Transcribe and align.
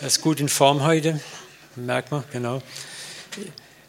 Er 0.00 0.06
ist 0.06 0.22
gut 0.22 0.40
in 0.40 0.48
Form 0.48 0.82
heute, 0.82 1.20
merkt 1.76 2.10
man, 2.10 2.24
genau. 2.32 2.62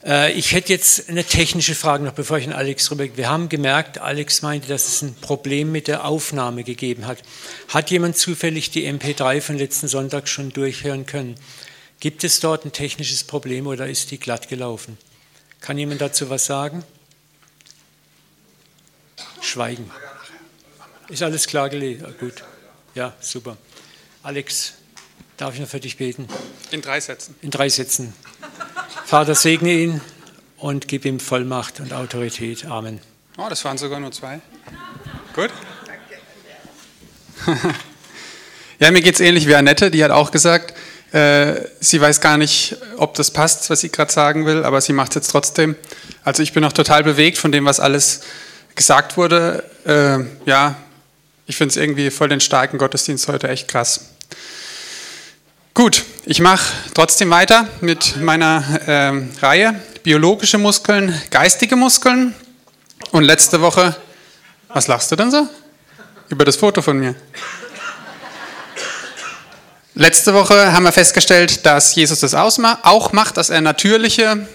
Äh, 0.03 0.33
ich 0.33 0.51
hätte 0.51 0.73
jetzt 0.73 1.07
eine 1.07 1.23
technische 1.23 1.73
Frage 1.73 2.03
noch, 2.03 2.11
bevor 2.11 2.37
ich 2.37 2.45
an 2.45 2.51
Alex 2.51 2.91
rüber. 2.91 3.05
Wir 3.15 3.29
haben 3.29 3.47
gemerkt, 3.47 3.99
Alex 3.99 4.41
meinte, 4.41 4.67
dass 4.67 4.89
es 4.89 5.01
ein 5.03 5.15
Problem 5.15 5.71
mit 5.71 5.87
der 5.87 6.03
Aufnahme 6.03 6.65
gegeben 6.65 7.07
hat. 7.07 7.19
Hat 7.69 7.91
jemand 7.91 8.17
zufällig 8.17 8.71
die 8.71 8.91
MP3 8.91 9.39
von 9.39 9.57
letzten 9.57 9.87
Sonntag 9.87 10.27
schon 10.27 10.51
durchhören 10.51 11.05
können? 11.05 11.35
Gibt 12.01 12.25
es 12.25 12.41
dort 12.41 12.65
ein 12.65 12.73
technisches 12.73 13.23
Problem 13.23 13.65
oder 13.65 13.87
ist 13.87 14.11
die 14.11 14.19
glatt 14.19 14.49
gelaufen? 14.49 14.97
Kann 15.61 15.77
jemand 15.77 16.01
dazu 16.01 16.29
was 16.29 16.45
sagen? 16.45 16.83
Schweigen. 19.39 19.89
Ist 21.07 21.23
alles 21.23 21.47
klar 21.47 21.69
gelesen? 21.69 22.13
Gut. 22.19 22.43
Ja, 22.95 23.13
super. 23.21 23.55
Alex, 24.23 24.73
Darf 25.41 25.55
ich 25.55 25.59
noch 25.59 25.67
für 25.67 25.79
dich 25.79 25.97
beten? 25.97 26.27
In 26.69 26.83
drei 26.83 26.99
Sätzen. 26.99 27.33
In 27.41 27.49
drei 27.49 27.67
Sätzen. 27.67 28.13
Vater, 29.05 29.33
segne 29.33 29.71
ihn 29.71 29.99
und 30.57 30.87
gib 30.87 31.03
ihm 31.03 31.19
Vollmacht 31.19 31.79
und 31.79 31.93
Autorität. 31.93 32.65
Amen. 32.65 32.99
Oh, 33.39 33.47
das 33.49 33.65
waren 33.65 33.79
sogar 33.79 33.99
nur 33.99 34.11
zwei. 34.11 34.39
Gut. 35.33 35.49
ja, 38.79 38.91
mir 38.91 39.01
geht 39.01 39.15
es 39.15 39.19
ähnlich 39.19 39.47
wie 39.47 39.55
Annette, 39.55 39.89
die 39.89 40.03
hat 40.03 40.11
auch 40.11 40.29
gesagt, 40.29 40.77
äh, 41.11 41.61
sie 41.79 41.99
weiß 41.99 42.21
gar 42.21 42.37
nicht, 42.37 42.75
ob 42.97 43.15
das 43.15 43.31
passt, 43.31 43.67
was 43.71 43.81
sie 43.81 43.89
gerade 43.89 44.13
sagen 44.13 44.45
will, 44.45 44.63
aber 44.63 44.79
sie 44.79 44.93
macht 44.93 45.13
es 45.13 45.15
jetzt 45.15 45.31
trotzdem. 45.31 45.75
Also 46.23 46.43
ich 46.43 46.53
bin 46.53 46.61
noch 46.61 46.73
total 46.73 47.03
bewegt 47.03 47.39
von 47.39 47.51
dem, 47.51 47.65
was 47.65 47.79
alles 47.79 48.21
gesagt 48.75 49.17
wurde. 49.17 49.63
Äh, 49.87 50.19
ja, 50.47 50.75
ich 51.47 51.55
finde 51.55 51.71
es 51.71 51.77
irgendwie 51.77 52.11
voll 52.11 52.29
den 52.29 52.41
starken 52.41 52.77
Gottesdienst 52.77 53.27
heute 53.27 53.49
echt 53.49 53.67
krass. 53.67 54.11
Gut, 55.73 56.03
ich 56.25 56.41
mache 56.41 56.65
trotzdem 56.93 57.29
weiter 57.29 57.65
mit 57.79 58.17
meiner 58.17 58.81
ähm, 58.87 59.31
Reihe 59.41 59.79
biologische 60.03 60.57
Muskeln, 60.57 61.19
geistige 61.29 61.77
Muskeln. 61.77 62.35
Und 63.11 63.23
letzte 63.23 63.61
Woche, 63.61 63.95
was 64.67 64.87
lachst 64.87 65.13
du 65.13 65.15
denn 65.15 65.31
so? 65.31 65.47
Über 66.27 66.43
das 66.43 66.57
Foto 66.57 66.81
von 66.81 66.99
mir. 66.99 67.15
Letzte 69.95 70.33
Woche 70.33 70.73
haben 70.73 70.83
wir 70.83 70.91
festgestellt, 70.91 71.65
dass 71.65 71.95
Jesus 71.95 72.19
das 72.19 72.33
auch 72.33 73.13
macht, 73.13 73.37
dass 73.37 73.49
er 73.49 73.61
natürliche 73.61 74.45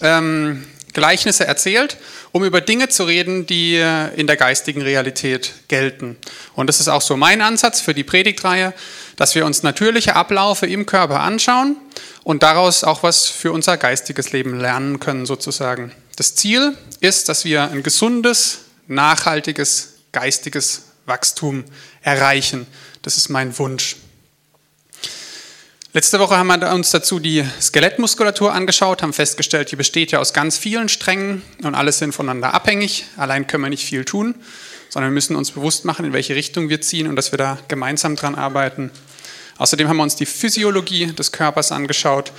ähm, 0.00 0.66
Gleichnisse 0.94 1.46
erzählt, 1.46 1.98
um 2.32 2.44
über 2.44 2.62
Dinge 2.62 2.88
zu 2.88 3.04
reden, 3.04 3.46
die 3.46 3.76
äh, 3.76 4.14
in 4.14 4.26
der 4.26 4.36
geistigen 4.36 4.80
Realität 4.80 5.52
gelten. 5.68 6.16
Und 6.54 6.66
das 6.68 6.80
ist 6.80 6.88
auch 6.88 7.02
so 7.02 7.16
mein 7.16 7.42
Ansatz 7.42 7.82
für 7.82 7.92
die 7.92 8.04
Predigtreihe, 8.04 8.72
dass 9.22 9.36
wir 9.36 9.46
uns 9.46 9.62
natürliche 9.62 10.16
Ablaufe 10.16 10.66
im 10.66 10.84
Körper 10.84 11.20
anschauen 11.20 11.76
und 12.24 12.42
daraus 12.42 12.82
auch 12.82 13.04
was 13.04 13.28
für 13.28 13.52
unser 13.52 13.76
geistiges 13.76 14.32
Leben 14.32 14.58
lernen 14.58 14.98
können 14.98 15.26
sozusagen. 15.26 15.92
Das 16.16 16.34
Ziel 16.34 16.76
ist, 16.98 17.28
dass 17.28 17.44
wir 17.44 17.70
ein 17.70 17.84
gesundes, 17.84 18.62
nachhaltiges, 18.88 20.00
geistiges 20.10 20.86
Wachstum 21.06 21.62
erreichen. 22.00 22.66
Das 23.02 23.16
ist 23.16 23.28
mein 23.28 23.56
Wunsch. 23.60 23.94
Letzte 25.92 26.18
Woche 26.18 26.36
haben 26.36 26.48
wir 26.48 26.72
uns 26.72 26.90
dazu 26.90 27.20
die 27.20 27.46
Skelettmuskulatur 27.60 28.52
angeschaut, 28.52 29.02
haben 29.02 29.12
festgestellt, 29.12 29.70
die 29.70 29.76
besteht 29.76 30.10
ja 30.10 30.18
aus 30.18 30.32
ganz 30.32 30.58
vielen 30.58 30.88
Strängen 30.88 31.42
und 31.62 31.76
alles 31.76 31.98
sind 31.98 32.12
voneinander 32.12 32.54
abhängig. 32.54 33.04
Allein 33.16 33.46
können 33.46 33.62
wir 33.62 33.70
nicht 33.70 33.86
viel 33.86 34.04
tun, 34.04 34.34
sondern 34.88 35.12
wir 35.12 35.14
müssen 35.14 35.36
uns 35.36 35.52
bewusst 35.52 35.84
machen, 35.84 36.04
in 36.06 36.12
welche 36.12 36.34
Richtung 36.34 36.68
wir 36.68 36.80
ziehen 36.80 37.06
und 37.06 37.14
dass 37.14 37.32
wir 37.32 37.38
da 37.38 37.56
gemeinsam 37.68 38.16
dran 38.16 38.34
arbeiten. 38.34 38.90
Außerdem 39.58 39.88
haben 39.88 39.96
wir 39.96 40.02
uns 40.02 40.16
die 40.16 40.26
Physiologie 40.26 41.06
des 41.06 41.32
Körpers 41.32 41.72
angeschaut 41.72 42.32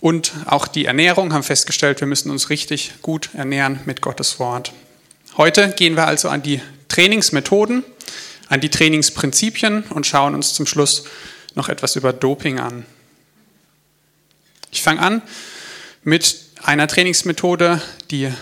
und 0.00 0.32
auch 0.46 0.68
die 0.68 0.84
Ernährung, 0.84 1.32
haben 1.32 1.42
festgestellt, 1.42 2.00
wir 2.00 2.06
müssen 2.06 2.30
uns 2.30 2.50
richtig 2.50 2.94
gut 3.02 3.30
ernähren 3.34 3.80
mit 3.84 4.00
Gottes 4.00 4.38
Wort. 4.38 4.72
Heute 5.36 5.70
gehen 5.70 5.96
wir 5.96 6.06
also 6.06 6.28
an 6.28 6.42
die 6.42 6.60
Trainingsmethoden, 6.88 7.84
an 8.48 8.60
die 8.60 8.70
Trainingsprinzipien 8.70 9.84
und 9.84 10.06
schauen 10.06 10.34
uns 10.34 10.54
zum 10.54 10.66
Schluss 10.66 11.04
noch 11.54 11.68
etwas 11.68 11.96
über 11.96 12.12
Doping 12.12 12.58
an. 12.58 12.86
Ich 14.70 14.82
fange 14.82 15.00
an 15.00 15.22
mit 16.02 16.36
einer 16.62 16.86
Trainingsmethode, 16.86 17.80
die 18.10 18.32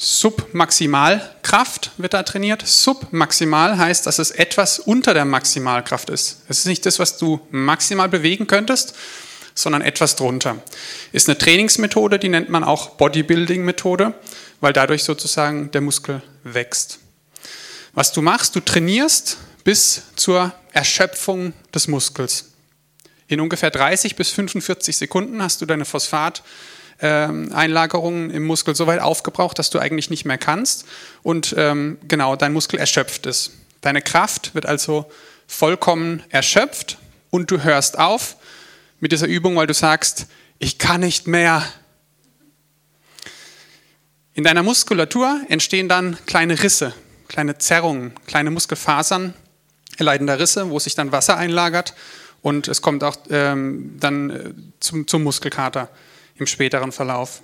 Submaximalkraft 0.00 1.90
wird 1.96 2.14
da 2.14 2.22
trainiert. 2.22 2.64
Submaximal 2.64 3.76
heißt, 3.76 4.06
dass 4.06 4.20
es 4.20 4.30
etwas 4.30 4.78
unter 4.78 5.12
der 5.12 5.24
Maximalkraft 5.24 6.08
ist. 6.08 6.42
Es 6.48 6.60
ist 6.60 6.66
nicht 6.66 6.86
das, 6.86 7.00
was 7.00 7.18
du 7.18 7.40
maximal 7.50 8.08
bewegen 8.08 8.46
könntest, 8.46 8.94
sondern 9.54 9.82
etwas 9.82 10.14
drunter. 10.14 10.62
Ist 11.10 11.28
eine 11.28 11.36
Trainingsmethode, 11.36 12.20
die 12.20 12.28
nennt 12.28 12.48
man 12.48 12.62
auch 12.62 12.90
Bodybuilding-Methode, 12.90 14.14
weil 14.60 14.72
dadurch 14.72 15.02
sozusagen 15.02 15.72
der 15.72 15.80
Muskel 15.80 16.22
wächst. 16.44 17.00
Was 17.92 18.12
du 18.12 18.22
machst, 18.22 18.54
du 18.54 18.60
trainierst 18.60 19.38
bis 19.64 20.02
zur 20.14 20.52
Erschöpfung 20.72 21.54
des 21.74 21.88
Muskels. 21.88 22.52
In 23.26 23.40
ungefähr 23.40 23.72
30 23.72 24.14
bis 24.14 24.30
45 24.30 24.96
Sekunden 24.96 25.42
hast 25.42 25.60
du 25.60 25.66
deine 25.66 25.84
Phosphateinlagerungen 26.98 28.30
im 28.30 28.44
Muskel 28.44 28.74
so 28.74 28.86
weit 28.86 29.00
aufgebraucht, 29.00 29.58
dass 29.58 29.70
du 29.70 29.78
eigentlich 29.78 30.10
nicht 30.10 30.24
mehr 30.24 30.38
kannst 30.38 30.84
und 31.22 31.54
ähm, 31.56 31.98
genau 32.08 32.36
dein 32.36 32.52
Muskel 32.52 32.78
erschöpft 32.78 33.26
ist. 33.26 33.52
Deine 33.80 34.02
Kraft 34.02 34.54
wird 34.54 34.66
also 34.66 35.10
vollkommen 35.46 36.22
erschöpft 36.30 36.98
und 37.30 37.50
du 37.50 37.62
hörst 37.62 37.98
auf 37.98 38.36
mit 39.00 39.12
dieser 39.12 39.28
Übung, 39.28 39.56
weil 39.56 39.68
du 39.68 39.74
sagst, 39.74 40.26
ich 40.58 40.78
kann 40.78 41.00
nicht 41.00 41.28
mehr. 41.28 41.62
In 44.34 44.44
deiner 44.44 44.62
Muskulatur 44.62 45.40
entstehen 45.48 45.88
dann 45.88 46.16
kleine 46.26 46.62
Risse, 46.62 46.94
kleine 47.28 47.58
Zerrungen, 47.58 48.12
kleine 48.26 48.50
Muskelfasern 48.50 49.34
erleidender 49.96 50.38
Risse, 50.38 50.70
wo 50.70 50.78
sich 50.78 50.94
dann 50.94 51.10
Wasser 51.12 51.36
einlagert 51.36 51.94
und 52.42 52.68
es 52.68 52.82
kommt 52.82 53.02
auch 53.02 53.16
ähm, 53.30 53.96
dann 53.98 54.30
äh, 54.30 54.54
zum, 54.80 55.06
zum 55.08 55.24
Muskelkater 55.24 55.88
im 56.38 56.46
späteren 56.46 56.92
Verlauf. 56.92 57.42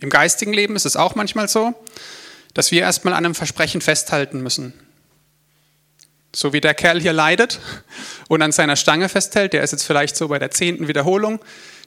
Im 0.00 0.10
geistigen 0.10 0.52
Leben 0.52 0.76
ist 0.76 0.86
es 0.86 0.96
auch 0.96 1.14
manchmal 1.14 1.48
so, 1.48 1.74
dass 2.54 2.70
wir 2.70 2.82
erstmal 2.82 3.14
an 3.14 3.24
einem 3.24 3.34
Versprechen 3.34 3.80
festhalten 3.80 4.42
müssen. 4.42 4.74
So 6.34 6.52
wie 6.52 6.60
der 6.60 6.74
Kerl 6.74 7.00
hier 7.00 7.12
leidet 7.12 7.60
und 8.28 8.42
an 8.42 8.52
seiner 8.52 8.76
Stange 8.76 9.08
festhält, 9.08 9.52
der 9.52 9.62
ist 9.62 9.72
jetzt 9.72 9.84
vielleicht 9.84 10.16
so 10.16 10.28
bei 10.28 10.38
der 10.38 10.50
zehnten 10.50 10.88
Wiederholung, 10.88 11.40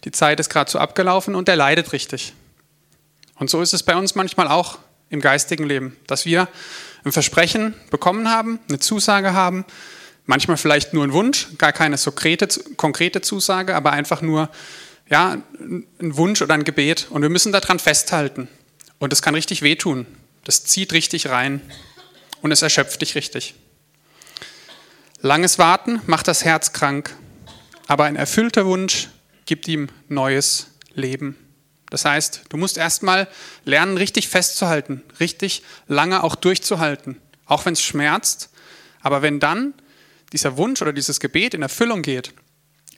die 0.03 0.11
Zeit 0.11 0.39
ist 0.39 0.49
gerade 0.49 0.69
so 0.69 0.77
abgelaufen 0.77 1.35
und 1.35 1.47
der 1.47 1.55
leidet 1.55 1.93
richtig. 1.93 2.33
Und 3.35 3.49
so 3.49 3.61
ist 3.61 3.73
es 3.73 3.83
bei 3.83 3.95
uns 3.95 4.16
manchmal 4.16 4.47
auch 4.47 4.77
im 5.09 5.19
geistigen 5.19 5.66
Leben, 5.66 5.97
dass 6.07 6.25
wir 6.25 6.47
ein 7.03 7.11
Versprechen 7.11 7.73
bekommen 7.89 8.29
haben, 8.29 8.59
eine 8.69 8.79
Zusage 8.79 9.33
haben 9.33 9.66
Manchmal 10.27 10.57
vielleicht 10.57 10.93
nur 10.93 11.03
ein 11.03 11.13
Wunsch, 11.13 11.49
gar 11.59 11.72
keine 11.72 11.97
konkrete 11.97 13.22
Zusage, 13.22 13.75
aber 13.75 13.91
einfach 13.91 14.22
nur 14.23 14.49
ja, 15.09 15.38
ein 15.59 15.85
Wunsch 15.99 16.41
oder 16.41 16.53
ein 16.53 16.63
Gebet. 16.63 17.07
Und 17.09 17.21
wir 17.21 17.29
müssen 17.29 17.51
daran 17.51 17.79
festhalten. 17.79 18.47
Und 18.99 19.11
das 19.11 19.21
kann 19.21 19.35
richtig 19.35 19.61
wehtun. 19.61 20.05
Das 20.43 20.63
zieht 20.63 20.93
richtig 20.93 21.29
rein 21.29 21.61
und 22.41 22.51
es 22.51 22.61
erschöpft 22.61 23.01
dich 23.01 23.16
richtig. 23.16 23.55
Langes 25.21 25.57
Warten 25.57 26.01
macht 26.05 26.27
das 26.27 26.45
Herz 26.45 26.71
krank, 26.71 27.16
aber 27.88 28.03
ein 28.03 28.16
erfüllter 28.16 28.66
Wunsch 28.67 29.09
gibt 29.45 29.67
ihm 29.67 29.89
neues 30.07 30.67
Leben. 30.93 31.35
Das 31.89 32.05
heißt, 32.05 32.43
du 32.49 32.57
musst 32.57 32.77
erstmal 32.77 33.27
lernen, 33.63 33.97
richtig 33.97 34.27
festzuhalten, 34.27 35.01
richtig 35.19 35.63
lange 35.87 36.23
auch 36.23 36.35
durchzuhalten, 36.35 37.17
auch 37.45 37.66
wenn 37.66 37.73
es 37.73 37.81
schmerzt. 37.81 38.49
Aber 39.01 39.22
wenn 39.22 39.39
dann 39.39 39.73
dieser 40.31 40.57
Wunsch 40.57 40.81
oder 40.81 40.93
dieses 40.93 41.19
Gebet 41.19 41.53
in 41.53 41.63
Erfüllung 41.63 42.01
geht, 42.01 42.33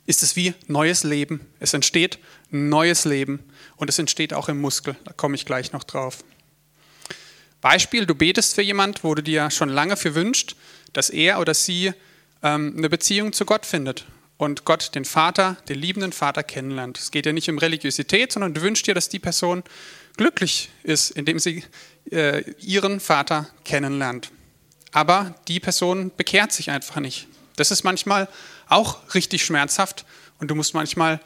ist 0.07 0.23
es 0.23 0.35
wie 0.35 0.55
neues 0.65 1.03
Leben. 1.03 1.45
Es 1.59 1.75
entsteht 1.75 2.17
neues 2.49 3.05
Leben 3.05 3.43
und 3.75 3.89
es 3.89 3.99
entsteht 3.99 4.33
auch 4.33 4.49
im 4.49 4.59
Muskel. 4.59 4.95
Da 5.05 5.13
komme 5.13 5.35
ich 5.35 5.45
gleich 5.45 5.71
noch 5.71 5.83
drauf. 5.83 6.23
Beispiel, 7.61 8.07
du 8.07 8.15
betest 8.15 8.55
für 8.55 8.63
jemand, 8.63 9.03
wo 9.03 9.13
du 9.13 9.21
dir 9.21 9.51
schon 9.51 9.69
lange 9.69 9.97
für 9.97 10.15
wünscht, 10.15 10.55
dass 10.93 11.11
er 11.11 11.39
oder 11.39 11.53
sie 11.53 11.93
ähm, 12.41 12.73
eine 12.75 12.89
Beziehung 12.89 13.33
zu 13.33 13.45
Gott 13.45 13.65
findet 13.65 14.05
und 14.37 14.65
Gott, 14.65 14.95
den 14.95 15.05
Vater, 15.05 15.57
den 15.69 15.79
liebenden 15.79 16.13
Vater 16.13 16.41
kennenlernt. 16.41 16.97
Es 16.97 17.11
geht 17.11 17.27
ja 17.27 17.33
nicht 17.33 17.49
um 17.49 17.59
Religiosität, 17.59 18.31
sondern 18.31 18.55
du 18.55 18.61
wünschst 18.61 18.87
dir, 18.87 18.95
dass 18.95 19.09
die 19.09 19.19
Person 19.19 19.63
glücklich 20.15 20.69
ist, 20.81 21.11
indem 21.11 21.37
sie 21.37 21.63
äh, 22.11 22.41
ihren 22.59 22.99
Vater 22.99 23.49
kennenlernt 23.63 24.31
aber 24.97 25.35
die 25.47 25.59
Person 25.59 26.11
bekehrt 26.17 26.51
sich 26.51 26.71
einfach 26.71 26.99
nicht. 26.99 27.27
Das 27.55 27.69
ist 27.69 27.83
manchmal 27.83 28.27
auch 28.69 29.13
richtig 29.13 29.43
schmerzhaft 29.43 30.05
und 30.39 30.49
du 30.49 30.55
musst 30.55 30.73
manchmal 30.73 31.19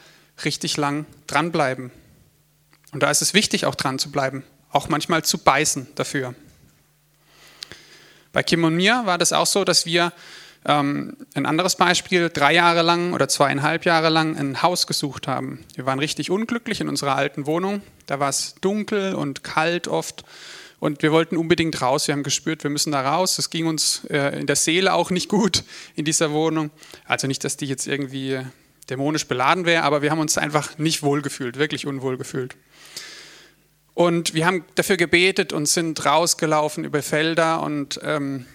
richtig 0.43 0.77
lang 0.77 1.05
dranbleiben. 1.27 1.91
Und 2.91 3.03
da 3.03 3.09
ist 3.09 3.21
es 3.21 3.33
wichtig, 3.33 3.65
auch 3.65 3.75
dran 3.75 3.99
zu 3.99 4.11
bleiben, 4.11 4.43
auch 4.69 4.89
manchmal 4.89 5.23
zu 5.23 5.37
beißen 5.37 5.87
dafür. 5.95 6.35
Bei 8.33 8.43
Kim 8.43 8.63
und 8.63 8.75
mir 8.75 9.05
war 9.05 9.17
das 9.17 9.33
auch 9.33 9.45
so, 9.45 9.63
dass 9.63 9.85
wir 9.85 10.13
ähm, 10.65 11.17
ein 11.33 11.45
anderes 11.45 11.75
Beispiel, 11.75 12.29
drei 12.29 12.53
Jahre 12.53 12.81
lang 12.81 13.13
oder 13.13 13.27
zweieinhalb 13.27 13.85
Jahre 13.85 14.09
lang 14.09 14.37
ein 14.37 14.61
Haus 14.61 14.87
gesucht 14.87 15.27
haben. 15.27 15.65
Wir 15.75 15.85
waren 15.85 15.99
richtig 15.99 16.29
unglücklich 16.29 16.81
in 16.81 16.89
unserer 16.89 17.15
alten 17.15 17.45
Wohnung. 17.45 17.81
Da 18.05 18.19
war 18.19 18.29
es 18.29 18.55
dunkel 18.61 19.15
und 19.15 19.43
kalt 19.43 19.87
oft. 19.87 20.23
Und 20.81 21.03
wir 21.03 21.11
wollten 21.11 21.37
unbedingt 21.37 21.79
raus. 21.83 22.07
Wir 22.07 22.13
haben 22.13 22.23
gespürt, 22.23 22.63
wir 22.63 22.71
müssen 22.71 22.91
da 22.91 23.01
raus. 23.07 23.37
Es 23.37 23.51
ging 23.51 23.67
uns 23.67 24.03
äh, 24.09 24.39
in 24.39 24.47
der 24.47 24.55
Seele 24.55 24.93
auch 24.93 25.11
nicht 25.11 25.29
gut 25.29 25.63
in 25.95 26.05
dieser 26.05 26.31
Wohnung. 26.31 26.71
Also 27.05 27.27
nicht, 27.27 27.43
dass 27.43 27.55
die 27.55 27.67
jetzt 27.67 27.85
irgendwie 27.85 28.39
dämonisch 28.89 29.27
beladen 29.27 29.65
wäre, 29.65 29.83
aber 29.83 30.01
wir 30.01 30.09
haben 30.09 30.17
uns 30.17 30.39
einfach 30.39 30.79
nicht 30.79 31.03
wohlgefühlt, 31.03 31.59
wirklich 31.59 31.85
unwohl 31.85 32.17
gefühlt. 32.17 32.55
Und 33.93 34.33
wir 34.33 34.47
haben 34.47 34.65
dafür 34.73 34.97
gebetet 34.97 35.53
und 35.53 35.67
sind 35.67 36.03
rausgelaufen 36.03 36.83
über 36.83 37.03
Felder 37.03 37.61
und 37.61 37.99
ähm, 38.01 38.47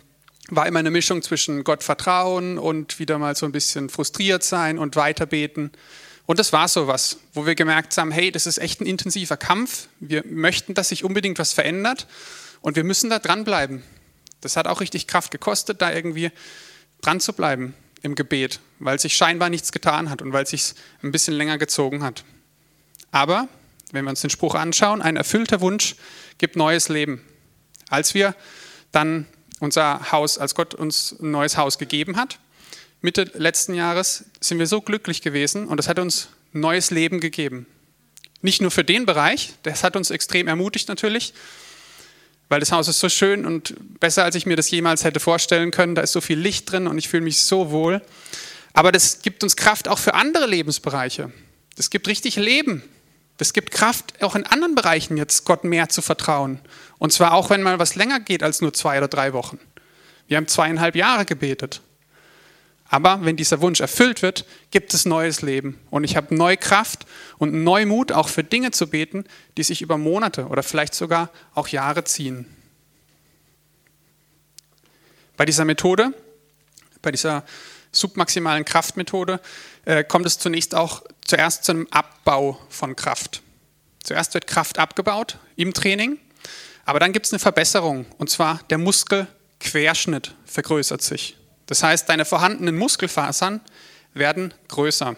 war 0.48 0.66
immer 0.66 0.80
eine 0.80 0.90
Mischung 0.90 1.22
zwischen 1.22 1.62
Gott 1.62 1.84
vertrauen 1.84 2.58
und 2.58 2.98
wieder 2.98 3.20
mal 3.20 3.36
so 3.36 3.46
ein 3.46 3.52
bisschen 3.52 3.88
frustriert 3.88 4.42
sein 4.42 4.80
und 4.80 4.96
weiterbeten. 4.96 5.70
Und 6.26 6.40
das 6.40 6.52
war 6.52 6.66
so 6.66 6.88
was, 6.88 7.18
wo 7.32 7.46
wir 7.46 7.54
gemerkt 7.54 7.96
haben, 7.96 8.10
hey, 8.10 8.32
das 8.32 8.46
ist 8.46 8.58
echt 8.58 8.80
ein 8.80 8.86
intensiver 8.86 9.36
Kampf. 9.36 9.88
Wir 10.00 10.24
möchten, 10.26 10.74
dass 10.74 10.88
sich 10.88 11.04
unbedingt 11.04 11.38
was 11.38 11.52
verändert 11.52 12.06
und 12.60 12.76
wir 12.76 12.84
müssen 12.84 13.10
da 13.10 13.20
dranbleiben. 13.20 13.82
Das 14.40 14.56
hat 14.56 14.66
auch 14.66 14.80
richtig 14.80 15.06
Kraft 15.06 15.30
gekostet, 15.30 15.80
da 15.80 15.92
irgendwie 15.92 16.30
dran 17.00 17.20
zu 17.20 17.32
bleiben 17.32 17.74
im 18.02 18.14
Gebet, 18.16 18.60
weil 18.80 18.98
sich 18.98 19.16
scheinbar 19.16 19.50
nichts 19.50 19.72
getan 19.72 20.10
hat 20.10 20.20
und 20.20 20.32
weil 20.32 20.46
sich 20.46 20.74
ein 21.02 21.12
bisschen 21.12 21.34
länger 21.34 21.58
gezogen 21.58 22.02
hat. 22.02 22.24
Aber 23.12 23.48
wenn 23.92 24.04
wir 24.04 24.10
uns 24.10 24.20
den 24.20 24.30
Spruch 24.30 24.54
anschauen, 24.54 25.00
ein 25.02 25.16
erfüllter 25.16 25.60
Wunsch 25.60 25.94
gibt 26.38 26.56
neues 26.56 26.88
Leben. 26.88 27.24
Als 27.88 28.14
wir 28.14 28.34
dann 28.90 29.26
unser 29.60 30.10
Haus, 30.12 30.38
als 30.38 30.54
Gott 30.54 30.74
uns 30.74 31.14
ein 31.20 31.30
neues 31.30 31.56
Haus 31.56 31.78
gegeben 31.78 32.16
hat, 32.16 32.38
Mitte 33.06 33.30
letzten 33.34 33.72
Jahres, 33.72 34.24
sind 34.40 34.58
wir 34.58 34.66
so 34.66 34.80
glücklich 34.80 35.22
gewesen 35.22 35.68
und 35.68 35.78
es 35.78 35.86
hat 35.86 36.00
uns 36.00 36.28
neues 36.52 36.90
Leben 36.90 37.20
gegeben. 37.20 37.66
Nicht 38.42 38.60
nur 38.60 38.72
für 38.72 38.82
den 38.82 39.06
Bereich, 39.06 39.52
das 39.62 39.84
hat 39.84 39.94
uns 39.94 40.10
extrem 40.10 40.48
ermutigt 40.48 40.88
natürlich, 40.88 41.32
weil 42.48 42.58
das 42.58 42.72
Haus 42.72 42.88
ist 42.88 42.98
so 42.98 43.08
schön 43.08 43.46
und 43.46 43.76
besser, 44.00 44.24
als 44.24 44.34
ich 44.34 44.44
mir 44.44 44.56
das 44.56 44.72
jemals 44.72 45.04
hätte 45.04 45.20
vorstellen 45.20 45.70
können. 45.70 45.94
Da 45.94 46.02
ist 46.02 46.10
so 46.10 46.20
viel 46.20 46.36
Licht 46.36 46.68
drin 46.72 46.88
und 46.88 46.98
ich 46.98 47.08
fühle 47.08 47.22
mich 47.22 47.38
so 47.44 47.70
wohl. 47.70 48.02
Aber 48.72 48.90
das 48.90 49.22
gibt 49.22 49.44
uns 49.44 49.54
Kraft 49.54 49.86
auch 49.86 50.00
für 50.00 50.14
andere 50.14 50.46
Lebensbereiche. 50.46 51.32
Das 51.76 51.90
gibt 51.90 52.08
richtig 52.08 52.34
Leben. 52.34 52.82
Das 53.36 53.52
gibt 53.52 53.70
Kraft, 53.70 54.20
auch 54.20 54.34
in 54.34 54.44
anderen 54.46 54.74
Bereichen 54.74 55.16
jetzt 55.16 55.44
Gott 55.44 55.62
mehr 55.62 55.88
zu 55.90 56.02
vertrauen. 56.02 56.58
Und 56.98 57.12
zwar 57.12 57.34
auch, 57.34 57.50
wenn 57.50 57.62
mal 57.62 57.78
was 57.78 57.94
länger 57.94 58.18
geht 58.18 58.42
als 58.42 58.60
nur 58.60 58.72
zwei 58.72 58.98
oder 58.98 59.08
drei 59.08 59.32
Wochen. 59.32 59.60
Wir 60.26 60.38
haben 60.38 60.48
zweieinhalb 60.48 60.96
Jahre 60.96 61.24
gebetet. 61.24 61.82
Aber 62.88 63.24
wenn 63.24 63.36
dieser 63.36 63.60
Wunsch 63.60 63.80
erfüllt 63.80 64.22
wird, 64.22 64.44
gibt 64.70 64.94
es 64.94 65.04
neues 65.04 65.42
Leben. 65.42 65.80
Und 65.90 66.04
ich 66.04 66.16
habe 66.16 66.34
neue 66.34 66.56
Kraft 66.56 67.06
und 67.38 67.52
Neumut, 67.64 68.12
auch 68.12 68.28
für 68.28 68.44
Dinge 68.44 68.70
zu 68.70 68.88
beten, 68.88 69.24
die 69.56 69.64
sich 69.64 69.82
über 69.82 69.98
Monate 69.98 70.46
oder 70.46 70.62
vielleicht 70.62 70.94
sogar 70.94 71.30
auch 71.54 71.68
Jahre 71.68 72.04
ziehen. 72.04 72.46
Bei 75.36 75.44
dieser 75.44 75.64
Methode, 75.64 76.12
bei 77.02 77.10
dieser 77.10 77.44
submaximalen 77.92 78.64
Kraftmethode, 78.64 79.40
äh, 79.84 80.04
kommt 80.04 80.26
es 80.26 80.38
zunächst 80.38 80.74
auch 80.74 81.02
zuerst 81.24 81.64
zu 81.64 81.72
einem 81.72 81.88
Abbau 81.90 82.60
von 82.68 82.94
Kraft. 82.94 83.42
Zuerst 84.02 84.34
wird 84.34 84.46
Kraft 84.46 84.78
abgebaut 84.78 85.38
im 85.56 85.74
Training, 85.74 86.18
aber 86.84 87.00
dann 87.00 87.12
gibt 87.12 87.26
es 87.26 87.32
eine 87.32 87.40
Verbesserung, 87.40 88.06
und 88.18 88.30
zwar 88.30 88.60
der 88.70 88.78
Muskelquerschnitt 88.78 90.34
vergrößert 90.44 91.02
sich. 91.02 91.36
Das 91.66 91.82
heißt, 91.82 92.08
deine 92.08 92.24
vorhandenen 92.24 92.76
Muskelfasern 92.76 93.60
werden 94.14 94.54
größer. 94.68 95.16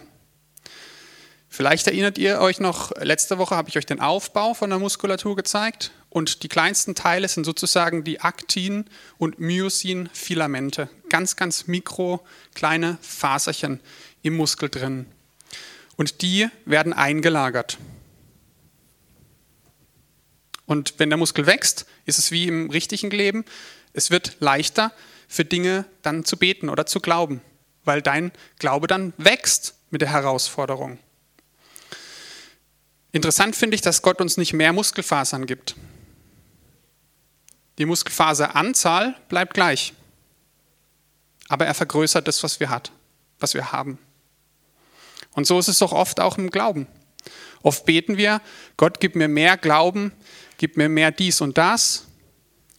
Vielleicht 1.51 1.87
erinnert 1.87 2.17
ihr 2.19 2.39
euch 2.41 2.59
noch, 2.59 2.91
letzte 2.97 3.39
Woche 3.39 3.55
habe 3.55 3.69
ich 3.69 3.77
euch 3.77 3.85
den 3.85 3.99
Aufbau 3.99 4.53
von 4.53 4.69
der 4.69 4.77
Muskulatur 4.77 5.35
gezeigt 5.35 5.91
und 6.09 6.43
die 6.43 6.47
kleinsten 6.47 6.93
Teile 6.93 7.27
sind 7.27 7.43
sozusagen 7.43 8.03
die 8.03 8.21
Aktin- 8.21 8.85
und 9.17 9.39
Myosin-Filamente. 9.39 10.89
Ganz, 11.09 11.35
ganz 11.35 11.65
mikro 11.65 12.25
kleine 12.53 12.99
Faserchen 13.01 13.79
im 14.21 14.35
Muskel 14.35 14.69
drin. 14.69 15.07
Und 15.97 16.21
die 16.21 16.47
werden 16.65 16.93
eingelagert. 16.93 17.77
Und 20.65 20.93
wenn 20.97 21.09
der 21.09 21.17
Muskel 21.17 21.47
wächst, 21.47 21.87
ist 22.05 22.19
es 22.19 22.31
wie 22.31 22.47
im 22.47 22.69
richtigen 22.69 23.09
Leben. 23.09 23.43
Es 23.93 24.11
wird 24.11 24.37
leichter, 24.39 24.93
für 25.29 25.45
Dinge 25.45 25.85
dann 26.01 26.25
zu 26.25 26.35
beten 26.35 26.67
oder 26.67 26.85
zu 26.85 26.99
glauben, 26.99 27.39
weil 27.85 28.01
dein 28.01 28.31
Glaube 28.57 28.87
dann 28.87 29.13
wächst 29.17 29.75
mit 29.91 30.01
der 30.01 30.09
Herausforderung. 30.09 30.97
Interessant 33.11 33.55
finde 33.55 33.75
ich, 33.75 33.81
dass 33.81 34.01
Gott 34.01 34.19
uns 34.21 34.37
nicht 34.37 34.53
mehr 34.53 34.73
Muskelfasern 34.73 35.45
gibt. 35.45 35.75
Die 37.77 37.85
Muskelfaseranzahl 37.85 39.15
bleibt 39.29 39.53
gleich, 39.53 39.93
aber 41.47 41.65
er 41.65 41.75
vergrößert 41.75 42.27
das, 42.27 42.43
was 42.43 42.59
wir 42.59 42.69
hat, 42.69 42.91
was 43.39 43.53
wir 43.53 43.71
haben. 43.71 43.99
Und 45.33 45.45
so 45.45 45.59
ist 45.59 45.69
es 45.69 45.79
doch 45.79 45.91
oft 45.91 46.19
auch 46.19 46.37
im 46.37 46.49
Glauben. 46.49 46.87
Oft 47.61 47.85
beten 47.85 48.17
wir, 48.17 48.41
Gott 48.77 48.99
gib 48.99 49.15
mir 49.15 49.27
mehr 49.27 49.57
Glauben, 49.57 50.11
gib 50.57 50.75
mir 50.75 50.89
mehr 50.89 51.11
dies 51.11 51.39
und 51.39 51.57
das. 51.57 52.07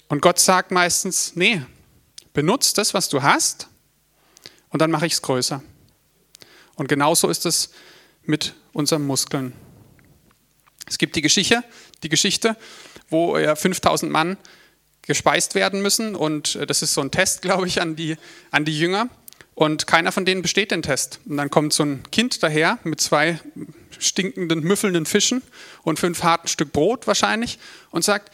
Und 0.08 0.20
Gott 0.20 0.38
sagt 0.40 0.72
meistens, 0.72 1.36
nee, 1.36 1.62
benutzt 2.32 2.78
das, 2.78 2.94
was 2.94 3.08
du 3.08 3.22
hast, 3.22 3.68
und 4.70 4.80
dann 4.80 4.90
mache 4.90 5.06
ich 5.06 5.14
es 5.14 5.22
größer. 5.22 5.62
Und 6.76 6.88
genauso 6.88 7.28
ist 7.28 7.44
es 7.44 7.70
mit 8.22 8.54
unseren 8.72 9.04
Muskeln. 9.06 9.52
Es 10.86 10.98
gibt 10.98 11.16
die 11.16 11.22
Geschichte, 11.22 11.62
die 12.02 12.08
Geschichte, 12.08 12.56
wo 13.08 13.34
5000 13.34 14.10
Mann 14.10 14.36
gespeist 15.02 15.54
werden 15.54 15.82
müssen 15.82 16.14
und 16.14 16.54
äh, 16.54 16.66
das 16.66 16.82
ist 16.82 16.94
so 16.94 17.00
ein 17.00 17.10
Test, 17.10 17.42
glaube 17.42 17.66
ich, 17.66 17.80
an 17.80 17.96
die, 17.96 18.16
an 18.50 18.64
die 18.64 18.78
Jünger 18.78 19.08
und 19.54 19.86
keiner 19.86 20.12
von 20.12 20.24
denen 20.24 20.42
besteht 20.42 20.70
den 20.70 20.82
Test. 20.82 21.20
Und 21.26 21.36
dann 21.36 21.50
kommt 21.50 21.72
so 21.72 21.82
ein 21.82 22.02
Kind 22.10 22.42
daher 22.42 22.78
mit 22.84 23.00
zwei 23.00 23.40
stinkenden, 23.98 24.60
müffelnden 24.60 25.06
Fischen 25.06 25.42
und 25.82 25.98
fünf 25.98 26.22
harten 26.22 26.48
Stück 26.48 26.72
Brot 26.72 27.06
wahrscheinlich 27.06 27.58
und 27.90 28.04
sagt, 28.04 28.32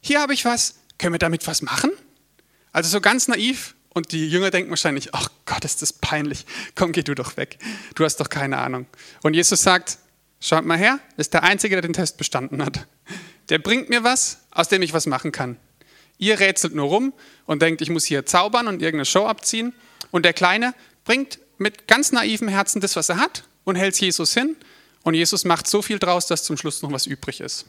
hier 0.00 0.20
habe 0.20 0.34
ich 0.34 0.44
was, 0.44 0.76
können 0.98 1.14
wir 1.14 1.18
damit 1.18 1.46
was 1.46 1.62
machen? 1.62 1.90
Also 2.78 2.90
so 2.90 3.00
ganz 3.00 3.26
naiv. 3.26 3.74
Und 3.88 4.12
die 4.12 4.28
Jünger 4.28 4.52
denken 4.52 4.70
wahrscheinlich, 4.70 5.12
ach 5.12 5.30
Gott, 5.46 5.64
ist 5.64 5.82
das 5.82 5.92
peinlich. 5.92 6.46
Komm, 6.76 6.92
geh 6.92 7.02
du 7.02 7.16
doch 7.16 7.36
weg. 7.36 7.58
Du 7.96 8.04
hast 8.04 8.20
doch 8.20 8.28
keine 8.28 8.58
Ahnung. 8.58 8.86
Und 9.24 9.34
Jesus 9.34 9.64
sagt, 9.64 9.98
schaut 10.38 10.64
mal 10.64 10.78
her, 10.78 11.00
ist 11.16 11.34
der 11.34 11.42
Einzige, 11.42 11.74
der 11.74 11.82
den 11.82 11.92
Test 11.92 12.18
bestanden 12.18 12.64
hat. 12.64 12.86
Der 13.48 13.58
bringt 13.58 13.88
mir 13.88 14.04
was, 14.04 14.42
aus 14.52 14.68
dem 14.68 14.80
ich 14.82 14.92
was 14.92 15.06
machen 15.06 15.32
kann. 15.32 15.56
Ihr 16.18 16.38
rätselt 16.38 16.72
nur 16.72 16.86
rum 16.86 17.12
und 17.46 17.62
denkt, 17.62 17.80
ich 17.80 17.90
muss 17.90 18.04
hier 18.04 18.24
zaubern 18.24 18.68
und 18.68 18.74
irgendeine 18.74 19.06
Show 19.06 19.26
abziehen. 19.26 19.72
Und 20.12 20.24
der 20.24 20.32
Kleine 20.32 20.72
bringt 21.04 21.40
mit 21.56 21.88
ganz 21.88 22.12
naivem 22.12 22.46
Herzen 22.46 22.80
das, 22.80 22.94
was 22.94 23.08
er 23.08 23.16
hat 23.16 23.42
und 23.64 23.74
hält 23.74 24.00
Jesus 24.00 24.34
hin. 24.34 24.54
Und 25.02 25.14
Jesus 25.14 25.44
macht 25.44 25.66
so 25.66 25.82
viel 25.82 25.98
draus, 25.98 26.28
dass 26.28 26.44
zum 26.44 26.56
Schluss 26.56 26.82
noch 26.82 26.92
was 26.92 27.06
übrig 27.06 27.40
ist. 27.40 27.64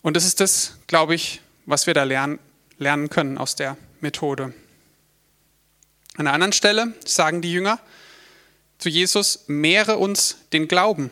Und 0.00 0.14
das 0.16 0.24
ist 0.24 0.38
das, 0.38 0.78
glaube 0.86 1.16
ich, 1.16 1.40
was 1.64 1.88
wir 1.88 1.94
da 1.94 2.04
lernen 2.04 2.38
lernen 2.78 3.10
können 3.10 3.38
aus 3.38 3.56
der 3.56 3.76
Methode. 4.00 4.54
An 6.16 6.26
einer 6.26 6.32
anderen 6.32 6.52
Stelle 6.52 6.94
sagen 7.04 7.42
die 7.42 7.52
Jünger 7.52 7.78
zu 8.78 8.88
Jesus, 8.88 9.44
mehre 9.46 9.96
uns 9.96 10.36
den 10.52 10.68
Glauben. 10.68 11.10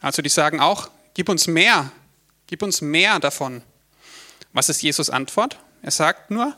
Also 0.00 0.22
die 0.22 0.28
sagen 0.28 0.60
auch, 0.60 0.90
gib 1.14 1.28
uns 1.28 1.46
mehr, 1.46 1.90
gib 2.46 2.62
uns 2.62 2.80
mehr 2.80 3.18
davon. 3.20 3.62
Was 4.52 4.68
ist 4.68 4.82
Jesus 4.82 5.10
Antwort? 5.10 5.58
Er 5.82 5.90
sagt 5.90 6.30
nur, 6.30 6.56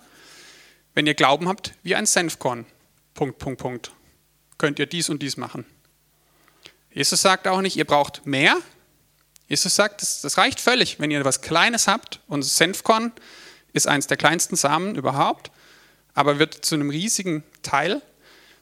wenn 0.94 1.06
ihr 1.06 1.14
Glauben 1.14 1.49
habt 1.49 1.75
wie 1.82 1.94
ein 1.94 2.06
Senfkorn, 2.06 2.66
Punkt, 3.14 3.38
Punkt, 3.38 3.61
Punkt, 3.61 3.92
könnt 4.58 4.78
ihr 4.78 4.87
dies 4.87 5.08
und 5.08 5.23
dies 5.23 5.37
machen. 5.37 5.64
Jesus 6.92 7.23
sagt 7.23 7.49
auch 7.49 7.61
nicht, 7.61 7.76
ihr 7.76 7.84
braucht 7.84 8.25
mehr. 8.26 8.56
Jesus 9.49 9.75
sagt, 9.75 10.00
das, 10.00 10.20
das 10.20 10.38
reicht 10.38 10.61
völlig, 10.61 11.00
wenn 11.00 11.11
ihr 11.11 11.18
etwas 11.18 11.42
Kleines 11.42 11.88
habt 11.88 12.20
und 12.28 12.42
Senfkorn 12.42 13.12
ist 13.75 13.87
eines 13.87 14.07
der 14.07 14.16
kleinsten 14.16 14.57
Samen 14.57 14.95
überhaupt, 14.95 15.50
aber 16.14 16.38
wird 16.38 16.64
zu 16.64 16.76
einem 16.76 16.88
riesigen 16.88 17.43
Teil. 17.62 18.00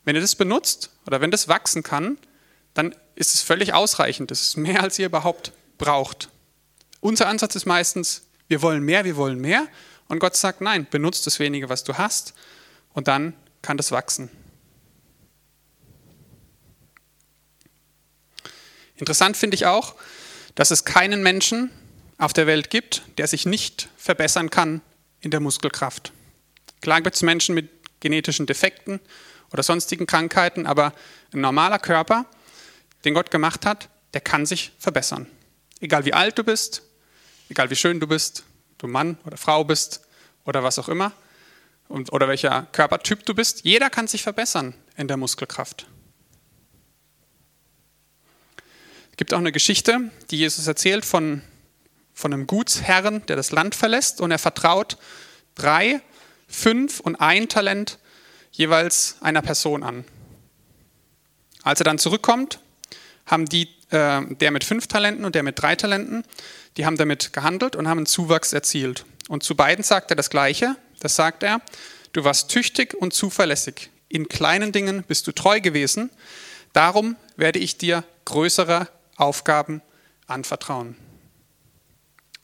Wenn 0.05 0.17
ihr 0.17 0.23
das 0.23 0.35
benutzt 0.35 0.91
oder 1.07 1.21
wenn 1.21 1.31
das 1.31 1.47
wachsen 1.47 1.85
kann, 1.85 2.19
dann 2.75 2.97
ist 3.15 3.35
es 3.35 3.43
völlig 3.43 3.75
ausreichend. 3.75 4.31
Das 4.33 4.41
ist 4.41 4.57
mehr, 4.57 4.83
als 4.83 4.99
ihr 4.99 5.07
überhaupt 5.07 5.53
braucht. 5.79 6.31
Unser 7.01 7.29
Ansatz 7.29 7.55
ist 7.55 7.67
meistens, 7.67 8.23
wir 8.49 8.63
wollen 8.63 8.83
mehr, 8.83 9.05
wir 9.05 9.17
wollen 9.17 9.39
mehr. 9.39 9.69
Und 10.09 10.19
Gott 10.19 10.35
sagt, 10.35 10.63
nein, 10.63 10.87
benutzt 10.91 11.27
das 11.27 11.39
wenige, 11.39 11.69
was 11.69 11.85
du 11.85 11.99
hast, 11.99 12.35
und 12.95 13.09
dann 13.09 13.35
kann 13.61 13.77
das 13.77 13.93
wachsen. 13.93 14.31
Interessant 18.97 19.37
finde 19.37 19.55
ich 19.55 19.67
auch, 19.67 19.95
dass 20.55 20.71
es 20.71 20.85
keinen 20.85 21.23
Menschen 21.23 21.71
auf 22.19 22.33
der 22.33 22.47
Welt 22.47 22.71
gibt, 22.71 23.03
der 23.19 23.27
sich 23.27 23.47
nicht 23.47 23.89
verbessern 23.97 24.51
kann 24.51 24.81
in 25.23 25.31
der 25.31 25.41
Muskelkraft. 25.41 26.13
Klar 26.81 27.01
gibt 27.01 27.17
es 27.17 27.23
Menschen 27.23 27.55
mit 27.55 27.71
genetischen 28.01 28.47
Defekten 28.47 29.01
oder 29.53 29.63
sonstigen 29.63 30.07
Krankheiten, 30.07 30.67
aber 30.67 30.93
ein 31.33 31.41
normaler 31.41 31.79
Körper, 31.79 32.27
den 33.05 33.15
Gott 33.15 33.31
gemacht 33.31 33.65
hat, 33.65 33.89
der 34.13 34.21
kann 34.21 34.45
sich 34.45 34.73
verbessern. 34.79 35.27
Egal 35.81 36.05
wie 36.05 36.13
alt 36.13 36.39
du 36.39 36.45
bist, 36.45 36.83
egal 37.49 37.71
wie 37.71 37.77
schön 37.77 38.01
du 38.01 38.07
bist, 38.07 38.45
du 38.79 38.89
Mann 38.89 39.17
oder 39.25 39.37
Frau 39.37 39.65
bist 39.65 40.03
oder 40.45 40.63
was 40.63 40.79
auch 40.79 40.89
immer, 40.89 41.13
und, 41.89 42.13
oder 42.13 42.27
welcher 42.27 42.67
Körpertyp 42.73 43.25
du 43.27 43.35
bist, 43.35 43.65
jeder 43.65 43.91
kann 43.91 44.09
sich 44.09 44.23
verbessern 44.23 44.75
in 44.97 45.09
der 45.09 45.17
Muskelkraft. 45.17 45.87
Es 49.11 49.17
gibt 49.19 49.35
auch 49.35 49.39
eine 49.39 49.53
Geschichte, 49.53 50.11
die 50.31 50.39
Jesus 50.39 50.67
erzählt 50.67 51.05
von, 51.05 51.43
von 52.15 52.33
einem 52.33 52.47
Gutsherren, 52.47 53.25
der 53.27 53.37
das 53.37 53.51
Land 53.51 53.75
verlässt 53.75 54.21
und 54.21 54.31
er 54.31 54.39
vertraut 54.39 54.99
drei, 55.55 56.01
fünf 56.49 57.01
und 57.01 57.17
ein 57.17 57.49
Talent 57.49 57.99
jeweils 58.53 59.17
einer 59.21 59.43
Person 59.43 59.83
an. 59.83 60.05
Als 61.63 61.81
er 61.81 61.85
dann 61.85 61.99
zurückkommt, 61.99 62.61
haben 63.27 63.47
die, 63.47 63.69
äh, 63.91 64.23
der 64.35 64.51
mit 64.51 64.65
fünf 64.65 64.87
Talenten 64.87 65.25
und 65.25 65.35
der 65.35 65.43
mit 65.43 65.61
drei 65.61 65.77
Talenten, 65.77 66.25
die 66.77 66.87
haben 66.87 66.97
damit 66.97 67.33
gehandelt 67.33 67.77
und 67.77 67.89
haben 67.89 67.99
einen 67.99 68.07
Zuwachs 68.07 68.53
erzielt. 68.53 69.05
Und 69.29 69.43
zu 69.43 69.55
beiden 69.55 69.85
sagt 69.85 70.11
er 70.11 70.17
das 70.17 70.31
Gleiche. 70.31 70.77
Das 71.01 71.17
sagt 71.17 71.43
er, 71.43 71.61
du 72.13 72.25
warst 72.25 72.51
tüchtig 72.51 72.95
und 72.95 73.13
zuverlässig. 73.15 73.91
In 74.09 74.29
kleinen 74.29 74.73
Dingen 74.73 75.05
bist 75.05 75.27
du 75.27 75.33
treu 75.33 75.61
gewesen. 75.61 76.11
Darum 76.73 77.17
werde 77.37 77.59
ich 77.59 77.79
dir 77.79 78.05
größere 78.25 78.89
Aufgaben 79.17 79.83
anvertrauen. 80.27 80.97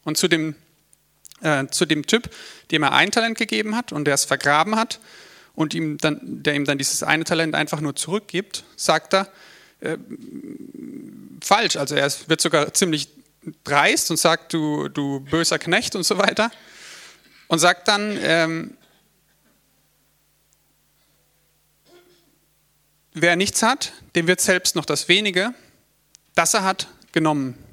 Und 0.09 0.17
zu 0.17 0.27
dem, 0.27 0.55
äh, 1.43 1.67
zu 1.67 1.85
dem 1.85 2.07
Typ, 2.07 2.31
dem 2.71 2.83
er 2.83 2.93
ein 2.95 3.11
Talent 3.11 3.37
gegeben 3.37 3.77
hat 3.77 3.93
und 3.93 4.07
der 4.07 4.15
es 4.15 4.25
vergraben 4.25 4.77
hat 4.77 5.01
und 5.55 5.75
ihm 5.75 5.99
dann, 5.99 6.43
der 6.43 6.55
ihm 6.55 6.65
dann 6.65 6.79
dieses 6.79 7.03
eine 7.03 7.25
Talent 7.25 7.55
einfach 7.55 7.83
nur 7.83 7.95
zurückgibt, 7.95 8.65
sagt 8.75 9.13
er, 9.13 9.31
äh, 9.81 9.99
falsch. 11.45 11.77
Also 11.77 11.95
er 11.95 12.11
wird 12.27 12.41
sogar 12.41 12.73
ziemlich 12.73 13.11
dreist 13.65 14.11
und 14.11 14.17
sagt, 14.17 14.55
du, 14.55 14.89
du 14.89 15.21
böser 15.21 15.59
Knecht 15.59 15.95
und 15.95 16.05
so 16.05 16.17
weiter. 16.17 16.51
Und 17.49 17.59
sagt 17.59 17.87
dann, 17.87 18.19
ähm, 18.23 18.79
wer 23.13 23.37
nichts 23.37 23.63
hat, 23.63 23.93
dem 24.17 24.27
wird 24.27 24.41
selbst 24.41 24.75
noch 24.75 24.87
das 24.87 25.09
wenige, 25.09 25.53
das 26.35 26.55
er 26.55 26.65
hat, 26.65 26.89
genommen. 27.13 27.68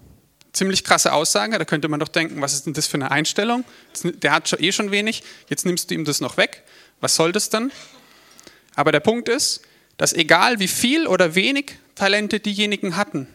Ziemlich 0.55 0.85
krasse 0.85 1.11
Aussage, 1.11 1.59
da 1.59 1.65
könnte 1.65 1.89
man 1.89 1.99
doch 1.99 2.07
denken, 2.07 2.39
was 2.39 2.53
ist 2.53 2.65
denn 2.65 2.71
das 2.71 2.87
für 2.87 2.95
eine 2.95 3.11
Einstellung? 3.11 3.65
Der 4.03 4.31
hat 4.31 4.53
eh 4.57 4.71
schon 4.71 4.89
wenig, 4.89 5.21
jetzt 5.49 5.65
nimmst 5.65 5.91
du 5.91 5.95
ihm 5.95 6.05
das 6.05 6.21
noch 6.21 6.37
weg. 6.37 6.63
Was 7.01 7.15
soll 7.15 7.33
das 7.33 7.49
dann? 7.49 7.73
Aber 8.73 8.93
der 8.93 9.01
Punkt 9.01 9.27
ist, 9.27 9.63
dass 9.97 10.13
egal 10.13 10.59
wie 10.59 10.69
viel 10.69 11.07
oder 11.07 11.35
wenig 11.35 11.75
Talente 11.95 12.39
diejenigen 12.39 12.95
hatten, 12.95 13.27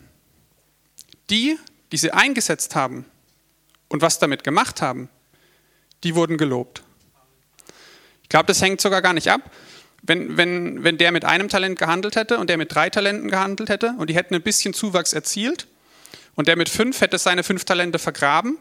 die, 1.28 1.58
die 1.92 1.98
sie 1.98 2.10
eingesetzt 2.10 2.74
haben 2.74 3.04
und 3.90 4.00
was 4.00 4.18
damit 4.18 4.42
gemacht 4.42 4.80
haben, 4.80 5.10
die 6.04 6.14
wurden 6.14 6.38
gelobt. 6.38 6.82
Ich 8.22 8.30
glaube, 8.30 8.46
das 8.46 8.62
hängt 8.62 8.80
sogar 8.80 9.02
gar 9.02 9.12
nicht 9.12 9.30
ab. 9.30 9.42
Wenn, 10.00 10.38
wenn, 10.38 10.84
wenn 10.84 10.96
der 10.96 11.12
mit 11.12 11.26
einem 11.26 11.50
Talent 11.50 11.78
gehandelt 11.78 12.16
hätte 12.16 12.38
und 12.38 12.48
der 12.48 12.56
mit 12.56 12.74
drei 12.74 12.88
Talenten 12.88 13.28
gehandelt 13.28 13.68
hätte 13.68 13.94
und 13.98 14.08
die 14.08 14.14
hätten 14.14 14.34
ein 14.34 14.40
bisschen 14.40 14.72
Zuwachs 14.72 15.12
erzielt 15.12 15.66
und 16.40 16.48
der 16.48 16.56
mit 16.56 16.70
fünf 16.70 17.02
hätte 17.02 17.18
seine 17.18 17.44
fünf 17.44 17.66
Talente 17.66 17.98
vergraben 17.98 18.56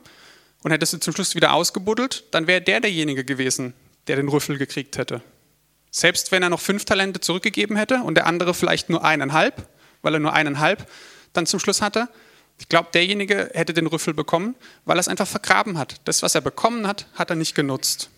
und 0.63 0.71
hätte 0.71 0.85
sie 0.85 0.99
zum 0.99 1.13
Schluss 1.13 1.33
wieder 1.33 1.53
ausgebuddelt, 1.53 2.25
dann 2.31 2.45
wäre 2.45 2.61
der 2.61 2.81
derjenige 2.81 3.23
gewesen, 3.23 3.73
der 4.07 4.17
den 4.17 4.27
Rüffel 4.27 4.57
gekriegt 4.57 4.97
hätte. 4.97 5.21
Selbst 5.89 6.33
wenn 6.33 6.43
er 6.43 6.49
noch 6.49 6.59
fünf 6.59 6.83
Talente 6.83 7.21
zurückgegeben 7.21 7.77
hätte 7.77 8.01
und 8.03 8.15
der 8.15 8.25
andere 8.25 8.53
vielleicht 8.53 8.89
nur 8.89 9.05
eineinhalb, 9.05 9.65
weil 10.01 10.13
er 10.13 10.19
nur 10.19 10.33
eineinhalb 10.33 10.91
dann 11.31 11.45
zum 11.45 11.61
Schluss 11.61 11.81
hatte, 11.81 12.09
ich 12.57 12.67
glaube, 12.67 12.89
derjenige 12.93 13.49
hätte 13.53 13.73
den 13.73 13.87
Rüffel 13.87 14.13
bekommen, 14.13 14.55
weil 14.83 14.97
er 14.97 14.99
es 14.99 15.07
einfach 15.07 15.25
vergraben 15.25 15.77
hat. 15.77 16.01
Das, 16.03 16.21
was 16.21 16.35
er 16.35 16.41
bekommen 16.41 16.85
hat, 16.85 17.07
hat 17.15 17.29
er 17.29 17.37
nicht 17.37 17.55
genutzt. 17.55 18.09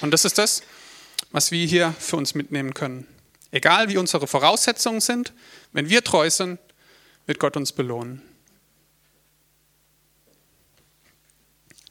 Und 0.00 0.12
das 0.12 0.24
ist 0.24 0.38
das, 0.38 0.62
was 1.30 1.50
wir 1.50 1.66
hier 1.66 1.94
für 1.98 2.16
uns 2.16 2.34
mitnehmen 2.34 2.72
können. 2.72 3.06
Egal 3.50 3.90
wie 3.90 3.98
unsere 3.98 4.26
Voraussetzungen 4.26 5.02
sind, 5.02 5.34
wenn 5.74 5.90
wir 5.90 6.02
treu 6.02 6.30
sind, 6.30 6.58
wird 7.26 7.38
Gott 7.38 7.58
uns 7.58 7.72
belohnen. 7.72 8.22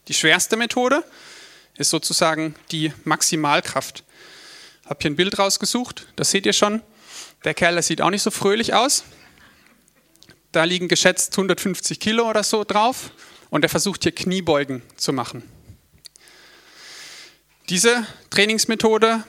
Die 0.10 0.14
schwerste 0.14 0.58
Methode 0.58 1.04
ist 1.78 1.90
sozusagen 1.90 2.56
die 2.72 2.92
Maximalkraft. 3.06 4.04
Ich 4.84 4.90
habe 4.90 5.00
hier 5.02 5.12
ein 5.12 5.16
Bild 5.16 5.40
rausgesucht, 5.40 6.08
das 6.18 6.32
seht 6.32 6.46
ihr 6.46 6.54
schon. 6.54 6.82
Der 7.46 7.54
Kerl, 7.54 7.74
der 7.74 7.84
sieht 7.84 8.02
auch 8.02 8.10
nicht 8.10 8.22
so 8.22 8.32
fröhlich 8.32 8.74
aus. 8.74 9.06
Da 10.52 10.66
liegen 10.66 10.90
geschätzt 10.90 11.34
150 11.34 12.00
Kilo 12.00 12.30
oder 12.30 12.44
so 12.44 12.66
drauf 12.66 13.12
und 13.50 13.64
er 13.64 13.70
versucht 13.70 14.04
hier 14.04 14.12
Kniebeugen 14.12 14.82
zu 14.98 15.14
machen. 15.14 15.44
Diese 17.70 18.06
Trainingsmethode 18.30 19.24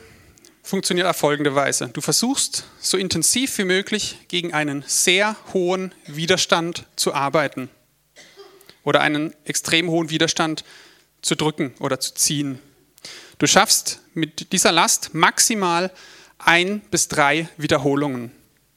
funktioniert 0.65 1.07
auf 1.07 1.17
folgende 1.17 1.55
Weise. 1.55 1.89
Du 1.93 2.01
versuchst 2.01 2.65
so 2.81 2.97
intensiv 2.97 3.57
wie 3.59 3.65
möglich 3.65 4.19
gegen 4.27 4.53
einen 4.53 4.83
sehr 4.89 5.37
hohen 5.53 5.95
Widerstand 6.07 6.87
zu 6.97 7.15
arbeiten 7.15 7.71
oder 8.85 9.01
einen 9.01 9.35
extrem 9.45 9.91
hohen 9.91 10.11
Widerstand 10.11 10.65
zu 11.23 11.35
drücken 11.35 11.75
oder 11.81 11.99
zu 11.99 12.15
ziehen. 12.15 12.61
Du 13.39 13.47
schaffst 13.47 14.01
mit 14.15 14.53
dieser 14.53 14.73
Last 14.73 15.15
maximal 15.15 15.91
ein 16.39 16.81
bis 16.91 17.09
drei 17.09 17.49
Wiederholungen. 17.57 18.31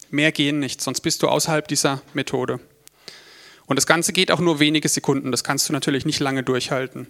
Mehr 0.09 0.31
gehen 0.31 0.59
nicht, 0.59 0.81
sonst 0.81 1.01
bist 1.01 1.21
du 1.21 1.27
außerhalb 1.27 1.67
dieser 1.67 2.01
Methode. 2.13 2.59
Und 3.65 3.75
das 3.75 3.85
Ganze 3.85 4.13
geht 4.13 4.31
auch 4.31 4.39
nur 4.39 4.59
wenige 4.59 4.87
Sekunden, 4.87 5.31
das 5.31 5.43
kannst 5.43 5.67
du 5.67 5.73
natürlich 5.73 6.05
nicht 6.05 6.21
lange 6.21 6.41
durchhalten. 6.41 7.07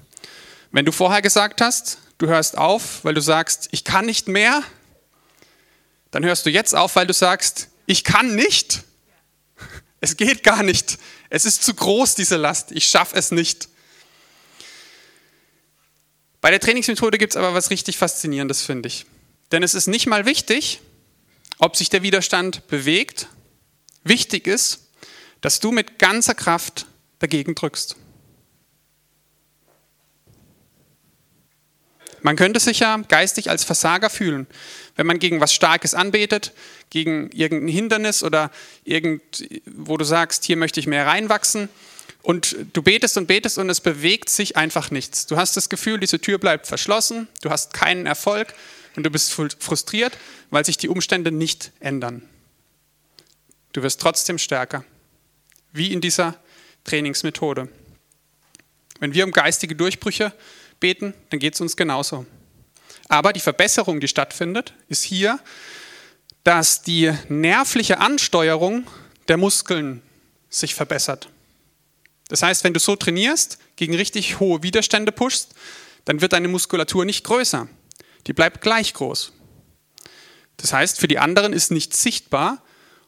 Wenn 0.72 0.86
du 0.86 0.92
vorher 0.92 1.22
gesagt 1.22 1.62
hast, 1.62 2.00
du 2.18 2.28
hörst 2.28 2.58
auf, 2.58 3.06
weil 3.06 3.14
du 3.14 3.22
sagst, 3.22 3.70
ich 3.72 3.84
kann 3.84 4.06
nicht 4.06 4.28
mehr, 4.28 4.64
dann 6.12 6.26
hörst 6.26 6.46
du 6.46 6.50
jetzt 6.50 6.76
auf, 6.76 6.96
weil 6.96 7.08
du 7.08 7.14
sagst, 7.14 7.70
ich 7.86 8.04
kann 8.04 8.36
nicht. 8.36 8.84
Es 10.02 10.18
geht 10.18 10.44
gar 10.44 10.64
nicht. 10.64 10.98
Es 11.30 11.46
ist 11.46 11.64
zu 11.64 11.74
groß, 11.74 12.16
diese 12.16 12.38
Last. 12.38 12.72
Ich 12.72 12.88
schaffe 12.88 13.16
es 13.16 13.32
nicht. 13.32 13.70
Bei 16.42 16.52
der 16.52 16.60
Trainingsmethode 16.60 17.18
gibt 17.18 17.34
es 17.34 17.38
aber 17.38 17.54
was 17.54 17.70
richtig 17.70 17.98
Faszinierendes, 17.98 18.62
finde 18.62 18.88
ich. 18.88 19.06
Denn 19.52 19.64
es 19.64 19.74
ist 19.74 19.88
nicht 19.88 20.08
mal 20.08 20.26
wichtig, 20.26 20.80
ob 21.58 21.76
sich 21.76 21.90
der 21.90 22.04
Widerstand 22.04 22.68
bewegt. 22.68 23.28
Wichtig 24.04 24.48
ist, 24.48 24.88
dass 25.42 25.60
du 25.60 25.72
mit 25.72 26.00
ganzer 26.00 26.36
Kraft 26.36 26.86
dagegen 27.20 27.56
drückst. 27.56 27.96
Man 32.28 32.36
könnte 32.36 32.60
sich 32.60 32.80
ja 32.80 32.98
geistig 32.98 33.50
als 33.50 33.64
Versager 33.64 34.10
fühlen, 34.10 34.48
wenn 34.98 35.08
man 35.08 35.18
gegen 35.18 35.40
was 35.40 35.54
Starkes 35.54 35.94
anbetet, 35.94 36.52
gegen 36.90 37.32
irgendein 37.32 37.70
Hindernis 37.70 38.22
oder 38.22 38.52
irgend, 38.84 39.48
wo 39.66 39.96
du 39.96 40.04
sagst, 40.04 40.44
hier 40.44 40.58
möchte 40.58 40.82
ich 40.82 40.88
mehr 40.88 41.08
reinwachsen. 41.08 41.70
Und 42.24 42.58
du 42.74 42.82
betest 42.82 43.16
und 43.16 43.28
betest 43.28 43.58
und 43.58 43.70
es 43.70 43.80
bewegt 43.80 44.28
sich 44.28 44.58
einfach 44.58 44.92
nichts. 44.92 45.26
Du 45.26 45.38
hast 45.38 45.56
das 45.56 45.70
Gefühl, 45.70 46.02
diese 46.02 46.20
Tür 46.20 46.38
bleibt 46.38 46.68
verschlossen, 46.68 47.30
du 47.44 47.50
hast 47.50 47.74
keinen 47.74 48.06
Erfolg 48.06 48.54
und 48.98 49.04
du 49.04 49.10
bist 49.10 49.32
frustriert, 49.32 50.18
weil 50.50 50.66
sich 50.66 50.76
die 50.76 50.90
Umstände 50.90 51.32
nicht 51.32 51.72
ändern. 51.80 52.28
Du 53.72 53.84
wirst 53.84 54.02
trotzdem 54.02 54.38
stärker, 54.38 54.84
wie 55.72 55.94
in 55.94 56.02
dieser 56.02 56.36
Trainingsmethode. 56.84 57.70
Wenn 59.00 59.14
wir 59.14 59.24
um 59.24 59.32
geistige 59.32 59.78
Durchbrüche 59.78 60.34
beten, 60.80 61.14
dann 61.30 61.40
geht 61.40 61.54
es 61.54 61.62
uns 61.62 61.76
genauso. 61.76 62.26
Aber 63.10 63.34
die 63.34 63.40
Verbesserung, 63.40 64.00
die 64.00 64.08
stattfindet, 64.08 64.74
ist 64.90 65.04
hier, 65.04 65.40
dass 66.44 66.82
die 66.82 67.14
nervliche 67.30 68.00
Ansteuerung 68.00 68.88
der 69.28 69.38
Muskeln 69.38 70.02
sich 70.50 70.76
verbessert. 70.76 71.30
Das 72.30 72.44
heißt, 72.44 72.64
wenn 72.64 72.74
du 72.74 72.80
so 72.80 72.96
trainierst, 72.96 73.58
gegen 73.76 73.96
richtig 73.96 74.40
hohe 74.40 74.64
Widerstände 74.64 75.12
pushst, 75.12 75.54
dann 76.06 76.22
wird 76.22 76.34
deine 76.34 76.48
Muskulatur 76.48 77.06
nicht 77.06 77.24
größer 77.24 77.68
die 78.28 78.34
bleibt 78.34 78.62
gleich 78.62 78.94
groß. 78.94 79.32
Das 80.58 80.74
heißt, 80.74 81.00
für 81.00 81.08
die 81.08 81.20
anderen 81.20 81.54
ist 81.54 81.72
nicht 81.72 81.96
sichtbar, 81.96 82.62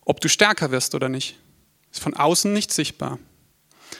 ob 0.06 0.22
du 0.22 0.30
stärker 0.30 0.72
wirst 0.72 0.96
oder 0.96 1.10
nicht. 1.10 1.38
Ist 1.92 2.02
von 2.02 2.14
außen 2.14 2.52
nicht 2.52 2.72
sichtbar. 2.72 3.20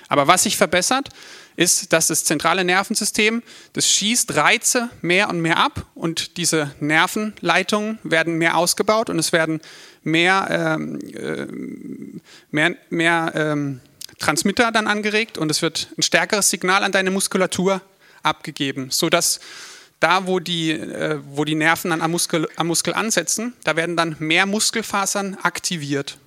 Aber 0.10 0.28
was 0.28 0.44
sich 0.44 0.58
verbessert, 0.58 1.10
ist, 1.56 1.94
dass 1.94 2.08
das 2.08 2.24
zentrale 2.24 2.64
Nervensystem, 2.64 3.44
das 3.74 3.90
schießt 3.90 4.36
Reize 4.36 4.90
mehr 5.02 5.30
und 5.30 5.42
mehr 5.42 5.58
ab 5.58 5.86
und 5.94 6.38
diese 6.38 6.74
Nervenleitungen 6.80 8.00
werden 8.04 8.36
mehr 8.38 8.58
ausgebaut 8.58 9.10
und 9.10 9.20
es 9.20 9.32
werden 9.32 9.62
mehr, 10.04 10.48
ähm, 10.50 11.00
äh, 11.14 11.48
mehr, 12.50 12.76
mehr 12.90 13.32
ähm, 13.36 13.82
Transmitter 14.18 14.72
dann 14.72 14.88
angeregt 14.88 15.38
und 15.38 15.52
es 15.52 15.62
wird 15.62 15.90
ein 15.98 16.02
stärkeres 16.02 16.50
Signal 16.50 16.84
an 16.84 16.92
deine 16.92 17.12
Muskulatur 17.12 17.82
abgegeben, 18.24 18.90
sodass 18.90 19.40
da, 20.00 20.28
wo 20.28 20.40
die, 20.40 20.72
äh, 20.72 21.20
wo 21.26 21.44
die 21.44 21.56
Nerven 21.56 21.92
dann 21.92 22.02
am 22.02 22.12
Muskel, 22.12 22.48
am 22.56 22.68
Muskel 22.68 22.94
ansetzen, 22.94 23.54
da 23.64 23.76
werden 23.76 23.98
dann 23.98 24.16
mehr 24.20 24.46
Muskelfasern 24.46 25.36
aktiviert. 25.44 26.18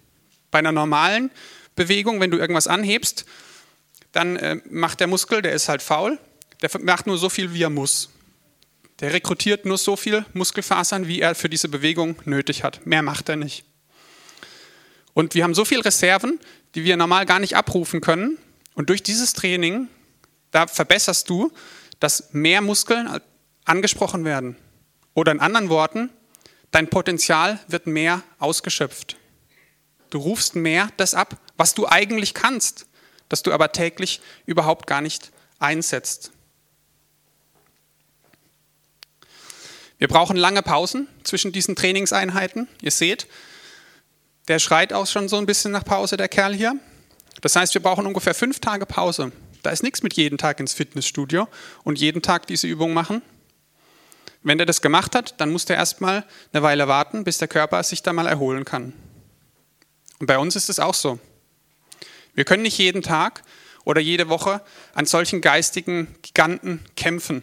Bei 0.50 0.58
einer 0.58 0.72
normalen 0.72 1.30
Bewegung, 1.74 2.20
wenn 2.20 2.30
du 2.30 2.36
irgendwas 2.36 2.66
anhebst, 2.66 3.24
dann 4.12 4.36
äh, 4.36 4.60
macht 4.70 5.00
der 5.00 5.06
Muskel, 5.06 5.42
der 5.42 5.52
ist 5.52 5.68
halt 5.68 5.82
faul, 5.82 6.18
der 6.60 6.70
macht 6.80 7.06
nur 7.06 7.18
so 7.18 7.28
viel, 7.28 7.52
wie 7.52 7.62
er 7.62 7.70
muss. 7.70 8.10
Der 9.00 9.12
rekrutiert 9.12 9.64
nur 9.64 9.78
so 9.78 9.96
viel 9.96 10.24
Muskelfasern, 10.32 11.08
wie 11.08 11.20
er 11.20 11.34
für 11.34 11.48
diese 11.48 11.68
Bewegung 11.68 12.16
nötig 12.24 12.62
hat. 12.62 12.86
Mehr 12.86 13.02
macht 13.02 13.28
er 13.28 13.36
nicht. 13.36 13.64
Und 15.14 15.34
wir 15.34 15.44
haben 15.44 15.54
so 15.54 15.64
viele 15.64 15.84
Reserven, 15.84 16.38
die 16.74 16.84
wir 16.84 16.96
normal 16.96 17.26
gar 17.26 17.40
nicht 17.40 17.56
abrufen 17.56 18.00
können. 18.00 18.38
Und 18.74 18.88
durch 18.88 19.02
dieses 19.02 19.32
Training, 19.32 19.88
da 20.50 20.66
verbesserst 20.66 21.28
du, 21.28 21.52
dass 22.00 22.32
mehr 22.32 22.60
Muskeln 22.60 23.20
angesprochen 23.64 24.24
werden. 24.24 24.56
Oder 25.14 25.32
in 25.32 25.40
anderen 25.40 25.68
Worten, 25.68 26.10
dein 26.70 26.88
Potenzial 26.88 27.58
wird 27.68 27.86
mehr 27.86 28.22
ausgeschöpft. 28.38 29.16
Du 30.10 30.18
rufst 30.18 30.54
mehr 30.54 30.88
das 30.96 31.14
ab, 31.14 31.38
was 31.56 31.74
du 31.74 31.88
eigentlich 31.88 32.34
kannst, 32.34 32.86
das 33.32 33.42
du 33.42 33.50
aber 33.50 33.72
täglich 33.72 34.20
überhaupt 34.44 34.86
gar 34.86 35.00
nicht 35.00 35.32
einsetzt. 35.58 36.32
Wir 39.96 40.06
brauchen 40.06 40.36
lange 40.36 40.62
Pausen 40.62 41.08
zwischen 41.24 41.50
diesen 41.50 41.74
Trainingseinheiten. 41.74 42.68
Ihr 42.82 42.90
seht, 42.90 43.26
der 44.48 44.58
schreit 44.58 44.92
auch 44.92 45.06
schon 45.06 45.30
so 45.30 45.38
ein 45.38 45.46
bisschen 45.46 45.72
nach 45.72 45.84
Pause, 45.84 46.18
der 46.18 46.28
Kerl 46.28 46.54
hier. 46.54 46.74
Das 47.40 47.56
heißt, 47.56 47.72
wir 47.72 47.82
brauchen 47.82 48.06
ungefähr 48.06 48.34
fünf 48.34 48.60
Tage 48.60 48.84
Pause. 48.84 49.32
Da 49.62 49.70
ist 49.70 49.82
nichts 49.82 50.02
mit 50.02 50.12
jeden 50.12 50.36
Tag 50.36 50.60
ins 50.60 50.74
Fitnessstudio 50.74 51.48
und 51.84 51.98
jeden 51.98 52.20
Tag 52.20 52.46
diese 52.48 52.66
Übung 52.66 52.92
machen. 52.92 53.22
Wenn 54.42 54.58
der 54.58 54.66
das 54.66 54.82
gemacht 54.82 55.14
hat, 55.14 55.40
dann 55.40 55.50
muss 55.50 55.64
der 55.64 55.76
erstmal 55.76 56.26
eine 56.52 56.62
Weile 56.62 56.86
warten, 56.86 57.24
bis 57.24 57.38
der 57.38 57.48
Körper 57.48 57.82
sich 57.82 58.02
da 58.02 58.12
mal 58.12 58.26
erholen 58.26 58.66
kann. 58.66 58.92
Und 60.18 60.26
bei 60.26 60.36
uns 60.38 60.54
ist 60.54 60.68
es 60.68 60.80
auch 60.80 60.94
so. 60.94 61.18
Wir 62.34 62.44
können 62.44 62.62
nicht 62.62 62.78
jeden 62.78 63.02
Tag 63.02 63.42
oder 63.84 64.00
jede 64.00 64.28
Woche 64.28 64.62
an 64.94 65.06
solchen 65.06 65.40
geistigen 65.40 66.14
Giganten 66.22 66.84
kämpfen. 66.96 67.42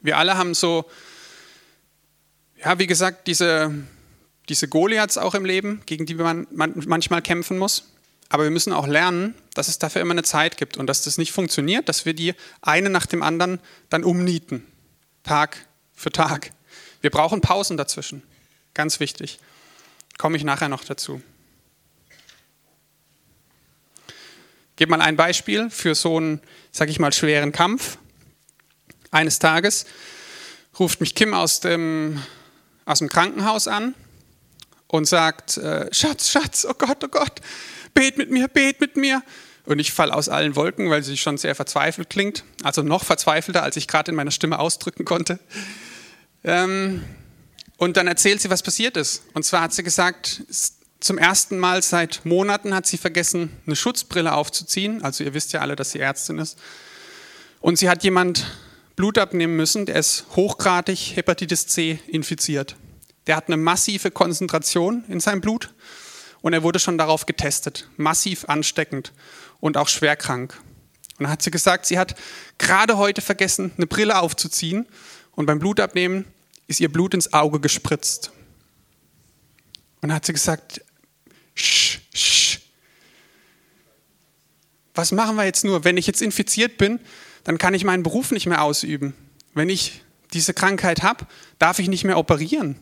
Wir 0.00 0.18
alle 0.18 0.36
haben 0.36 0.54
so, 0.54 0.88
ja, 2.64 2.78
wie 2.78 2.86
gesagt, 2.86 3.26
diese, 3.26 3.74
diese 4.48 4.68
Goliaths 4.68 5.18
auch 5.18 5.34
im 5.34 5.44
Leben, 5.44 5.82
gegen 5.86 6.06
die 6.06 6.14
man 6.14 6.46
manchmal 6.50 7.22
kämpfen 7.22 7.58
muss. 7.58 7.92
Aber 8.28 8.44
wir 8.44 8.50
müssen 8.50 8.72
auch 8.72 8.86
lernen, 8.86 9.34
dass 9.54 9.68
es 9.68 9.78
dafür 9.78 10.02
immer 10.02 10.12
eine 10.12 10.24
Zeit 10.24 10.56
gibt 10.56 10.76
und 10.76 10.88
dass 10.88 11.02
das 11.02 11.16
nicht 11.16 11.32
funktioniert, 11.32 11.88
dass 11.88 12.06
wir 12.06 12.14
die 12.14 12.34
eine 12.60 12.90
nach 12.90 13.06
dem 13.06 13.22
anderen 13.22 13.60
dann 13.88 14.04
umnieten, 14.04 14.66
Tag 15.22 15.66
für 15.94 16.10
Tag. 16.10 16.50
Wir 17.00 17.10
brauchen 17.10 17.40
Pausen 17.40 17.76
dazwischen, 17.76 18.22
ganz 18.74 18.98
wichtig. 18.98 19.38
Komme 20.18 20.36
ich 20.36 20.44
nachher 20.44 20.68
noch 20.68 20.82
dazu. 20.82 21.22
Gebe 24.76 24.90
mal 24.90 25.00
ein 25.00 25.16
Beispiel 25.16 25.70
für 25.70 25.94
so 25.94 26.18
einen, 26.18 26.40
sag 26.70 26.90
ich 26.90 26.98
mal, 26.98 27.12
schweren 27.12 27.50
Kampf. 27.50 27.96
Eines 29.10 29.38
Tages 29.38 29.86
ruft 30.78 31.00
mich 31.00 31.14
Kim 31.14 31.32
aus 31.32 31.60
dem, 31.60 32.22
aus 32.84 32.98
dem 32.98 33.08
Krankenhaus 33.08 33.68
an 33.68 33.94
und 34.86 35.06
sagt, 35.06 35.56
äh, 35.56 35.92
Schatz, 35.92 36.30
Schatz, 36.30 36.66
oh 36.68 36.74
Gott, 36.76 37.02
oh 37.02 37.08
Gott, 37.08 37.40
bet 37.94 38.18
mit 38.18 38.30
mir, 38.30 38.48
bet 38.48 38.80
mit 38.80 38.96
mir. 38.96 39.22
Und 39.64 39.78
ich 39.78 39.92
falle 39.92 40.14
aus 40.14 40.28
allen 40.28 40.54
Wolken, 40.54 40.90
weil 40.90 41.02
sie 41.02 41.16
schon 41.16 41.38
sehr 41.38 41.54
verzweifelt 41.54 42.10
klingt. 42.10 42.44
Also 42.62 42.82
noch 42.82 43.04
verzweifelter, 43.04 43.62
als 43.62 43.76
ich 43.76 43.88
gerade 43.88 44.10
in 44.10 44.14
meiner 44.14 44.30
Stimme 44.30 44.58
ausdrücken 44.58 45.04
konnte. 45.04 45.40
Ähm, 46.44 47.02
und 47.76 47.96
dann 47.96 48.06
erzählt 48.06 48.40
sie, 48.40 48.50
was 48.50 48.62
passiert 48.62 48.96
ist. 48.96 49.24
Und 49.32 49.44
zwar 49.44 49.62
hat 49.62 49.72
sie 49.72 49.82
gesagt, 49.82 50.42
zum 51.00 51.18
ersten 51.18 51.58
Mal 51.58 51.82
seit 51.82 52.24
Monaten 52.24 52.74
hat 52.74 52.86
sie 52.86 52.98
vergessen, 52.98 53.52
eine 53.66 53.76
Schutzbrille 53.76 54.32
aufzuziehen. 54.32 55.02
Also 55.02 55.24
ihr 55.24 55.34
wisst 55.34 55.52
ja 55.52 55.60
alle, 55.60 55.76
dass 55.76 55.90
sie 55.90 56.00
Ärztin 56.00 56.38
ist. 56.38 56.58
Und 57.60 57.78
sie 57.78 57.88
hat 57.88 58.02
jemand 58.02 58.46
Blut 58.96 59.18
abnehmen 59.18 59.56
müssen, 59.56 59.86
der 59.86 59.96
ist 59.96 60.24
hochgradig 60.36 61.16
Hepatitis 61.16 61.66
C 61.66 62.00
infiziert. 62.06 62.76
Der 63.26 63.36
hat 63.36 63.48
eine 63.48 63.56
massive 63.56 64.10
Konzentration 64.10 65.04
in 65.08 65.20
seinem 65.20 65.42
Blut 65.42 65.74
und 66.40 66.52
er 66.52 66.62
wurde 66.62 66.78
schon 66.78 66.96
darauf 66.96 67.26
getestet. 67.26 67.88
Massiv 67.96 68.46
ansteckend 68.46 69.12
und 69.60 69.76
auch 69.76 69.88
schwer 69.88 70.16
krank. 70.16 70.58
Und 71.18 71.24
dann 71.24 71.30
hat 71.30 71.42
sie 71.42 71.50
gesagt, 71.50 71.86
sie 71.86 71.98
hat 71.98 72.14
gerade 72.56 72.96
heute 72.96 73.20
vergessen, 73.20 73.72
eine 73.76 73.86
Brille 73.86 74.18
aufzuziehen 74.18 74.86
und 75.32 75.46
beim 75.46 75.58
Blutabnehmen 75.58 76.24
ist 76.66 76.80
ihr 76.80 76.90
Blut 76.90 77.14
ins 77.14 77.32
Auge 77.32 77.60
gespritzt. 77.60 78.30
Und 80.00 80.10
dann 80.10 80.14
hat 80.14 80.26
sie 80.26 80.32
gesagt, 80.32 80.80
sch, 81.56 82.00
sch. 82.14 82.58
Was 84.94 85.12
machen 85.12 85.36
wir 85.36 85.44
jetzt 85.44 85.64
nur? 85.64 85.84
Wenn 85.84 85.96
ich 85.96 86.06
jetzt 86.06 86.22
infiziert 86.22 86.78
bin, 86.78 87.00
dann 87.44 87.58
kann 87.58 87.74
ich 87.74 87.84
meinen 87.84 88.02
Beruf 88.02 88.30
nicht 88.30 88.46
mehr 88.46 88.62
ausüben. 88.62 89.14
Wenn 89.54 89.68
ich 89.68 90.02
diese 90.32 90.54
Krankheit 90.54 91.02
habe, 91.02 91.26
darf 91.58 91.78
ich 91.78 91.88
nicht 91.88 92.04
mehr 92.04 92.18
operieren. 92.18 92.76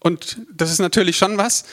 Und 0.00 0.38
das 0.52 0.70
ist 0.70 0.78
natürlich 0.78 1.16
schon 1.16 1.38
was, 1.38 1.64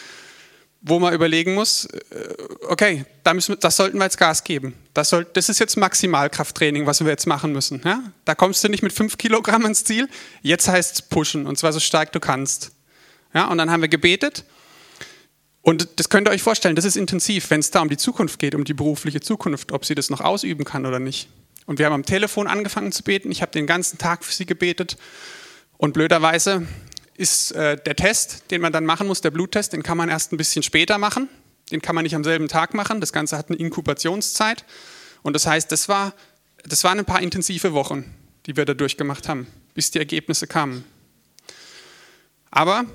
wo 0.81 0.99
man 0.99 1.13
überlegen 1.13 1.55
muss, 1.55 1.85
äh, 1.85 2.35
okay, 2.67 3.05
da 3.23 3.33
müssen, 3.33 3.59
das 3.59 3.75
sollten 3.75 3.97
wir 3.97 4.03
jetzt 4.03 4.17
Gas 4.17 4.43
geben. 4.43 4.75
Das, 4.93 5.09
soll, 5.09 5.25
das 5.33 5.49
ist 5.49 5.59
jetzt 5.59 5.77
Maximalkrafttraining, 5.77 6.85
was 6.85 7.01
wir 7.01 7.09
jetzt 7.09 7.25
machen 7.25 7.51
müssen. 7.51 7.81
Ja? 7.83 8.03
Da 8.23 8.35
kommst 8.35 8.63
du 8.63 8.69
nicht 8.69 8.83
mit 8.83 8.93
fünf 8.93 9.17
Kilogramm 9.17 9.65
ins 9.65 9.83
Ziel, 9.83 10.07
jetzt 10.43 10.67
heißt 10.67 10.95
es 10.95 11.01
pushen 11.01 11.47
und 11.47 11.57
zwar 11.57 11.73
so 11.73 11.79
stark 11.79 12.11
du 12.11 12.19
kannst. 12.19 12.71
Ja? 13.33 13.47
Und 13.47 13.57
dann 13.57 13.71
haben 13.71 13.81
wir 13.81 13.89
gebetet 13.89 14.45
und 15.65 15.89
das 15.95 16.09
könnt 16.09 16.27
ihr 16.27 16.31
euch 16.31 16.43
vorstellen, 16.43 16.75
das 16.75 16.85
ist 16.85 16.95
intensiv, 16.95 17.49
wenn 17.49 17.59
es 17.59 17.71
da 17.71 17.81
um 17.81 17.89
die 17.89 17.97
Zukunft 17.97 18.37
geht, 18.37 18.53
um 18.53 18.65
die 18.65 18.75
berufliche 18.75 19.19
Zukunft, 19.19 19.71
ob 19.71 19.83
sie 19.83 19.95
das 19.95 20.11
noch 20.11 20.21
ausüben 20.21 20.63
kann 20.63 20.85
oder 20.85 20.99
nicht. 20.99 21.27
Und 21.65 21.79
wir 21.79 21.87
haben 21.87 21.93
am 21.93 22.05
Telefon 22.05 22.45
angefangen 22.45 22.91
zu 22.91 23.01
beten, 23.01 23.31
ich 23.31 23.41
habe 23.41 23.51
den 23.51 23.65
ganzen 23.65 23.97
Tag 23.97 24.23
für 24.23 24.31
sie 24.31 24.45
gebetet 24.45 24.95
und 25.79 25.95
blöderweise 25.95 26.67
ist 27.15 27.51
äh, 27.53 27.77
der 27.77 27.95
Test, 27.95 28.51
den 28.51 28.61
man 28.61 28.73
dann 28.73 28.85
machen 28.85 29.07
muss, 29.07 29.21
der 29.21 29.31
Bluttest, 29.31 29.73
den 29.73 29.81
kann 29.81 29.97
man 29.97 30.07
erst 30.07 30.31
ein 30.31 30.37
bisschen 30.37 30.61
später 30.61 30.99
machen. 30.99 31.29
Den 31.71 31.81
kann 31.81 31.95
man 31.95 32.03
nicht 32.03 32.15
am 32.15 32.23
selben 32.23 32.47
Tag 32.47 32.75
machen. 32.75 33.01
Das 33.01 33.11
Ganze 33.11 33.35
hat 33.35 33.49
eine 33.49 33.57
Inkubationszeit. 33.57 34.65
Und 35.23 35.33
das 35.33 35.47
heißt, 35.47 35.71
das, 35.71 35.89
war, 35.89 36.13
das 36.63 36.83
waren 36.83 36.99
ein 36.99 37.05
paar 37.05 37.23
intensive 37.23 37.73
Wochen, 37.73 38.13
die 38.45 38.55
wir 38.55 38.65
da 38.65 38.75
durchgemacht 38.75 39.27
haben, 39.27 39.47
bis 39.73 39.89
die 39.89 39.97
Ergebnisse 39.97 40.45
kamen. 40.45 40.83
Aber 42.51 42.85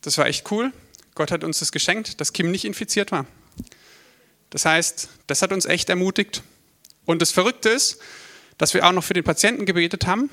das 0.00 0.18
war 0.18 0.26
echt 0.26 0.50
cool. 0.50 0.72
Gott 1.14 1.30
hat 1.30 1.44
uns 1.44 1.58
das 1.58 1.72
geschenkt, 1.72 2.20
dass 2.20 2.32
Kim 2.32 2.50
nicht 2.50 2.64
infiziert 2.64 3.12
war. 3.12 3.26
Das 4.50 4.64
heißt, 4.64 5.08
das 5.26 5.42
hat 5.42 5.52
uns 5.52 5.64
echt 5.64 5.88
ermutigt. 5.88 6.42
Und 7.04 7.22
das 7.22 7.30
Verrückte 7.30 7.68
ist, 7.68 7.98
dass 8.58 8.74
wir 8.74 8.86
auch 8.86 8.92
noch 8.92 9.04
für 9.04 9.14
den 9.14 9.24
Patienten 9.24 9.66
gebetet 9.66 10.06
haben 10.06 10.30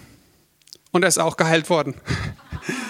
und 0.92 1.04
er 1.04 1.10
ist 1.10 1.18
auch 1.18 1.38
geheilt 1.38 1.70
worden. 1.70 1.96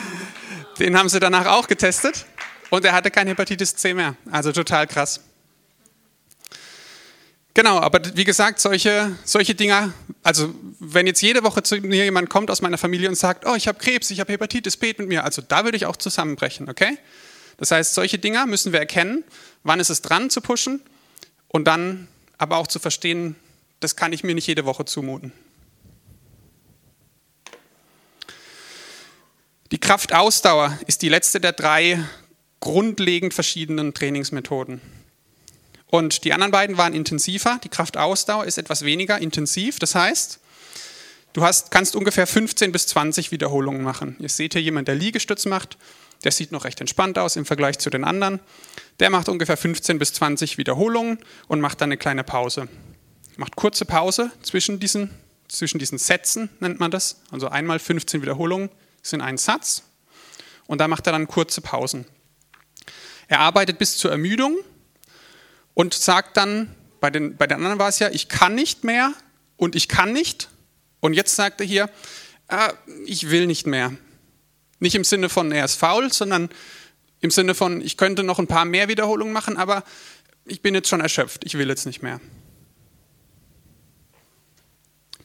Den 0.79 0.97
haben 0.97 1.09
sie 1.09 1.19
danach 1.19 1.45
auch 1.45 1.67
getestet 1.67 2.25
und 2.69 2.85
er 2.85 2.93
hatte 2.93 3.11
kein 3.11 3.27
Hepatitis 3.27 3.75
C 3.75 3.93
mehr. 3.93 4.15
Also 4.31 4.51
total 4.51 4.87
krass. 4.87 5.21
Genau, 7.53 7.79
aber 7.79 7.99
wie 8.15 8.23
gesagt, 8.23 8.59
solche, 8.59 9.15
solche 9.25 9.55
Dinger, 9.55 9.93
also 10.23 10.53
wenn 10.79 11.07
jetzt 11.07 11.21
jede 11.21 11.43
Woche 11.43 11.61
zu 11.63 11.75
mir 11.77 12.05
jemand 12.05 12.29
kommt 12.29 12.49
aus 12.51 12.61
meiner 12.61 12.77
Familie 12.77 13.09
und 13.09 13.15
sagt, 13.15 13.45
oh, 13.45 13.55
ich 13.55 13.67
habe 13.67 13.79
Krebs, 13.79 14.11
ich 14.11 14.19
habe 14.19 14.31
Hepatitis, 14.31 14.77
B 14.77 14.93
mit 14.97 15.09
mir, 15.09 15.25
also 15.25 15.41
da 15.41 15.65
würde 15.65 15.75
ich 15.75 15.85
auch 15.85 15.97
zusammenbrechen, 15.97 16.69
okay? 16.69 16.97
Das 17.59 17.71
heißt, 17.71 17.93
solche 17.93 18.17
Dinger 18.17 18.45
müssen 18.45 18.71
wir 18.71 18.79
erkennen, 18.79 19.23
wann 19.63 19.79
ist 19.79 19.89
es 19.89 20.01
dran 20.01 20.29
zu 20.29 20.41
pushen 20.41 20.81
und 21.49 21.65
dann 21.65 22.07
aber 22.37 22.57
auch 22.57 22.67
zu 22.67 22.79
verstehen, 22.79 23.35
das 23.81 23.95
kann 23.95 24.13
ich 24.13 24.23
mir 24.23 24.33
nicht 24.33 24.47
jede 24.47 24.65
Woche 24.65 24.85
zumuten. 24.85 25.33
Die 29.71 29.77
Kraftausdauer 29.77 30.79
ist 30.87 31.01
die 31.03 31.09
letzte 31.09 31.39
der 31.39 31.51
drei 31.51 32.03
grundlegend 32.59 33.33
verschiedenen 33.33 33.93
Trainingsmethoden. 33.93 34.81
Und 35.85 36.23
die 36.23 36.33
anderen 36.33 36.51
beiden 36.51 36.77
waren 36.77 36.93
intensiver. 36.93 37.59
Die 37.63 37.69
Kraftausdauer 37.69 38.45
ist 38.45 38.57
etwas 38.57 38.83
weniger 38.83 39.19
intensiv. 39.19 39.79
Das 39.79 39.95
heißt, 39.95 40.39
du 41.33 41.43
hast, 41.43 41.71
kannst 41.71 41.95
ungefähr 41.95 42.27
15 42.27 42.71
bis 42.71 42.87
20 42.87 43.31
Wiederholungen 43.31 43.83
machen. 43.83 44.15
Ihr 44.19 44.29
seht 44.29 44.53
hier 44.53 44.61
jemand, 44.61 44.87
der 44.87 44.95
Liegestütz 44.95 45.45
macht. 45.45 45.77
Der 46.23 46.31
sieht 46.31 46.51
noch 46.51 46.65
recht 46.65 46.81
entspannt 46.81 47.17
aus 47.17 47.35
im 47.35 47.45
Vergleich 47.45 47.79
zu 47.79 47.89
den 47.89 48.03
anderen. 48.03 48.39
Der 48.99 49.09
macht 49.09 49.29
ungefähr 49.29 49.57
15 49.57 49.99
bis 49.99 50.13
20 50.13 50.57
Wiederholungen 50.57 51.19
und 51.47 51.61
macht 51.61 51.81
dann 51.81 51.89
eine 51.89 51.97
kleine 51.97 52.23
Pause. 52.23 52.67
Macht 53.37 53.55
kurze 53.55 53.85
Pause 53.85 54.31
zwischen 54.41 54.79
diesen, 54.79 55.11
zwischen 55.47 55.79
diesen 55.79 55.97
Sätzen, 55.97 56.49
nennt 56.59 56.79
man 56.79 56.91
das. 56.91 57.21
Also 57.31 57.47
einmal 57.47 57.79
15 57.79 58.21
Wiederholungen, 58.21 58.69
sind 59.01 59.21
ein 59.21 59.37
Satz 59.37 59.83
und 60.67 60.81
da 60.81 60.87
macht 60.87 61.07
er 61.07 61.13
dann 61.13 61.27
kurze 61.27 61.61
Pausen. 61.61 62.05
Er 63.27 63.39
arbeitet 63.39 63.77
bis 63.77 63.97
zur 63.97 64.11
Ermüdung 64.11 64.57
und 65.73 65.93
sagt 65.93 66.35
dann, 66.35 66.75
bei 66.99 67.09
den, 67.09 67.37
bei 67.37 67.47
den 67.47 67.57
anderen 67.57 67.79
war 67.79 67.87
es 67.87 67.99
ja, 67.99 68.09
ich 68.09 68.27
kann 68.27 68.55
nicht 68.55 68.83
mehr 68.83 69.13
und 69.55 69.75
ich 69.75 69.87
kann 69.87 70.11
nicht 70.11 70.49
Und 70.99 71.13
jetzt 71.13 71.35
sagt 71.35 71.61
er 71.61 71.67
hier, 71.67 71.89
ah, 72.47 72.73
ich 73.05 73.29
will 73.29 73.47
nicht 73.47 73.67
mehr. 73.67 73.93
Nicht 74.79 74.95
im 74.95 75.03
Sinne 75.03 75.29
von, 75.29 75.51
er 75.51 75.65
ist 75.65 75.75
faul, 75.75 76.11
sondern 76.11 76.49
im 77.21 77.31
Sinne 77.31 77.53
von, 77.53 77.81
ich 77.81 77.97
könnte 77.97 78.23
noch 78.23 78.39
ein 78.39 78.47
paar 78.47 78.65
mehr 78.65 78.87
Wiederholungen 78.87 79.33
machen, 79.33 79.57
aber 79.57 79.83
ich 80.45 80.61
bin 80.61 80.73
jetzt 80.73 80.87
schon 80.87 81.01
erschöpft, 81.01 81.45
ich 81.45 81.57
will 81.57 81.67
jetzt 81.69 81.85
nicht 81.85 82.01
mehr. 82.01 82.19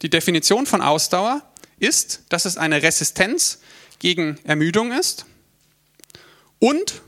Die 0.02 0.10
Definition 0.10 0.66
von 0.66 0.82
Ausdauer 0.82 1.42
ist, 1.78 2.24
dass 2.28 2.44
es 2.44 2.58
eine 2.58 2.82
Resistenz 2.82 3.60
gegen 4.00 4.38
Ermüdung 4.44 4.92
ist 4.92 5.24
und 6.58 7.02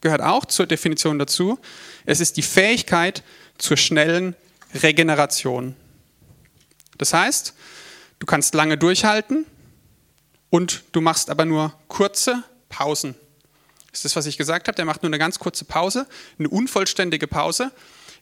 gehört 0.00 0.22
auch 0.22 0.44
zur 0.44 0.66
Definition 0.66 1.18
dazu, 1.18 1.58
es 2.06 2.20
ist 2.20 2.36
die 2.36 2.42
Fähigkeit 2.42 3.22
zur 3.58 3.76
schnellen 3.76 4.36
Regeneration. 4.74 5.74
Das 6.96 7.12
heißt, 7.12 7.54
du 8.18 8.26
kannst 8.26 8.54
lange 8.54 8.78
durchhalten 8.78 9.46
und 10.50 10.84
du 10.92 11.00
machst 11.00 11.30
aber 11.30 11.44
nur 11.44 11.74
kurze 11.88 12.42
Pausen. 12.68 13.14
Das 13.90 14.00
ist 14.00 14.04
das, 14.04 14.16
was 14.16 14.26
ich 14.26 14.38
gesagt 14.38 14.68
habe. 14.68 14.76
Der 14.76 14.84
macht 14.84 15.02
nur 15.02 15.08
eine 15.08 15.18
ganz 15.18 15.38
kurze 15.38 15.64
Pause, 15.64 16.06
eine 16.38 16.48
unvollständige 16.48 17.26
Pause, 17.26 17.72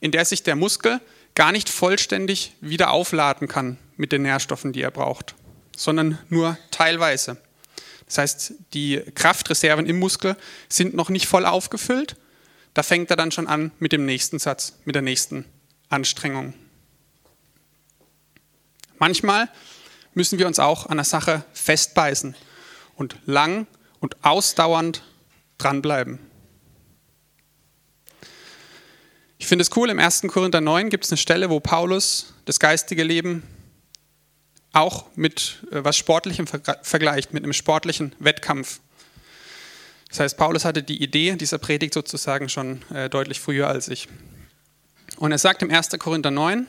in 0.00 0.12
der 0.12 0.24
sich 0.24 0.42
der 0.42 0.56
Muskel 0.56 1.00
gar 1.34 1.52
nicht 1.52 1.68
vollständig 1.68 2.54
wieder 2.60 2.90
aufladen 2.90 3.48
kann 3.48 3.78
mit 3.96 4.12
den 4.12 4.22
Nährstoffen, 4.22 4.72
die 4.72 4.82
er 4.82 4.90
braucht, 4.90 5.34
sondern 5.76 6.18
nur 6.28 6.56
teilweise. 6.70 7.36
Das 8.06 8.18
heißt, 8.18 8.54
die 8.72 9.02
Kraftreserven 9.14 9.86
im 9.86 9.98
Muskel 9.98 10.36
sind 10.68 10.94
noch 10.94 11.08
nicht 11.08 11.26
voll 11.26 11.44
aufgefüllt. 11.44 12.16
Da 12.72 12.82
fängt 12.82 13.10
er 13.10 13.16
dann 13.16 13.32
schon 13.32 13.48
an 13.48 13.72
mit 13.78 13.92
dem 13.92 14.06
nächsten 14.06 14.38
Satz, 14.38 14.74
mit 14.84 14.94
der 14.94 15.02
nächsten 15.02 15.44
Anstrengung. 15.88 16.54
Manchmal 18.98 19.48
müssen 20.16 20.38
wir 20.38 20.46
uns 20.46 20.58
auch 20.58 20.86
an 20.86 20.96
der 20.96 21.04
Sache 21.04 21.44
festbeißen 21.52 22.34
und 22.96 23.16
lang 23.26 23.66
und 24.00 24.24
ausdauernd 24.24 25.02
dranbleiben. 25.58 26.18
Ich 29.38 29.46
finde 29.46 29.62
es 29.62 29.76
cool, 29.76 29.90
im 29.90 29.98
1. 29.98 30.22
Korinther 30.22 30.62
9 30.62 30.88
gibt 30.88 31.04
es 31.04 31.12
eine 31.12 31.18
Stelle, 31.18 31.50
wo 31.50 31.60
Paulus 31.60 32.32
das 32.46 32.58
geistige 32.58 33.04
Leben 33.04 33.42
auch 34.72 35.04
mit 35.16 35.62
äh, 35.70 35.84
was 35.84 35.98
Sportlichem 35.98 36.46
vergleicht, 36.46 37.34
mit 37.34 37.44
einem 37.44 37.52
sportlichen 37.52 38.14
Wettkampf. 38.18 38.80
Das 40.08 40.20
heißt, 40.20 40.38
Paulus 40.38 40.64
hatte 40.64 40.82
die 40.82 41.02
Idee 41.02 41.36
dieser 41.36 41.58
Predigt 41.58 41.92
sozusagen 41.92 42.48
schon 42.48 42.80
äh, 42.90 43.10
deutlich 43.10 43.40
früher 43.40 43.68
als 43.68 43.88
ich. 43.88 44.08
Und 45.18 45.32
er 45.32 45.38
sagt 45.38 45.62
im 45.62 45.70
1. 45.70 45.90
Korinther 45.98 46.30
9, 46.30 46.66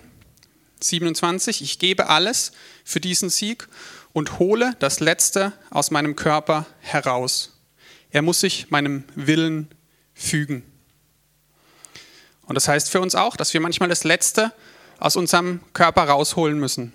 27, 0.80 1.62
ich 1.62 1.80
gebe 1.80 2.10
alles 2.10 2.52
für 2.84 3.00
diesen 3.00 3.30
Sieg 3.30 3.68
und 4.14 4.40
hole 4.40 4.76
das 4.80 5.00
Letzte 5.00 5.54
aus 5.70 5.92
meinem 5.92 6.16
Körper 6.16 6.66
heraus. 6.80 7.60
Er 8.12 8.22
muss 8.22 8.40
sich 8.40 8.70
meinem 8.70 9.04
Willen 9.16 9.70
fügen. 10.14 10.64
Und 12.48 12.56
das 12.56 12.68
heißt 12.68 12.90
für 12.90 13.02
uns 13.02 13.16
auch, 13.16 13.36
dass 13.36 13.54
wir 13.54 13.62
manchmal 13.62 13.90
das 13.90 14.04
Letzte 14.04 14.54
aus 15.00 15.16
unserem 15.16 15.62
Körper 15.74 16.04
rausholen 16.04 16.58
müssen. 16.58 16.94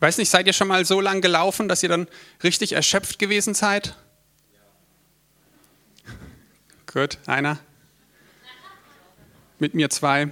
Weiß 0.00 0.18
nicht, 0.18 0.30
seid 0.30 0.46
ihr 0.46 0.52
schon 0.52 0.68
mal 0.68 0.84
so 0.84 1.00
lang 1.00 1.20
gelaufen, 1.20 1.68
dass 1.68 1.82
ihr 1.82 1.88
dann 1.88 2.08
richtig 2.42 2.72
erschöpft 2.72 3.18
gewesen 3.18 3.54
seid? 3.54 3.96
Gut, 6.92 7.18
einer. 7.26 7.58
Mit 9.58 9.74
mir 9.74 9.88
zwei. 9.90 10.28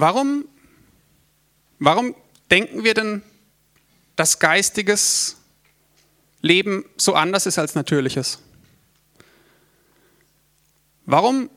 Warum, 0.00 0.44
warum 1.80 2.14
denken 2.52 2.84
wir 2.84 2.94
denn, 2.94 3.20
dass 4.14 4.38
geistiges 4.38 5.38
Leben 6.40 6.84
so 6.96 7.14
anders 7.14 7.46
ist 7.46 7.58
als 7.58 7.74
natürliches? 7.74 8.38
Warum 11.04 11.50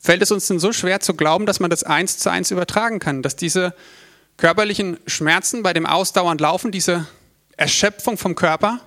fällt 0.00 0.22
es 0.22 0.32
uns 0.32 0.48
denn 0.48 0.58
so 0.58 0.72
schwer 0.72 0.98
zu 0.98 1.14
glauben, 1.14 1.46
dass 1.46 1.60
man 1.60 1.70
das 1.70 1.84
eins 1.84 2.18
zu 2.18 2.32
eins 2.32 2.50
übertragen 2.50 2.98
kann, 2.98 3.22
dass 3.22 3.36
diese 3.36 3.76
körperlichen 4.38 4.98
Schmerzen 5.06 5.62
bei 5.62 5.72
dem 5.72 5.86
ausdauernd 5.86 6.40
Laufen, 6.40 6.72
diese 6.72 7.06
Erschöpfung 7.56 8.18
vom 8.18 8.34
Körper, 8.34 8.80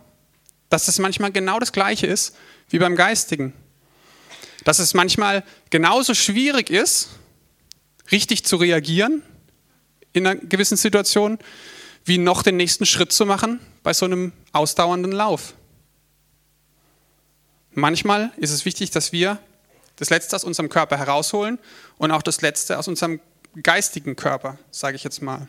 dass 0.69 0.89
es 0.89 0.99
manchmal 0.99 1.31
genau 1.31 1.59
das 1.59 1.71
Gleiche 1.71 2.07
ist 2.07 2.35
wie 2.67 2.79
beim 2.79 2.97
Geistigen? 2.97 3.53
Dass 4.65 4.79
es 4.79 4.93
manchmal 4.93 5.45
genauso 5.69 6.13
schwierig 6.13 6.69
ist, 6.69 7.11
richtig 8.11 8.45
zu 8.45 8.57
reagieren 8.57 9.23
in 10.13 10.25
einer 10.25 10.39
gewissen 10.39 10.77
Situation, 10.77 11.37
wie 12.05 12.17
noch 12.17 12.41
den 12.41 12.57
nächsten 12.57 12.85
Schritt 12.85 13.11
zu 13.11 13.25
machen 13.25 13.59
bei 13.83 13.93
so 13.93 14.05
einem 14.05 14.31
ausdauernden 14.53 15.11
Lauf. 15.11 15.53
Manchmal 17.71 18.31
ist 18.37 18.51
es 18.51 18.65
wichtig, 18.65 18.91
dass 18.91 19.11
wir 19.11 19.39
das 19.97 20.09
Letzte 20.09 20.35
aus 20.35 20.43
unserem 20.43 20.69
Körper 20.69 20.97
herausholen 20.97 21.59
und 21.97 22.11
auch 22.11 22.21
das 22.21 22.41
Letzte 22.41 22.79
aus 22.79 22.87
unserem 22.87 23.19
geistigen 23.61 24.15
Körper, 24.15 24.57
sage 24.71 24.95
ich 24.95 25.03
jetzt 25.03 25.21
mal. 25.21 25.47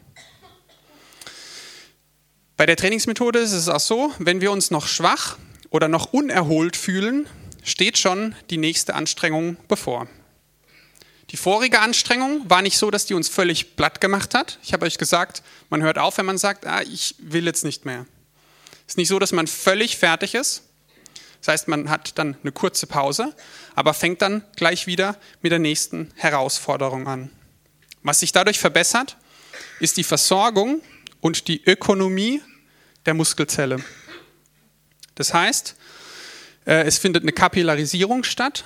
Bei 2.57 2.67
der 2.67 2.77
Trainingsmethode 2.77 3.39
ist 3.39 3.53
es 3.53 3.69
auch 3.69 3.81
so, 3.81 4.13
wenn 4.19 4.41
wir 4.41 4.51
uns 4.51 4.71
noch 4.71 4.89
schwach 4.89 5.39
oder 5.71 5.87
noch 5.89 6.13
unerholt 6.13 6.77
fühlen, 6.77 7.29
steht 7.63 7.99
schon 7.99 8.35
die 8.51 8.57
nächste 8.57 8.95
Anstrengung 8.95 9.57
bevor. 9.69 10.09
Die 11.31 11.37
vorige 11.37 11.81
Anstrengung 11.81 12.49
war 12.49 12.63
nicht 12.63 12.79
so, 12.79 12.91
dass 12.91 13.07
die 13.07 13.15
uns 13.15 13.29
völlig 13.29 13.77
platt 13.77 14.01
gemacht 14.01 14.35
hat. 14.35 14.59
Ich 14.63 14.73
habe 14.73 14.87
euch 14.87 14.99
gesagt, 14.99 15.43
man 15.69 15.83
hört 15.83 15.99
auf, 15.99 16.19
wenn 16.19 16.27
man 16.27 16.39
sagt, 16.39 16.67
ah, 16.67 16.83
ich 16.83 17.15
will 17.19 17.45
jetzt 17.45 17.65
nicht 17.65 17.85
mehr. 17.85 18.07
Es 18.87 18.93
ist 18.93 18.97
nicht 18.97 19.09
so, 19.09 19.19
dass 19.19 19.33
man 19.33 19.47
völlig 19.47 19.99
fertig 19.99 20.35
ist, 20.35 20.63
das 21.41 21.49
heißt, 21.49 21.69
man 21.69 21.89
hat 21.89 22.19
dann 22.19 22.37
eine 22.43 22.53
kurze 22.53 22.87
Pause, 22.87 23.35
aber 23.75 23.95
fängt 23.95 24.23
dann 24.23 24.45
gleich 24.57 24.87
wieder 24.87 25.17
mit 25.41 25.53
der 25.53 25.59
nächsten 25.59 26.13
Herausforderung 26.17 27.07
an. 27.07 27.31
Was 28.03 28.21
sich 28.21 28.33
dadurch 28.33 28.59
verbessert, 28.59 29.17
ist 29.81 29.97
die 29.97 30.05
Versorgung 30.05 30.81
und 31.21 31.49
die 31.49 31.63
Ökonomie 31.65 32.43
der 33.07 33.15
Muskelzelle. 33.15 33.83
Das 35.15 35.33
heißt, 35.35 35.77
äh, 36.67 36.85
es 36.85 36.99
findet 36.99 37.23
eine 37.23 37.33
Kapillarisierung 37.33 38.25
statt. 38.25 38.65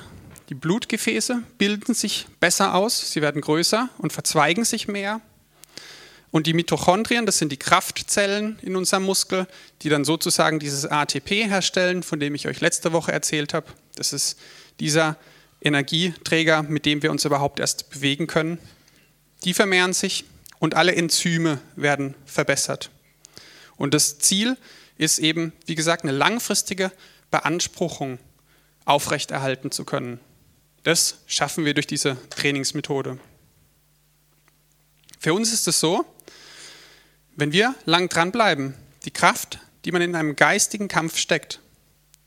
Die 0.53 0.59
Blutgefäße 0.59 1.45
bilden 1.57 1.95
sich 1.95 2.27
besser 2.39 2.75
aus, 2.75 3.11
sie 3.11 3.23
werden 3.23 3.41
größer 3.41 3.89
und 3.97 4.13
verzweigen 4.13 4.67
sich 4.67 4.87
mehr. 4.87 5.23
Und 6.31 6.47
die 6.47 6.53
Mitochondrien, 6.53 7.25
das 7.25 7.39
sind 7.39 7.53
die 7.53 7.57
Kraftzellen 7.57 8.59
in 8.61 8.77
unserem 8.77 9.05
Muskel, 9.05 9.47
die 9.81 9.89
dann 9.89 10.05
sozusagen 10.05 10.59
dieses 10.59 10.85
ATP 10.85 11.49
herstellen, 11.49 12.03
von 12.03 12.21
dem 12.21 12.35
ich 12.35 12.49
euch 12.49 12.61
letzte 12.61 12.93
Woche 12.93 13.13
erzählt 13.13 13.55
habe. 13.55 13.69
Das 13.95 14.13
ist 14.13 14.39
dieser 14.79 15.17
Energieträger, 15.63 16.63
mit 16.65 16.85
dem 16.85 17.03
wir 17.03 17.13
uns 17.13 17.25
überhaupt 17.25 17.59
erst 17.59 17.89
bewegen 17.89 18.27
können. 18.27 18.59
Die 19.45 19.55
vermehren 19.55 19.95
sich 19.95 20.27
und 20.59 20.75
alle 20.75 20.95
Enzyme 20.95 21.63
werden 21.77 22.15
verbessert. 22.27 22.91
Und 23.79 23.95
das 23.95 24.19
Ziel 24.19 24.59
ist 24.99 25.19
eben, 25.19 25.55
wie 25.65 25.77
gesagt, 25.77 26.03
eine 26.03 26.13
langfristige 26.13 26.93
Beanspruchung 27.31 28.19
aufrechterhalten 28.85 29.71
zu 29.71 29.87
können. 29.87 30.21
Das 30.83 31.19
schaffen 31.27 31.65
wir 31.65 31.75
durch 31.75 31.87
diese 31.87 32.17
Trainingsmethode. 32.31 33.19
Für 35.19 35.35
uns 35.35 35.53
ist 35.53 35.69
es 35.69 35.79
so, 35.79 36.05
wenn 37.37 37.53
wir 37.53 37.75
lang 37.85 38.09
dranbleiben, 38.09 38.75
die 39.05 39.13
Kraft, 39.13 39.61
die 39.85 39.93
man 39.93 40.03
in 40.03 40.17
einem 40.17 40.37
geistigen 40.37 40.89
Kampf 40.89 41.17
steckt, 41.17 41.61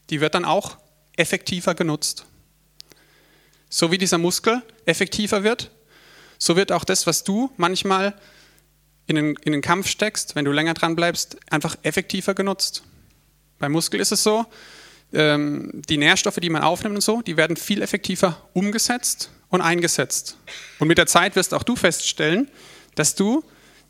die 0.10 0.22
wird 0.22 0.36
dann 0.36 0.46
auch 0.46 0.78
effektiver 1.18 1.76
genutzt. 1.76 2.26
So 3.70 3.92
wie 3.92 3.98
dieser 3.98 4.18
Muskel 4.18 4.62
effektiver 4.86 5.44
wird, 5.44 5.72
so 6.38 6.56
wird 6.56 6.72
auch 6.72 6.84
das, 6.84 7.08
was 7.08 7.24
du 7.24 7.52
manchmal 7.58 8.18
in 9.08 9.16
den, 9.16 9.36
in 9.44 9.52
den 9.52 9.62
Kampf 9.62 9.88
steckst, 9.88 10.36
wenn 10.36 10.46
du 10.46 10.52
länger 10.52 10.74
dran 10.74 10.96
bleibst, 10.96 11.38
einfach 11.52 11.76
effektiver 11.84 12.34
genutzt. 12.34 12.84
Beim 13.60 13.74
Muskel 13.74 14.00
ist 14.00 14.12
es 14.12 14.24
so, 14.24 14.46
ähm, 15.14 15.82
die 15.88 15.98
Nährstoffe, 15.98 16.36
die 16.36 16.50
man 16.50 16.64
aufnimmt 16.64 16.96
und 16.96 17.02
so, 17.02 17.22
die 17.22 17.38
werden 17.38 17.58
viel 17.58 17.82
effektiver 17.82 18.42
umgesetzt 18.54 19.30
und 19.50 19.62
eingesetzt. 19.62 20.38
Und 20.80 20.88
mit 20.88 20.98
der 20.98 21.08
Zeit 21.08 21.36
wirst 21.36 21.54
auch 21.54 21.64
du 21.64 21.76
feststellen, 21.76 22.50
dass 22.96 23.16
du 23.16 23.44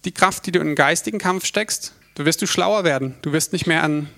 die 0.05 0.11
Kraft, 0.11 0.45
die 0.45 0.51
du 0.51 0.59
in 0.59 0.67
den 0.67 0.75
geistigen 0.75 1.17
Kampf 1.17 1.45
steckst, 1.45 1.93
du 2.15 2.25
wirst 2.25 2.41
du 2.41 2.47
schlauer 2.47 2.83
werden. 2.83 3.15
Du 3.21 3.31
wirst 3.31 3.53
nicht 3.53 3.67
mehr 3.67 3.83
an 3.83 4.09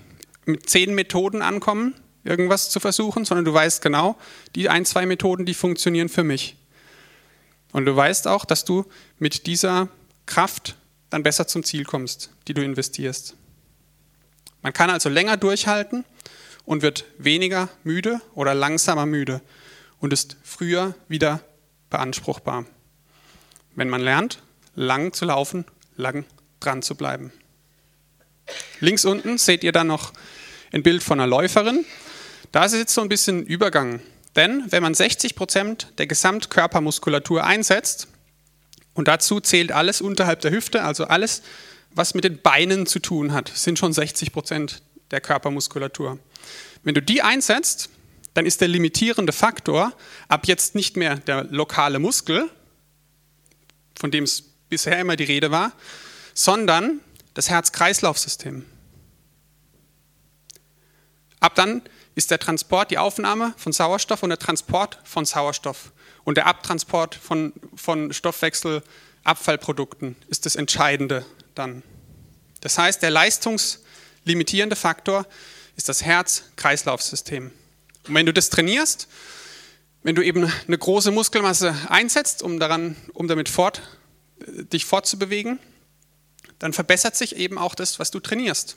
mit 0.44 0.68
zehn 0.68 0.94
Methoden 0.94 1.42
ankommen, 1.42 1.94
irgendwas 2.24 2.70
zu 2.70 2.80
versuchen, 2.80 3.24
sondern 3.24 3.44
du 3.44 3.52
weißt 3.52 3.82
genau, 3.82 4.16
die 4.54 4.68
ein, 4.68 4.84
zwei 4.84 5.06
Methoden, 5.06 5.46
die 5.46 5.54
funktionieren 5.54 6.08
für 6.08 6.24
mich. 6.24 6.56
Und 7.72 7.84
du 7.84 7.94
weißt 7.94 8.28
auch, 8.28 8.44
dass 8.44 8.64
du 8.64 8.86
mit 9.18 9.46
dieser 9.46 9.88
Kraft 10.26 10.76
dann 11.10 11.22
besser 11.22 11.46
zum 11.46 11.64
Ziel 11.64 11.84
kommst, 11.84 12.30
die 12.46 12.54
du 12.54 12.62
investierst. 12.62 13.34
Man 14.62 14.72
kann 14.72 14.90
also 14.90 15.08
länger 15.08 15.36
durchhalten 15.36 16.04
und 16.68 16.82
wird 16.82 17.06
weniger 17.16 17.70
müde 17.82 18.20
oder 18.34 18.54
langsamer 18.54 19.06
müde 19.06 19.40
und 20.00 20.12
ist 20.12 20.36
früher 20.42 20.94
wieder 21.08 21.40
beanspruchbar. 21.88 22.66
Wenn 23.74 23.88
man 23.88 24.02
lernt, 24.02 24.42
lang 24.74 25.14
zu 25.14 25.24
laufen, 25.24 25.64
lang 25.96 26.26
dran 26.60 26.82
zu 26.82 26.94
bleiben. 26.94 27.32
Links 28.80 29.06
unten 29.06 29.38
seht 29.38 29.64
ihr 29.64 29.72
dann 29.72 29.86
noch 29.86 30.12
ein 30.70 30.82
Bild 30.82 31.02
von 31.02 31.18
einer 31.18 31.26
Läuferin. 31.26 31.86
Da 32.52 32.66
ist 32.66 32.74
jetzt 32.74 32.92
so 32.92 33.00
ein 33.00 33.08
bisschen 33.08 33.46
Übergang. 33.46 34.00
Denn 34.36 34.64
wenn 34.68 34.82
man 34.82 34.92
60 34.92 35.36
Prozent 35.36 35.94
der 35.96 36.06
Gesamtkörpermuskulatur 36.06 37.44
einsetzt, 37.44 38.08
und 38.92 39.08
dazu 39.08 39.40
zählt 39.40 39.72
alles 39.72 40.02
unterhalb 40.02 40.42
der 40.42 40.50
Hüfte, 40.50 40.82
also 40.82 41.06
alles, 41.06 41.40
was 41.92 42.12
mit 42.12 42.24
den 42.24 42.42
Beinen 42.42 42.84
zu 42.84 42.98
tun 42.98 43.32
hat, 43.32 43.50
sind 43.54 43.78
schon 43.78 43.94
60 43.94 44.32
Prozent 44.32 44.82
der 45.10 45.22
Körpermuskulatur. 45.22 46.18
Wenn 46.82 46.94
du 46.94 47.02
die 47.02 47.22
einsetzt, 47.22 47.90
dann 48.34 48.46
ist 48.46 48.60
der 48.60 48.68
limitierende 48.68 49.32
Faktor 49.32 49.92
ab 50.28 50.46
jetzt 50.46 50.74
nicht 50.74 50.96
mehr 50.96 51.16
der 51.16 51.44
lokale 51.44 51.98
Muskel, 51.98 52.50
von 53.98 54.10
dem 54.10 54.24
es 54.24 54.42
bisher 54.68 54.98
immer 54.98 55.16
die 55.16 55.24
Rede 55.24 55.50
war, 55.50 55.72
sondern 56.34 57.00
das 57.34 57.50
Herz-Kreislauf-System. 57.50 58.64
Ab 61.40 61.54
dann 61.54 61.82
ist 62.14 62.30
der 62.30 62.38
Transport, 62.38 62.90
die 62.90 62.98
Aufnahme 62.98 63.54
von 63.56 63.72
Sauerstoff 63.72 64.22
und 64.22 64.30
der 64.30 64.38
Transport 64.38 64.98
von 65.04 65.24
Sauerstoff 65.24 65.92
und 66.24 66.36
der 66.36 66.46
Abtransport 66.46 67.14
von, 67.14 67.52
von 67.74 68.12
Stoffwechselabfallprodukten 68.12 70.16
ist 70.28 70.46
das 70.46 70.56
Entscheidende 70.56 71.24
dann. 71.54 71.82
Das 72.60 72.76
heißt, 72.76 73.02
der 73.02 73.10
leistungslimitierende 73.10 74.76
Faktor 74.76 75.26
ist 75.78 75.88
das 75.88 76.02
Herz-Kreislauf-System. 76.02 77.52
Und 78.08 78.14
wenn 78.14 78.26
du 78.26 78.32
das 78.34 78.50
trainierst, 78.50 79.06
wenn 80.02 80.16
du 80.16 80.22
eben 80.22 80.52
eine 80.66 80.76
große 80.76 81.12
Muskelmasse 81.12 81.74
einsetzt, 81.88 82.42
um, 82.42 82.58
daran, 82.58 82.96
um 83.14 83.28
damit 83.28 83.48
fort, 83.48 83.80
dich 84.40 84.84
fortzubewegen, 84.84 85.60
dann 86.58 86.72
verbessert 86.72 87.14
sich 87.14 87.36
eben 87.36 87.58
auch 87.58 87.76
das, 87.76 88.00
was 88.00 88.10
du 88.10 88.18
trainierst. 88.18 88.76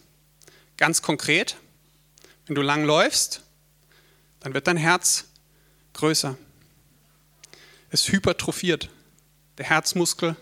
Ganz 0.77 1.01
konkret, 1.01 1.57
wenn 2.45 2.53
du 2.53 2.61
lang 2.61 2.85
läufst, 2.85 3.41
dann 4.39 4.53
wird 4.53 4.67
dein 4.67 4.77
Herz 4.77 5.25
größer. 5.93 6.37
Es 7.89 8.07
hypertrophiert. 8.09 8.89
Der 9.57 9.65
Herzmuskel 9.65 10.35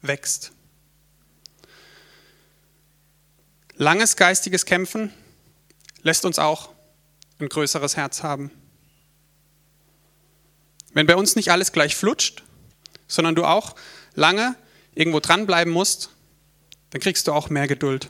wächst. 0.00 0.52
Langes 3.76 4.16
geistiges 4.16 4.64
Kämpfen 4.64 5.12
lässt 6.08 6.24
uns 6.24 6.38
auch 6.38 6.70
ein 7.38 7.50
größeres 7.50 7.98
Herz 7.98 8.22
haben. 8.22 8.50
Wenn 10.94 11.06
bei 11.06 11.16
uns 11.16 11.36
nicht 11.36 11.52
alles 11.52 11.70
gleich 11.70 11.94
flutscht, 11.96 12.44
sondern 13.06 13.34
du 13.34 13.44
auch 13.44 13.76
lange 14.14 14.56
irgendwo 14.94 15.20
dranbleiben 15.20 15.70
musst, 15.70 16.08
dann 16.90 17.02
kriegst 17.02 17.28
du 17.28 17.34
auch 17.34 17.50
mehr 17.50 17.68
Geduld. 17.68 18.08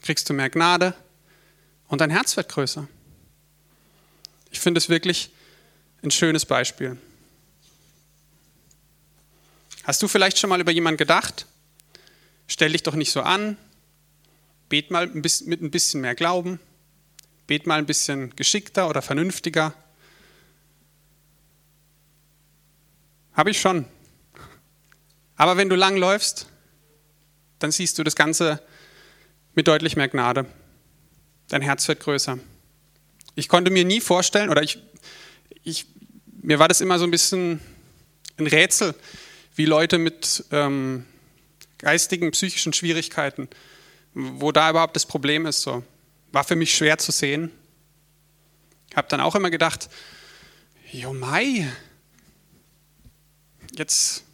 Kriegst 0.00 0.30
du 0.30 0.32
mehr 0.32 0.48
Gnade 0.48 0.94
und 1.88 2.00
dein 2.00 2.08
Herz 2.08 2.38
wird 2.38 2.48
größer. 2.48 2.88
Ich 4.50 4.58
finde 4.58 4.78
es 4.78 4.88
wirklich 4.88 5.30
ein 6.02 6.10
schönes 6.10 6.46
Beispiel. 6.46 6.96
Hast 9.84 10.02
du 10.02 10.08
vielleicht 10.08 10.38
schon 10.38 10.48
mal 10.48 10.60
über 10.60 10.72
jemanden 10.72 10.96
gedacht? 10.96 11.44
Stell 12.46 12.72
dich 12.72 12.82
doch 12.82 12.94
nicht 12.94 13.12
so 13.12 13.20
an. 13.20 13.58
Bet 14.72 14.90
mal 14.90 15.06
mit 15.08 15.60
ein 15.60 15.70
bisschen 15.70 16.00
mehr 16.00 16.14
Glauben. 16.14 16.58
Bet 17.46 17.66
mal 17.66 17.76
ein 17.76 17.84
bisschen 17.84 18.34
geschickter 18.36 18.88
oder 18.88 19.02
vernünftiger. 19.02 19.74
Habe 23.34 23.50
ich 23.50 23.60
schon. 23.60 23.84
Aber 25.36 25.58
wenn 25.58 25.68
du 25.68 25.76
lang 25.76 25.98
läufst, 25.98 26.46
dann 27.58 27.70
siehst 27.70 27.98
du 27.98 28.02
das 28.02 28.16
Ganze 28.16 28.62
mit 29.54 29.68
deutlich 29.68 29.94
mehr 29.96 30.08
Gnade. 30.08 30.46
Dein 31.48 31.60
Herz 31.60 31.86
wird 31.86 32.00
größer. 32.00 32.38
Ich 33.34 33.50
konnte 33.50 33.70
mir 33.70 33.84
nie 33.84 34.00
vorstellen, 34.00 34.48
oder 34.48 34.62
ich, 34.62 34.78
ich, 35.64 35.84
mir 36.40 36.58
war 36.58 36.68
das 36.68 36.80
immer 36.80 36.98
so 36.98 37.04
ein 37.04 37.10
bisschen 37.10 37.60
ein 38.38 38.46
Rätsel, 38.46 38.94
wie 39.54 39.66
Leute 39.66 39.98
mit 39.98 40.46
ähm, 40.50 41.04
geistigen, 41.76 42.30
psychischen 42.30 42.72
Schwierigkeiten, 42.72 43.50
wo 44.14 44.52
da 44.52 44.70
überhaupt 44.70 44.96
das 44.96 45.06
Problem 45.06 45.46
ist. 45.46 45.62
So. 45.62 45.82
War 46.32 46.44
für 46.44 46.56
mich 46.56 46.74
schwer 46.74 46.98
zu 46.98 47.12
sehen. 47.12 47.50
Habe 48.94 49.08
dann 49.08 49.20
auch 49.20 49.34
immer 49.34 49.50
gedacht, 49.50 49.88
jo 50.92 51.12
Mai, 51.12 51.70
jetzt 53.72 54.24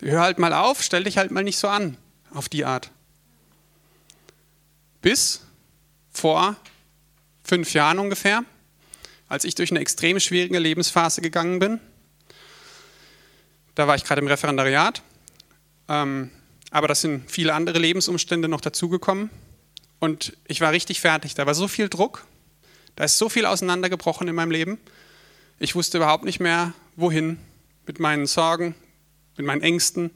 hör 0.00 0.20
halt 0.20 0.38
mal 0.38 0.52
auf, 0.52 0.82
stell 0.82 1.04
dich 1.04 1.16
halt 1.18 1.30
mal 1.30 1.44
nicht 1.44 1.58
so 1.58 1.68
an 1.68 1.96
auf 2.30 2.48
die 2.48 2.64
Art. 2.64 2.90
Bis 5.00 5.40
vor 6.12 6.56
fünf 7.44 7.72
Jahren 7.72 7.98
ungefähr, 7.98 8.44
als 9.28 9.44
ich 9.44 9.54
durch 9.54 9.70
eine 9.70 9.80
extrem 9.80 10.20
schwierige 10.20 10.58
Lebensphase 10.58 11.20
gegangen 11.20 11.58
bin. 11.58 11.80
Da 13.74 13.86
war 13.86 13.94
ich 13.94 14.04
gerade 14.04 14.20
im 14.20 14.26
Referendariat, 14.26 15.02
ähm, 15.88 16.30
aber 16.70 16.88
da 16.88 16.94
sind 16.94 17.30
viele 17.30 17.54
andere 17.54 17.78
Lebensumstände 17.78 18.48
noch 18.48 18.60
dazugekommen 18.60 19.30
und 20.00 20.36
ich 20.46 20.60
war 20.60 20.72
richtig 20.72 21.00
fertig. 21.00 21.34
Da 21.34 21.46
war 21.46 21.54
so 21.54 21.68
viel 21.68 21.88
Druck, 21.88 22.26
da 22.96 23.04
ist 23.04 23.18
so 23.18 23.28
viel 23.28 23.46
auseinandergebrochen 23.46 24.28
in 24.28 24.34
meinem 24.34 24.50
Leben. 24.50 24.78
Ich 25.58 25.74
wusste 25.74 25.98
überhaupt 25.98 26.24
nicht 26.24 26.40
mehr, 26.40 26.74
wohin 26.96 27.38
mit 27.86 27.98
meinen 28.00 28.26
Sorgen, 28.26 28.74
mit 29.36 29.46
meinen 29.46 29.62
Ängsten, 29.62 30.10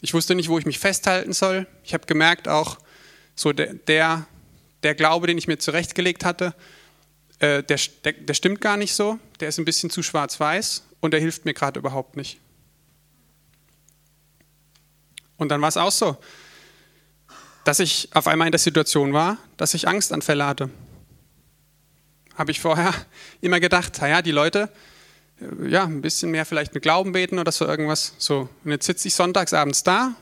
ich 0.00 0.14
wusste 0.14 0.34
nicht, 0.34 0.48
wo 0.48 0.58
ich 0.58 0.66
mich 0.66 0.78
festhalten 0.78 1.32
soll. 1.32 1.66
Ich 1.84 1.92
habe 1.92 2.06
gemerkt 2.06 2.48
auch, 2.48 2.78
so 3.34 3.52
der, 3.52 3.74
der, 3.74 4.26
der, 4.82 4.94
Glaube, 4.94 5.26
den 5.26 5.38
ich 5.38 5.46
mir 5.46 5.58
zurechtgelegt 5.58 6.24
hatte, 6.24 6.54
äh, 7.38 7.62
der, 7.62 7.78
der, 8.04 8.12
der 8.12 8.34
stimmt 8.34 8.60
gar 8.60 8.76
nicht 8.76 8.94
so. 8.94 9.18
Der 9.40 9.48
ist 9.48 9.58
ein 9.58 9.64
bisschen 9.64 9.90
zu 9.90 10.02
schwarz-weiß 10.02 10.84
und 11.00 11.12
der 11.12 11.20
hilft 11.20 11.44
mir 11.44 11.54
gerade 11.54 11.78
überhaupt 11.78 12.16
nicht. 12.16 12.38
Und 15.40 15.48
dann 15.48 15.62
war 15.62 15.70
es 15.70 15.78
auch 15.78 15.90
so, 15.90 16.18
dass 17.64 17.80
ich 17.80 18.10
auf 18.12 18.26
einmal 18.26 18.46
in 18.46 18.52
der 18.52 18.58
Situation 18.58 19.14
war, 19.14 19.38
dass 19.56 19.72
ich 19.72 19.88
Angstanfälle 19.88 20.46
hatte. 20.46 20.68
Habe 22.34 22.50
ich 22.50 22.60
vorher 22.60 22.92
immer 23.40 23.58
gedacht, 23.58 24.00
naja, 24.02 24.20
die 24.20 24.32
Leute, 24.32 24.68
ja, 25.66 25.84
ein 25.84 26.02
bisschen 26.02 26.30
mehr 26.30 26.44
vielleicht 26.44 26.74
mit 26.74 26.82
Glauben 26.82 27.12
beten 27.12 27.38
oder 27.38 27.52
so 27.52 27.66
irgendwas. 27.66 28.12
So. 28.18 28.50
Und 28.64 28.70
jetzt 28.70 28.84
sitze 28.84 29.08
ich 29.08 29.14
sonntagsabends 29.14 29.82
da 29.82 30.14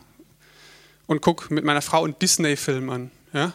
und 1.09 1.21
gucke 1.21 1.53
mit 1.53 1.65
meiner 1.65 1.83
Frau 1.83 2.05
einen 2.05 2.17
Disney-Film 2.17 2.89
an. 2.89 3.11
Ja? 3.33 3.55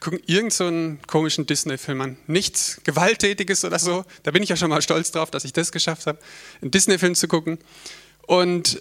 Gucken 0.00 0.20
irgendeinen 0.26 0.98
so 1.00 1.06
komischen 1.06 1.46
Disney-Film 1.46 2.02
an. 2.02 2.18
Nichts 2.26 2.82
Gewalttätiges 2.84 3.64
oder 3.64 3.78
so. 3.78 4.04
Da 4.24 4.30
bin 4.30 4.42
ich 4.42 4.50
ja 4.50 4.56
schon 4.56 4.68
mal 4.68 4.82
stolz 4.82 5.10
drauf, 5.10 5.30
dass 5.30 5.46
ich 5.46 5.54
das 5.54 5.72
geschafft 5.72 6.06
habe, 6.06 6.18
einen 6.60 6.70
Disney-Film 6.70 7.14
zu 7.14 7.28
gucken. 7.28 7.58
Und 8.26 8.78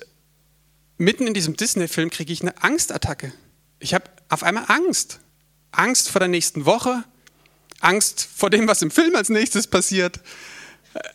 mitten 0.98 1.28
in 1.28 1.34
diesem 1.34 1.56
Disney-Film 1.56 2.10
kriege 2.10 2.32
ich 2.32 2.42
eine 2.42 2.62
Angstattacke. 2.64 3.34
Ich 3.80 3.94
habe 3.94 4.06
auf 4.30 4.44
einmal 4.44 4.66
Angst. 4.68 5.20
Angst 5.72 6.10
vor 6.10 6.20
der 6.20 6.30
nächsten 6.30 6.66
Woche, 6.66 7.04
Angst 7.82 8.28
vor 8.36 8.50
dem, 8.50 8.68
was 8.68 8.82
im 8.82 8.92
Film 8.92 9.16
als 9.16 9.30
nächstes 9.30 9.68
passiert, 9.68 10.20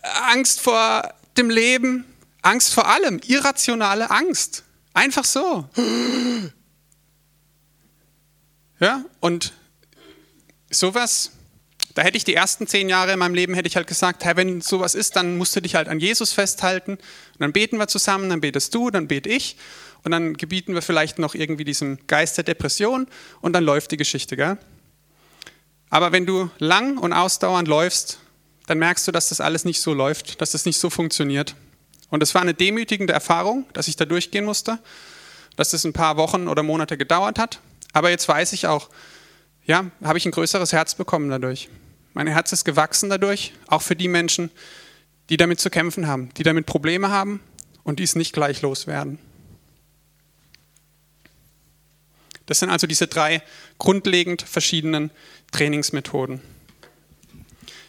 Angst 0.02 0.60
vor 0.60 1.14
dem 1.36 1.50
Leben, 1.50 2.04
Angst 2.42 2.74
vor 2.74 2.86
allem, 2.86 3.20
irrationale 3.26 4.10
Angst. 4.10 4.64
Einfach 4.92 5.24
so. 5.24 5.68
Ja, 8.78 9.04
und 9.20 9.52
sowas, 10.70 11.32
da 11.94 12.02
hätte 12.02 12.16
ich 12.16 12.24
die 12.24 12.34
ersten 12.34 12.66
zehn 12.66 12.88
Jahre 12.88 13.12
in 13.12 13.18
meinem 13.18 13.34
Leben, 13.34 13.54
hätte 13.54 13.68
ich 13.68 13.76
halt 13.76 13.86
gesagt, 13.86 14.24
hey, 14.24 14.36
wenn 14.36 14.60
sowas 14.60 14.94
ist, 14.94 15.16
dann 15.16 15.36
musst 15.36 15.56
du 15.56 15.60
dich 15.60 15.74
halt 15.74 15.88
an 15.88 15.98
Jesus 15.98 16.32
festhalten. 16.32 16.92
Und 16.92 17.40
dann 17.40 17.52
beten 17.52 17.78
wir 17.78 17.88
zusammen, 17.88 18.30
dann 18.30 18.40
betest 18.40 18.74
du, 18.74 18.90
dann 18.90 19.08
bete 19.08 19.28
ich. 19.28 19.56
Und 20.02 20.12
dann 20.12 20.34
gebieten 20.34 20.74
wir 20.74 20.82
vielleicht 20.82 21.18
noch 21.18 21.34
irgendwie 21.34 21.64
diesem 21.64 21.98
Geist 22.06 22.36
der 22.36 22.44
Depression 22.44 23.06
und 23.40 23.52
dann 23.52 23.64
läuft 23.64 23.90
die 23.90 23.96
Geschichte, 23.96 24.36
gell? 24.36 24.56
Aber 25.90 26.12
wenn 26.12 26.24
du 26.24 26.50
lang 26.58 26.96
und 26.96 27.12
ausdauernd 27.12 27.68
läufst, 27.68 28.20
dann 28.66 28.78
merkst 28.78 29.06
du, 29.08 29.12
dass 29.12 29.30
das 29.30 29.40
alles 29.40 29.64
nicht 29.64 29.82
so 29.82 29.92
läuft, 29.92 30.40
dass 30.40 30.52
das 30.52 30.64
nicht 30.64 30.78
so 30.78 30.88
funktioniert. 30.88 31.56
Und 32.08 32.22
es 32.22 32.34
war 32.34 32.42
eine 32.42 32.54
demütigende 32.54 33.12
Erfahrung, 33.12 33.66
dass 33.72 33.88
ich 33.88 33.96
da 33.96 34.04
durchgehen 34.04 34.44
musste, 34.44 34.78
dass 35.56 35.70
das 35.70 35.84
ein 35.84 35.92
paar 35.92 36.16
Wochen 36.16 36.48
oder 36.48 36.62
Monate 36.62 36.96
gedauert 36.96 37.38
hat. 37.38 37.60
Aber 37.92 38.10
jetzt 38.10 38.28
weiß 38.28 38.52
ich 38.52 38.68
auch, 38.68 38.88
ja, 39.70 39.88
habe 40.02 40.18
ich 40.18 40.26
ein 40.26 40.32
größeres 40.32 40.72
Herz 40.72 40.96
bekommen 40.96 41.30
dadurch. 41.30 41.68
Mein 42.12 42.26
Herz 42.26 42.50
ist 42.50 42.64
gewachsen 42.64 43.08
dadurch, 43.08 43.52
auch 43.68 43.82
für 43.82 43.94
die 43.94 44.08
Menschen, 44.08 44.50
die 45.28 45.36
damit 45.36 45.60
zu 45.60 45.70
kämpfen 45.70 46.08
haben, 46.08 46.34
die 46.34 46.42
damit 46.42 46.66
Probleme 46.66 47.10
haben 47.10 47.40
und 47.84 48.00
die 48.00 48.02
es 48.02 48.16
nicht 48.16 48.32
gleich 48.32 48.62
loswerden. 48.62 49.20
Das 52.46 52.58
sind 52.58 52.68
also 52.68 52.88
diese 52.88 53.06
drei 53.06 53.44
grundlegend 53.78 54.42
verschiedenen 54.42 55.12
Trainingsmethoden. 55.52 56.40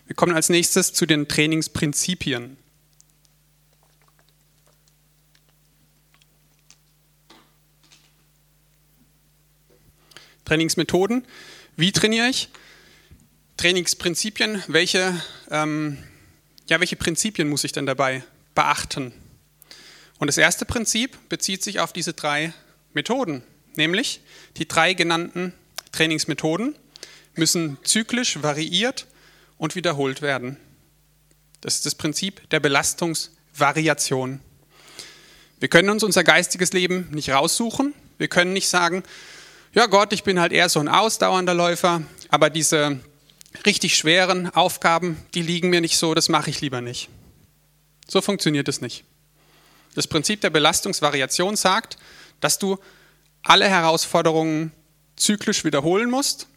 Wir 0.05 0.15
kommen 0.15 0.35
als 0.35 0.49
nächstes 0.49 0.93
zu 0.93 1.07
den 1.07 1.27
Trainingsprinzipien. 1.27 2.57
Trainingsmethoden 10.45 11.25
wie 11.77 11.91
trainiere 11.91 12.27
ich? 12.27 12.49
Trainingsprinzipien. 13.57 14.61
Welche, 14.67 15.21
ähm, 15.49 15.97
ja, 16.67 16.79
welche 16.79 16.97
Prinzipien 16.97 17.47
muss 17.47 17.63
ich 17.63 17.71
denn 17.71 17.85
dabei 17.85 18.23
beachten? 18.55 19.13
Und 20.19 20.27
das 20.27 20.37
erste 20.37 20.65
Prinzip 20.65 21.17
bezieht 21.29 21.63
sich 21.63 21.79
auf 21.79 21.93
diese 21.93 22.13
drei 22.13 22.53
Methoden, 22.93 23.43
nämlich 23.75 24.21
die 24.57 24.67
drei 24.67 24.93
genannten 24.93 25.53
Trainingsmethoden 25.91 26.75
müssen 27.35 27.77
zyklisch 27.83 28.43
variiert 28.43 29.07
und 29.57 29.75
wiederholt 29.75 30.21
werden. 30.21 30.57
Das 31.61 31.75
ist 31.75 31.85
das 31.85 31.95
Prinzip 31.95 32.49
der 32.49 32.59
Belastungsvariation. 32.59 34.41
Wir 35.59 35.69
können 35.69 35.89
uns 35.89 36.03
unser 36.03 36.23
geistiges 36.23 36.73
Leben 36.73 37.07
nicht 37.11 37.29
raussuchen. 37.29 37.93
Wir 38.17 38.27
können 38.27 38.51
nicht 38.51 38.67
sagen, 38.67 39.03
ja 39.73 39.85
Gott, 39.85 40.13
ich 40.13 40.23
bin 40.23 40.39
halt 40.39 40.51
eher 40.51 40.69
so 40.69 40.79
ein 40.79 40.87
ausdauernder 40.87 41.53
Läufer, 41.53 42.01
aber 42.29 42.49
diese 42.49 42.99
richtig 43.65 43.95
schweren 43.95 44.53
Aufgaben, 44.53 45.17
die 45.33 45.41
liegen 45.41 45.69
mir 45.69 45.81
nicht 45.81 45.97
so, 45.97 46.13
das 46.13 46.29
mache 46.29 46.49
ich 46.49 46.61
lieber 46.61 46.81
nicht. 46.81 47.09
So 48.07 48.21
funktioniert 48.21 48.67
es 48.67 48.81
nicht. 48.81 49.03
Das 49.95 50.07
Prinzip 50.07 50.41
der 50.41 50.49
Belastungsvariation 50.49 51.55
sagt, 51.55 51.97
dass 52.39 52.59
du 52.59 52.77
alle 53.43 53.67
Herausforderungen 53.67 54.71
zyklisch 55.15 55.63
wiederholen 55.63 56.09
musst, 56.09 56.47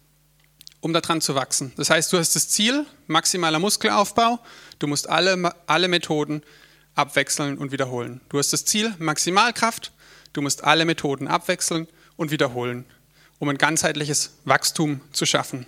um 0.80 0.92
daran 0.92 1.20
zu 1.20 1.34
wachsen. 1.34 1.72
Das 1.76 1.90
heißt, 1.90 2.12
du 2.12 2.18
hast 2.18 2.36
das 2.36 2.48
Ziel, 2.48 2.86
maximaler 3.06 3.58
Muskelaufbau, 3.58 4.38
du 4.78 4.86
musst 4.86 5.08
alle, 5.08 5.54
alle 5.66 5.88
Methoden 5.88 6.42
abwechseln 6.94 7.58
und 7.58 7.72
wiederholen. 7.72 8.20
Du 8.28 8.38
hast 8.38 8.52
das 8.52 8.64
Ziel, 8.64 8.94
Maximalkraft, 8.98 9.92
du 10.32 10.42
musst 10.42 10.62
alle 10.62 10.84
Methoden 10.84 11.26
abwechseln 11.26 11.88
und 12.16 12.30
wiederholen, 12.30 12.84
um 13.44 13.50
ein 13.50 13.58
ganzheitliches 13.58 14.38
Wachstum 14.46 15.02
zu 15.12 15.26
schaffen. 15.26 15.66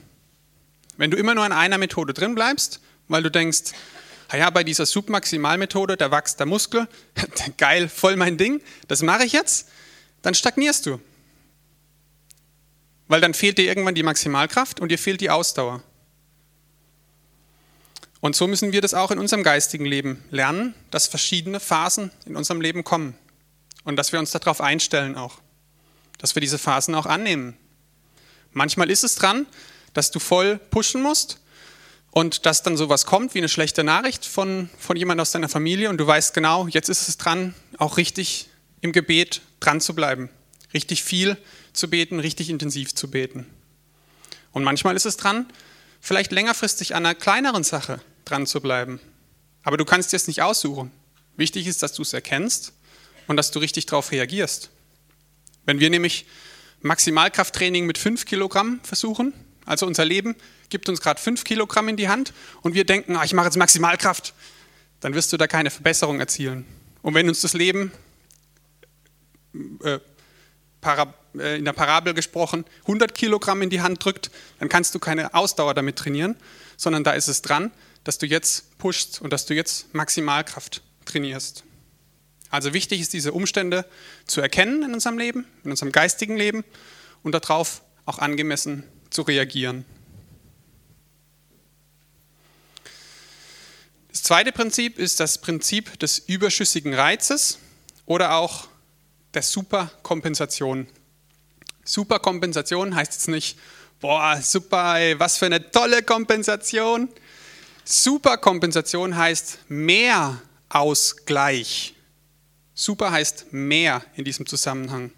Wenn 0.97 1.11
du 1.11 1.19
immer 1.19 1.35
nur 1.35 1.45
an 1.45 1.53
einer 1.53 1.77
Methode 1.77 2.15
drin 2.15 2.35
bleibst, 2.35 2.81
weil 3.07 3.23
du 3.23 3.31
denkst, 3.31 3.73
ja, 4.33 4.49
bei 4.49 4.65
dieser 4.65 4.87
Submaximalmethode, 4.87 5.99
da 5.99 6.11
wächst 6.11 6.41
der 6.41 6.47
Muskel, 6.47 6.89
geil, 7.59 7.91
voll 7.91 8.17
mein 8.17 8.39
Ding, 8.39 8.63
das 8.89 9.03
mache 9.03 9.25
ich 9.25 9.33
jetzt, 9.33 9.69
dann 10.23 10.35
stagnierst 10.35 10.87
du. 10.87 10.99
Weil 13.09 13.21
dann 13.21 13.35
fehlt 13.35 13.59
dir 13.59 13.67
irgendwann 13.67 13.95
die 13.95 14.03
Maximalkraft 14.03 14.81
und 14.81 14.89
dir 14.89 14.99
fehlt 14.99 15.21
die 15.21 15.29
Ausdauer. 15.29 15.83
Und 18.21 18.35
so 18.35 18.47
müssen 18.47 18.73
wir 18.73 18.81
das 18.81 18.95
auch 18.95 19.11
in 19.11 19.19
unserem 19.19 19.43
geistigen 19.43 19.85
Leben 19.85 20.25
lernen, 20.31 20.75
dass 20.91 21.09
verschiedene 21.09 21.61
Phasen 21.61 22.11
in 22.25 22.37
unserem 22.37 22.63
Leben 22.63 22.85
kommen 22.85 23.15
und 23.85 23.97
dass 23.97 24.13
wir 24.13 24.19
uns 24.19 24.31
darauf 24.31 24.63
einstellen 24.63 25.15
auch, 25.15 25.43
dass 26.17 26.35
wir 26.35 26.41
diese 26.41 26.57
Phasen 26.57 26.95
auch 26.95 27.05
annehmen. 27.05 27.55
Manchmal 28.57 28.91
ist 28.91 29.05
es 29.05 29.17
dran, 29.17 29.45
dass 29.93 30.11
du 30.11 30.19
voll 30.19 30.59
pushen 30.71 31.03
musst 31.03 31.41
und 32.11 32.47
dass 32.47 32.63
dann 32.63 32.79
sowas 32.79 33.05
kommt 33.05 33.35
wie 33.35 33.39
eine 33.39 33.51
schlechte 33.51 33.85
Nachricht 33.85 34.25
von, 34.25 34.71
von 34.79 34.97
jemand 34.97 35.21
aus 35.21 35.31
deiner 35.31 35.51
Familie 35.51 35.91
und 35.91 35.99
du 35.99 36.07
weißt 36.07 36.33
genau, 36.33 36.67
jetzt 36.67 36.89
ist 36.89 37.07
es 37.07 37.19
dran, 37.19 37.55
auch 37.77 37.99
richtig 37.99 38.49
im 38.81 38.93
Gebet 38.93 39.43
dran 39.61 39.83
zu 39.83 39.95
bleiben, 39.95 40.31
richtig 40.73 41.05
viel 41.05 41.37
zu 41.75 41.91
beten, 41.91 42.19
richtig 42.19 42.49
intensiv 42.49 42.95
zu 42.95 43.11
beten. 43.11 43.45
Und 44.53 44.65
manchmal 44.65 44.97
ist 44.97 45.05
es 45.05 45.19
dran, 45.19 45.45
vielleicht 46.01 46.33
längerfristig 46.33 46.95
an 46.95 47.05
einer 47.05 47.15
kleineren 47.15 47.63
Sache 47.63 48.01
dran 48.25 48.47
zu 48.47 48.63
bleiben. 48.63 49.01
Aber 49.65 49.77
du 49.77 49.85
kannst 49.85 50.13
dir 50.13 50.17
es 50.17 50.29
nicht 50.29 50.41
aussuchen. 50.41 50.93
Wichtig 51.37 51.67
ist, 51.67 51.83
dass 51.83 51.93
du 51.93 52.01
es 52.01 52.15
erkennst 52.15 52.73
und 53.27 53.37
dass 53.37 53.51
du 53.51 53.59
richtig 53.59 53.85
darauf 53.85 54.13
reagierst. 54.13 54.71
Wenn 55.67 55.79
wir 55.79 55.91
nämlich 55.91 56.25
Maximalkrafttraining 56.87 57.87
mit 57.87 57.99
5 57.99 58.25
Kilogramm 58.25 58.81
versuchen, 58.83 59.35
also 59.65 59.87
unser 59.87 60.05
Leben 60.05 60.37
gibt 60.69 60.89
uns 60.89 61.01
gerade 61.01 61.21
5 61.21 61.45
Kilogramm 61.45 61.89
in 61.89 61.97
die 61.97 62.09
Hand 62.09 62.33
und 62.63 62.75
wir 62.75 62.85
denken, 62.85 63.17
ah, 63.17 63.25
ich 63.25 63.35
mache 63.35 63.47
jetzt 63.47 63.57
Maximalkraft, 63.57 64.35
dann 65.01 65.15
wirst 65.15 65.33
du 65.33 65.37
da 65.37 65.47
keine 65.47 65.71
Verbesserung 65.71 66.21
erzielen. 66.21 66.65
Und 67.03 67.15
wenn 67.15 67.29
uns 67.29 67.41
das 67.41 67.53
Leben 67.53 67.93
äh, 69.85 69.99
äh, 71.39 71.59
in 71.59 71.65
der 71.65 71.73
Parabel 71.73 72.15
gesprochen, 72.15 72.65
100 72.83 73.15
Kilogramm 73.15 73.63
in 73.63 73.71
die 73.71 73.81
Hand 73.81 74.05
drückt, 74.05 74.31
dann 74.59 74.69
kannst 74.69 74.95
du 74.95 74.99
keine 74.99 75.35
Ausdauer 75.35 75.75
damit 75.75 75.97
trainieren, 75.97 76.37
sondern 76.77 77.05
da 77.05 77.13
ist 77.13 77.29
es 77.29 77.43
dran, 77.43 77.71
dass 78.05 78.19
du 78.19 78.27
jetzt 78.27 78.79
pushst 78.79 79.21
und 79.21 79.33
dass 79.33 79.47
du 79.47 79.55
jetzt 79.55 79.93
Maximalkraft 79.95 80.83
trainierst. 81.05 81.65
Also 82.51 82.73
wichtig 82.73 83.01
ist, 83.01 83.13
diese 83.13 83.33
Umstände 83.33 83.85
zu 84.27 84.41
erkennen 84.41 84.83
in 84.83 84.95
unserem 84.95 85.19
Leben, 85.19 85.47
in 85.65 85.71
unserem 85.71 85.93
geistigen 85.93 86.37
Leben 86.37 86.65
und 87.23 87.33
darauf 87.33 87.83
auch 88.05 88.19
angemessen 88.19 88.85
zu 89.11 89.23
reagieren. 89.23 89.85
Das 94.11 94.23
zweite 94.23 94.53
Prinzip 94.53 94.99
ist 94.99 95.21
das 95.21 95.39
Prinzip 95.39 95.99
des 95.99 96.19
überschüssigen 96.19 96.95
Reizes 96.95 97.59
oder 98.07 98.37
auch 98.37 98.69
der 99.35 99.43
Superkompensation. 99.43 100.87
Superkompensation 101.85 102.95
heißt 102.95 103.13
jetzt 103.13 103.29
nicht, 103.29 103.59
boah, 104.01 104.41
super, 104.41 104.99
ey, 104.99 105.19
was 105.19 105.37
für 105.37 105.47
eine 105.47 105.71
tolle 105.71 106.03
Kompensation. 106.03 107.09
Superkompensation 107.85 109.17
heißt 109.17 109.59
mehr 109.69 110.41
Ausgleich. 110.69 111.96
Super 112.79 113.11
heißt 113.11 113.47
mehr 113.53 114.05
in 114.17 114.25
diesem 114.25 114.45
Zusammenhang. 114.45 115.11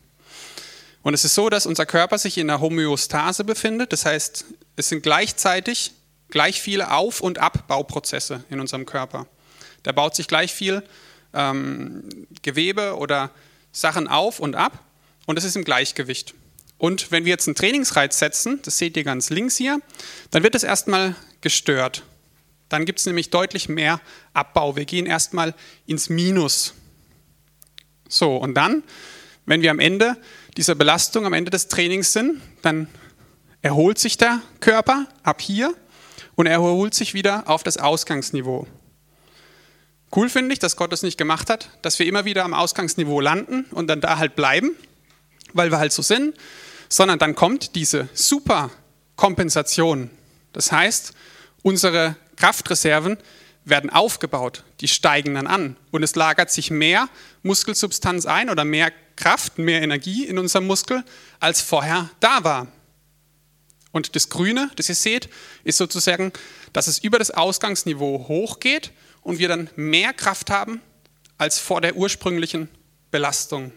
Und 1.03 1.12
es 1.12 1.25
ist 1.25 1.35
so, 1.35 1.51
dass 1.51 1.66
unser 1.66 1.87
Körper 1.87 2.16
sich 2.16 2.38
in 2.38 2.47
der 2.47 2.61
Homöostase 2.61 3.42
befindet. 3.42 3.92
Das 3.92 4.07
heißt, 4.07 4.44
es 4.77 4.88
sind 4.88 5.03
gleichzeitig 5.03 5.92
gleich 6.31 6.61
viele 6.61 6.92
Auf- 6.92 7.21
und 7.21 7.38
Abbauprozesse 7.38 8.44
in 8.49 8.61
unserem 8.61 8.87
Körper. 8.87 9.27
Da 9.83 9.90
baut 9.90 10.14
sich 10.14 10.29
gleich 10.29 10.55
viel 10.55 10.85
ähm, 11.35 12.05
Gewebe 12.42 12.97
oder 12.97 13.31
Sachen 13.73 14.07
auf 14.07 14.38
und 14.38 14.55
ab 14.55 14.85
und 15.27 15.37
es 15.37 15.44
ist 15.44 15.57
im 15.57 15.64
Gleichgewicht. 15.64 16.35
Und 16.79 17.11
wenn 17.11 17.25
wir 17.25 17.31
jetzt 17.31 17.49
einen 17.49 17.57
Trainingsreiz 17.57 18.21
setzen, 18.21 18.61
das 18.62 18.79
seht 18.79 18.97
ihr 18.97 19.03
ganz 19.03 19.31
links 19.31 19.57
hier, 19.57 19.81
dann 20.31 20.44
wird 20.44 20.55
es 20.55 20.62
erstmal 20.62 21.16
gestört. 21.40 22.05
Dann 22.68 22.85
gibt 22.85 23.01
es 23.01 23.07
nämlich 23.07 23.31
deutlich 23.31 23.68
mehr 23.68 24.01
Abbau. 24.33 24.77
Wir 24.77 24.85
gehen 24.85 25.07
erstmal 25.07 25.55
ins 25.87 26.09
Minus. 26.09 26.75
So, 28.09 28.37
und 28.37 28.55
dann, 28.55 28.83
wenn 29.47 29.62
wir 29.62 29.71
am 29.71 29.81
Ende 29.81 30.16
dieser 30.57 30.75
Belastung, 30.75 31.27
am 31.27 31.35
Ende 31.35 31.51
des 31.51 31.68
Trainings 31.68 32.12
sind, 32.12 32.40
dann 32.62 32.88
erholt 33.62 33.99
sich 33.99 34.16
der 34.16 34.40
Körper 34.61 35.07
ab 35.23 35.40
hier 35.40 35.75
und 36.35 36.47
er 36.47 36.55
erholt 36.55 36.94
sich 36.94 37.14
wieder 37.14 37.49
auf 37.49 37.62
das 37.62 37.77
Ausgangsniveau. 37.77 38.66
Cool 40.14 40.31
finde 40.31 40.55
ich, 40.55 40.59
dass 40.59 40.77
Gott 40.77 40.90
das 40.90 41.03
nicht 41.03 41.18
gemacht 41.18 41.51
hat, 41.51 41.68
dass 41.83 41.99
wir 41.99 42.07
immer 42.07 42.25
wieder 42.25 42.44
am 42.44 42.55
Ausgangsniveau 42.55 43.21
landen 43.21 43.66
und 43.73 43.88
dann 43.88 44.01
da 44.01 44.16
halt 44.18 44.37
bleiben, 44.37 44.71
weil 45.53 45.71
wir 45.71 45.79
halt 45.79 45.92
so 45.92 46.01
sind, 46.01 46.35
sondern 46.88 47.18
dann 47.18 47.35
kommt 47.35 47.75
diese 47.75 48.09
Superkompensation. 48.14 50.11
Das 50.53 50.73
heißt, 50.73 51.12
unsere 51.62 52.16
Kraftreserven 52.37 53.18
werden 53.68 53.90
aufgebaut, 53.90 54.64
die 54.81 54.88
steigen 54.88 55.35
dann 55.35 55.46
an 55.46 55.76
und 55.90 56.02
es 56.02 56.14
lagert 56.14 56.50
sich 56.50 56.70
mehr 56.70 57.09
Muskelsubstanz 57.42 58.26
ein 58.26 58.50
oder 58.50 58.64
mehr 58.64 58.92
Kraft, 59.16 59.59
mehr 59.59 59.83
Energie 59.83 60.24
in 60.24 60.38
unserem 60.38 60.66
Muskel, 60.66 61.04
als 61.40 61.61
vorher 61.61 62.11
da 62.20 62.44
war. 62.44 62.68
Und 63.90 64.14
das 64.14 64.28
Grüne, 64.28 64.70
das 64.76 64.88
ihr 64.88 64.94
seht, 64.94 65.28
ist 65.64 65.78
sozusagen, 65.78 66.33
dass 66.72 66.87
es 66.87 66.98
über 66.98 67.18
das 67.18 67.31
Ausgangsniveau 67.31 68.26
hochgeht 68.28 68.92
und 69.22 69.38
wir 69.38 69.48
dann 69.48 69.70
mehr 69.76 70.12
Kraft 70.12 70.50
haben 70.50 70.81
als 71.37 71.59
vor 71.59 71.81
der 71.81 71.96
ursprünglichen 71.96 72.68
Belastung. 73.11 73.72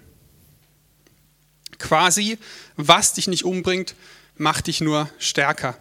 Quasi, 1.79 2.37
was 2.75 3.13
dich 3.13 3.27
nicht 3.27 3.45
umbringt, 3.45 3.95
macht 4.35 4.67
dich 4.67 4.81
nur 4.81 5.09
stärker. 5.17 5.77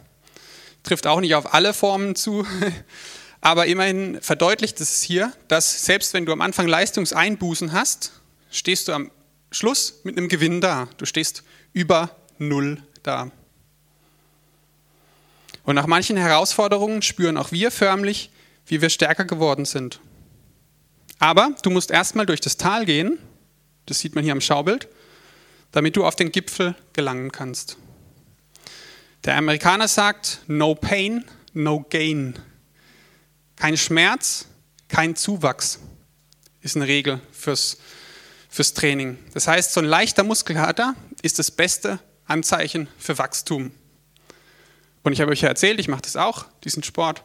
Trifft 0.83 1.07
auch 1.07 1.21
nicht 1.21 1.35
auf 1.35 1.53
alle 1.53 1.75
Formen 1.75 2.15
zu, 2.15 2.47
aber 3.41 3.67
immerhin 3.67 4.21
verdeutlicht 4.21 4.81
es 4.81 5.03
hier, 5.03 5.33
dass 5.49 5.85
selbst 5.85 6.13
wenn 6.13 6.27
du 6.27 6.33
am 6.33 6.41
Anfang 6.41 6.67
Leistungseinbußen 6.67 7.73
hast, 7.73 8.13
stehst 8.51 8.89
du 8.89 8.93
am 8.93 9.11
Schluss 9.51 10.01
mit 10.05 10.17
einem 10.17 10.29
Gewinn 10.29 10.61
da. 10.61 10.89
Du 10.99 11.07
stehst 11.07 11.43
über 11.73 12.11
Null 12.39 12.83
da. 13.03 13.31
Und 15.65 15.75
nach 15.75 15.87
manchen 15.87 16.17
Herausforderungen 16.17 17.03
spüren 17.03 17.37
auch 17.37 17.53
wir 17.53 17.71
förmlich, 17.71 18.31
wie 18.67 18.81
wir 18.83 18.91
stärker 18.91 19.25
geworden 19.25 19.65
sind. 19.65 20.01
Aber 21.19 21.55
du 21.63 21.71
musst 21.71 21.91
erstmal 21.91 22.27
durch 22.27 22.41
das 22.41 22.57
Tal 22.57 22.85
gehen, 22.87 23.19
das 23.87 24.01
sieht 24.01 24.15
man 24.15 24.25
hier 24.25 24.33
am 24.33 24.41
Schaubild, 24.41 24.89
damit 25.73 25.97
du 25.97 26.05
auf 26.05 26.17
den 26.17 26.33
Gipfel 26.33 26.75
gelangen 26.93 27.31
kannst. 27.31 27.77
Der 29.25 29.37
Amerikaner 29.37 29.87
sagt, 29.87 30.41
no 30.47 30.75
pain, 30.75 31.25
no 31.53 31.85
gain. 31.89 32.39
Kein 33.61 33.77
Schmerz, 33.77 34.47
kein 34.89 35.17
Zuwachs 35.17 35.81
ist 36.63 36.77
eine 36.77 36.87
Regel 36.87 37.21
fürs, 37.31 37.77
fürs 38.49 38.73
Training. 38.73 39.19
Das 39.35 39.49
heißt, 39.49 39.75
so 39.75 39.81
ein 39.81 39.87
leichter 39.87 40.25
Muskelkater 40.25 40.95
ist 41.21 41.39
das 41.39 41.51
Beste 41.51 41.99
Anzeichen 42.25 42.89
für 42.99 43.19
Wachstum. 43.19 43.71
Und 45.03 45.13
ich 45.13 45.21
habe 45.21 45.31
euch 45.31 45.43
ja 45.43 45.49
erzählt, 45.49 45.79
ich 45.79 45.89
mache 45.89 46.01
das 46.01 46.17
auch, 46.17 46.47
diesen 46.65 46.83
Sport. 46.83 47.23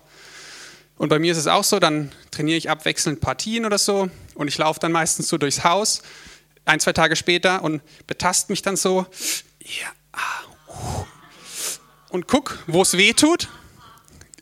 Und 0.98 1.08
bei 1.08 1.20
mir 1.20 1.32
ist 1.32 1.38
es 1.38 1.48
auch 1.48 1.64
so, 1.64 1.80
dann 1.80 2.12
trainiere 2.32 2.58
ich 2.58 2.70
abwechselnd 2.70 3.22
Partien 3.22 3.66
oder 3.66 3.78
so 3.78 4.10
und 4.34 4.50
ich 4.50 4.58
laufe 4.58 4.82
dann 4.82 4.92
meistens 4.92 5.30
so 5.30 5.38
durchs 5.38 5.64
Haus, 5.64 6.02
ein, 6.66 6.82
zwei 6.82 6.92
Tage 6.92 7.16
später 7.16 7.64
und 7.64 7.82
betast 8.08 8.50
mich 8.50 8.62
dann 8.62 8.76
so 8.76 9.06
ja, 9.62 9.88
und 12.10 12.28
guck, 12.28 12.60
wo 12.68 12.82
es 12.82 12.98
weh 12.98 13.14
tut. 13.14 13.48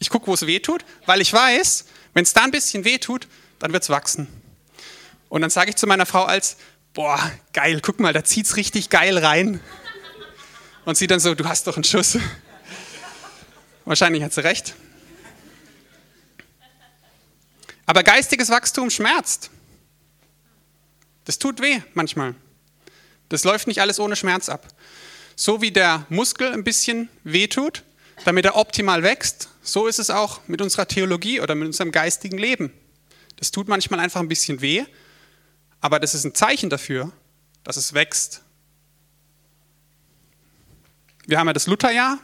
Ich 0.04 0.10
gucke, 0.10 0.28
wo 0.28 0.34
es 0.34 0.46
weh 0.46 0.60
tut, 0.60 0.84
weil 1.06 1.22
ich 1.22 1.32
weiß, 1.32 1.86
wenn 2.14 2.24
es 2.24 2.34
da 2.34 2.44
ein 2.44 2.52
bisschen 2.52 2.84
weh 2.84 2.98
tut, 2.98 3.30
dann 3.60 3.72
wird 3.72 3.84
es 3.84 3.90
wachsen. 3.90 4.28
Und 5.30 5.40
dann 5.40 5.50
sage 5.50 5.70
ich 5.70 5.78
zu 5.78 5.88
meiner 5.88 6.06
Frau 6.06 6.26
als, 6.26 6.58
boah, 6.94 7.32
geil, 7.54 7.80
guck 7.82 8.02
mal, 8.02 8.12
da 8.12 8.22
zieht 8.26 8.46
es 8.46 8.58
richtig 8.58 8.90
geil 8.90 9.18
rein. 9.18 9.62
Und 10.84 10.98
sie 10.98 11.08
dann 11.08 11.22
so, 11.22 11.36
du 11.36 11.46
hast 11.46 11.68
doch 11.68 11.78
einen 11.78 11.86
Schuss. 11.86 12.18
Wahrscheinlich 13.86 14.24
hat 14.24 14.34
sie 14.34 14.44
recht. 14.44 14.76
Aber 17.86 18.04
geistiges 18.04 18.50
Wachstum 18.50 18.90
schmerzt. 18.90 19.52
Das 21.24 21.40
tut 21.40 21.62
weh 21.62 21.82
manchmal. 21.94 22.36
Das 23.30 23.46
läuft 23.46 23.68
nicht 23.68 23.80
alles 23.80 24.02
ohne 24.02 24.18
Schmerz 24.18 24.50
ab. 24.50 24.68
So 25.38 25.62
wie 25.62 25.72
der 25.72 26.06
Muskel 26.10 26.52
ein 26.52 26.66
bisschen 26.66 27.08
weh 27.24 27.48
tut, 27.48 27.84
damit 28.26 28.46
er 28.46 28.56
optimal 28.56 29.04
wächst, 29.04 29.50
so 29.62 29.88
ist 29.88 30.00
es 30.00 30.10
auch 30.10 30.42
mit 30.48 30.62
unserer 30.62 30.88
Theologie 30.88 31.42
oder 31.42 31.56
mit 31.56 31.68
unserem 31.68 31.92
geistigen 31.92 32.38
Leben. 32.38 32.72
Das 33.38 33.52
tut 33.52 33.68
manchmal 33.68 34.00
einfach 34.00 34.20
ein 34.20 34.28
bisschen 34.28 34.62
weh, 34.62 34.86
aber 35.82 36.00
das 36.00 36.14
ist 36.14 36.24
ein 36.24 36.36
Zeichen 36.36 36.70
dafür, 36.70 37.12
dass 37.64 37.78
es 37.78 37.94
wächst. 37.94 38.42
Wir 41.26 41.40
haben 41.40 41.48
ja 41.48 41.54
das 41.54 41.68
Lutherjahr 41.68 42.20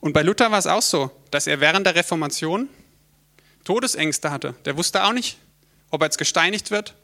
und 0.00 0.12
bei 0.12 0.22
Luther 0.22 0.50
war 0.50 0.58
es 0.58 0.66
auch 0.66 0.82
so, 0.82 1.10
dass 1.30 1.46
er 1.46 1.60
während 1.60 1.86
der 1.86 1.94
Reformation 1.94 2.68
Todesängste 3.64 4.30
hatte. 4.30 4.54
Der 4.64 4.76
wusste 4.76 5.04
auch 5.04 5.12
nicht, 5.12 5.38
ob 5.90 6.02
er 6.02 6.06
jetzt 6.06 6.18
gesteinigt 6.18 6.70
wird 6.70 6.94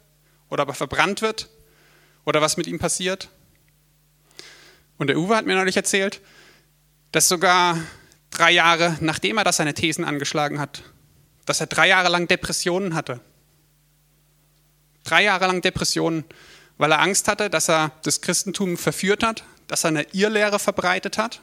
oder 0.49 0.65
ob 0.65 0.71
er 0.71 0.75
verbrannt 0.75 1.23
wird 1.23 1.49
oder 2.25 2.41
was 2.41 2.57
mit 2.57 2.67
ihm 2.67 2.79
passiert. 2.79 3.29
Und 4.97 5.07
der 5.07 5.19
Uwe 5.19 5.37
hat 5.37 5.47
mir 5.47 5.55
neulich 5.55 5.77
erzählt, 5.77 6.21
dass 7.13 7.29
sogar 7.29 7.79
drei 8.31 8.53
Jahre 8.53 8.97
nachdem 9.01 9.39
er 9.39 9.45
das 9.45 9.57
seine 9.57 9.75
Thesen 9.75 10.05
angeschlagen 10.05 10.61
hat, 10.61 10.83
dass 11.47 11.61
er 11.61 11.67
drei 11.67 11.89
Jahre 11.89 12.09
lang 12.09 12.29
Depressionen 12.29 12.95
hatte. 12.95 13.21
Drei 15.05 15.25
Jahre 15.25 15.47
lang 15.47 15.63
Depressionen, 15.63 16.25
weil 16.77 16.93
er 16.93 17.01
Angst 17.01 17.29
hatte, 17.29 17.49
dass 17.49 17.69
er 17.69 17.93
das 18.03 18.21
Christentum 18.21 18.77
verführt 18.77 19.23
hat, 19.23 19.45
dass 19.67 19.85
er 19.85 19.89
eine 19.89 20.07
Irrlehre 20.13 20.59
verbreitet 20.59 21.17
hat, 21.17 21.41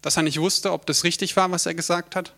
dass 0.00 0.16
er 0.16 0.22
nicht 0.22 0.40
wusste, 0.40 0.72
ob 0.72 0.86
das 0.86 1.04
richtig 1.04 1.36
war, 1.36 1.50
was 1.50 1.66
er 1.66 1.74
gesagt 1.74 2.16
hat. 2.16 2.34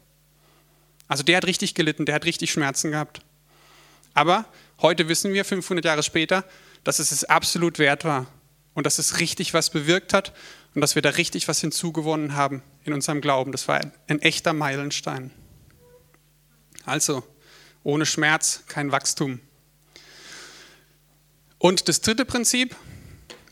Also 1.07 1.23
der 1.23 1.37
hat 1.37 1.47
richtig 1.47 1.75
gelitten, 1.75 2.07
der 2.07 2.17
hat 2.17 2.25
richtig 2.25 2.51
Schmerzen 2.51 2.91
gehabt. 2.91 3.21
Aber 4.15 4.47
heute 4.81 5.09
wissen 5.09 5.33
wir, 5.33 5.45
500 5.45 5.85
Jahre 5.85 6.03
später, 6.03 6.45
dass 6.83 6.99
es 6.99 7.13
es 7.13 7.25
absolut 7.25 7.79
wert 7.79 8.05
war 8.05 8.27
und 8.75 8.87
dass 8.87 8.99
es 8.99 9.21
richtig 9.21 9.55
was 9.55 9.71
bewirkt 9.71 10.13
hat 10.13 10.33
und 10.75 10.81
dass 10.81 10.95
wir 10.95 11.03
da 11.03 11.11
richtig 11.11 11.49
was 11.49 11.61
hinzugewonnen 11.61 12.35
haben 12.35 12.63
in 12.85 12.93
unserem 12.93 13.21
Glauben. 13.21 13.53
Das 13.53 13.69
war 13.69 13.81
ein 14.09 14.23
echter 14.23 14.53
Meilenstein. 14.53 15.31
Also, 16.85 17.23
ohne 17.83 18.07
Schmerz 18.07 18.65
kein 18.67 18.93
Wachstum. 18.93 19.41
Und 21.59 21.89
das 21.89 22.01
dritte 22.01 22.25
Prinzip, 22.25 22.77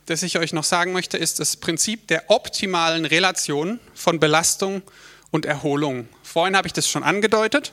das 0.06 0.22
ich 0.22 0.38
euch 0.38 0.52
noch 0.52 0.64
sagen 0.64 0.92
möchte, 0.92 1.16
ist 1.16 1.38
das 1.38 1.56
Prinzip 1.56 2.08
der 2.08 2.28
optimalen 2.28 3.04
Relation 3.04 3.78
von 3.94 4.20
Belastung 4.20 4.82
und 5.30 5.46
Erholung. 5.46 6.08
Vorhin 6.22 6.56
habe 6.56 6.66
ich 6.66 6.72
das 6.72 6.88
schon 6.88 7.04
angedeutet. 7.04 7.72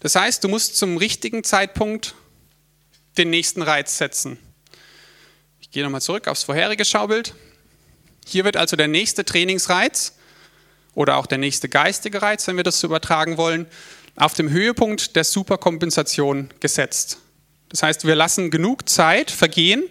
Das 0.00 0.14
heißt, 0.14 0.42
du 0.42 0.48
musst 0.48 0.76
zum 0.76 0.96
richtigen 0.96 1.44
Zeitpunkt 1.44 2.14
den 3.18 3.30
nächsten 3.30 3.62
Reiz 3.62 3.98
setzen. 3.98 4.38
Ich 5.60 5.70
gehe 5.70 5.84
nochmal 5.84 6.00
zurück 6.00 6.26
aufs 6.26 6.44
vorherige 6.44 6.84
Schaubild. 6.84 7.34
Hier 8.28 8.44
wird 8.44 8.58
also 8.58 8.76
der 8.76 8.88
nächste 8.88 9.24
Trainingsreiz 9.24 10.14
oder 10.94 11.16
auch 11.16 11.26
der 11.26 11.38
nächste 11.38 11.70
geistige 11.70 12.20
Reiz, 12.20 12.46
wenn 12.46 12.56
wir 12.56 12.62
das 12.62 12.78
so 12.78 12.86
übertragen 12.86 13.38
wollen, 13.38 13.66
auf 14.16 14.34
dem 14.34 14.50
Höhepunkt 14.50 15.16
der 15.16 15.24
Superkompensation 15.24 16.50
gesetzt. 16.60 17.18
Das 17.70 17.82
heißt, 17.82 18.06
wir 18.06 18.14
lassen 18.14 18.50
genug 18.50 18.86
Zeit 18.88 19.30
vergehen, 19.30 19.84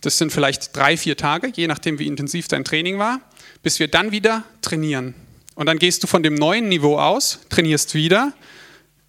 das 0.00 0.16
sind 0.16 0.32
vielleicht 0.32 0.74
drei, 0.74 0.96
vier 0.96 1.16
Tage, 1.16 1.52
je 1.54 1.66
nachdem, 1.66 1.98
wie 1.98 2.06
intensiv 2.06 2.48
dein 2.48 2.64
Training 2.64 2.98
war, 2.98 3.20
bis 3.62 3.78
wir 3.78 3.88
dann 3.88 4.12
wieder 4.12 4.44
trainieren. 4.62 5.14
Und 5.54 5.66
dann 5.66 5.78
gehst 5.78 6.02
du 6.02 6.06
von 6.06 6.22
dem 6.22 6.34
neuen 6.34 6.70
Niveau 6.70 6.98
aus, 6.98 7.40
trainierst 7.50 7.94
wieder, 7.94 8.32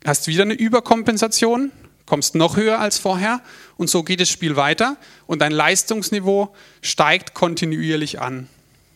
hast 0.06 0.28
wieder 0.28 0.44
eine 0.44 0.54
Überkompensation, 0.54 1.72
kommst 2.14 2.36
noch 2.36 2.58
höher 2.58 2.78
als 2.78 3.00
vorher 3.00 3.42
und 3.76 3.90
so 3.90 4.04
geht 4.04 4.22
das 4.22 4.30
Spiel 4.30 4.56
weiter 4.56 4.98
und 5.26 5.40
dein 5.40 5.52
Leistungsniveau 5.52 6.56
steigt 6.84 7.34
kontinuierlich 7.34 8.22
an. 8.22 8.48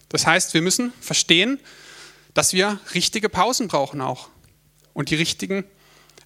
Das 0.09 0.27
heißt, 0.27 0.53
wir 0.53 0.61
müssen 0.61 0.93
verstehen, 1.01 1.59
dass 2.35 2.53
wir 2.53 2.79
richtige 2.93 3.27
Pausen 3.27 3.69
brauchen 3.69 4.01
auch 4.01 4.29
und 4.93 5.09
die 5.09 5.15
richtigen 5.15 5.63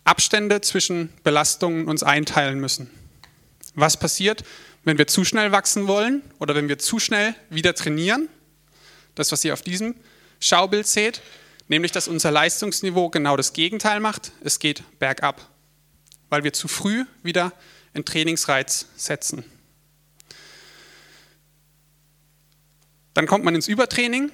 Abstände 0.04 0.60
zwischen 0.60 1.14
Belastungen 1.24 1.88
uns 1.88 2.04
einteilen 2.04 2.60
müssen. 2.60 2.92
Was 3.74 3.96
passiert, 3.96 4.44
wenn 4.84 4.98
wir 4.98 5.08
zu 5.08 5.24
schnell 5.24 5.54
wachsen 5.54 5.88
wollen 5.88 6.22
oder 6.40 6.56
wenn 6.56 6.68
wir 6.68 6.78
zu 6.78 7.00
schnell 7.00 7.36
wieder 7.50 7.74
trainieren? 7.74 8.28
Das, 9.16 9.32
was 9.32 9.46
ihr 9.46 9.54
auf 9.54 9.62
diesem 9.62 9.96
Schaubild 10.42 10.88
seht, 10.88 11.22
nämlich 11.70 11.94
dass 11.94 12.10
unser 12.10 12.32
Leistungsniveau 12.32 13.08
genau 13.08 13.38
das 13.38 13.54
Gegenteil 13.54 14.02
macht. 14.02 14.34
Es 14.44 14.60
geht 14.60 14.84
bergab, 15.00 15.48
weil 16.32 16.46
wir 16.46 16.54
zu 16.54 16.68
früh 16.70 17.06
wieder 17.24 17.52
einen 17.94 18.06
Trainingsreiz 18.06 18.88
setzen. 18.96 19.44
Dann 23.14 23.28
kommt 23.28 23.44
man 23.44 23.54
ins 23.54 23.68
Übertraining 23.68 24.32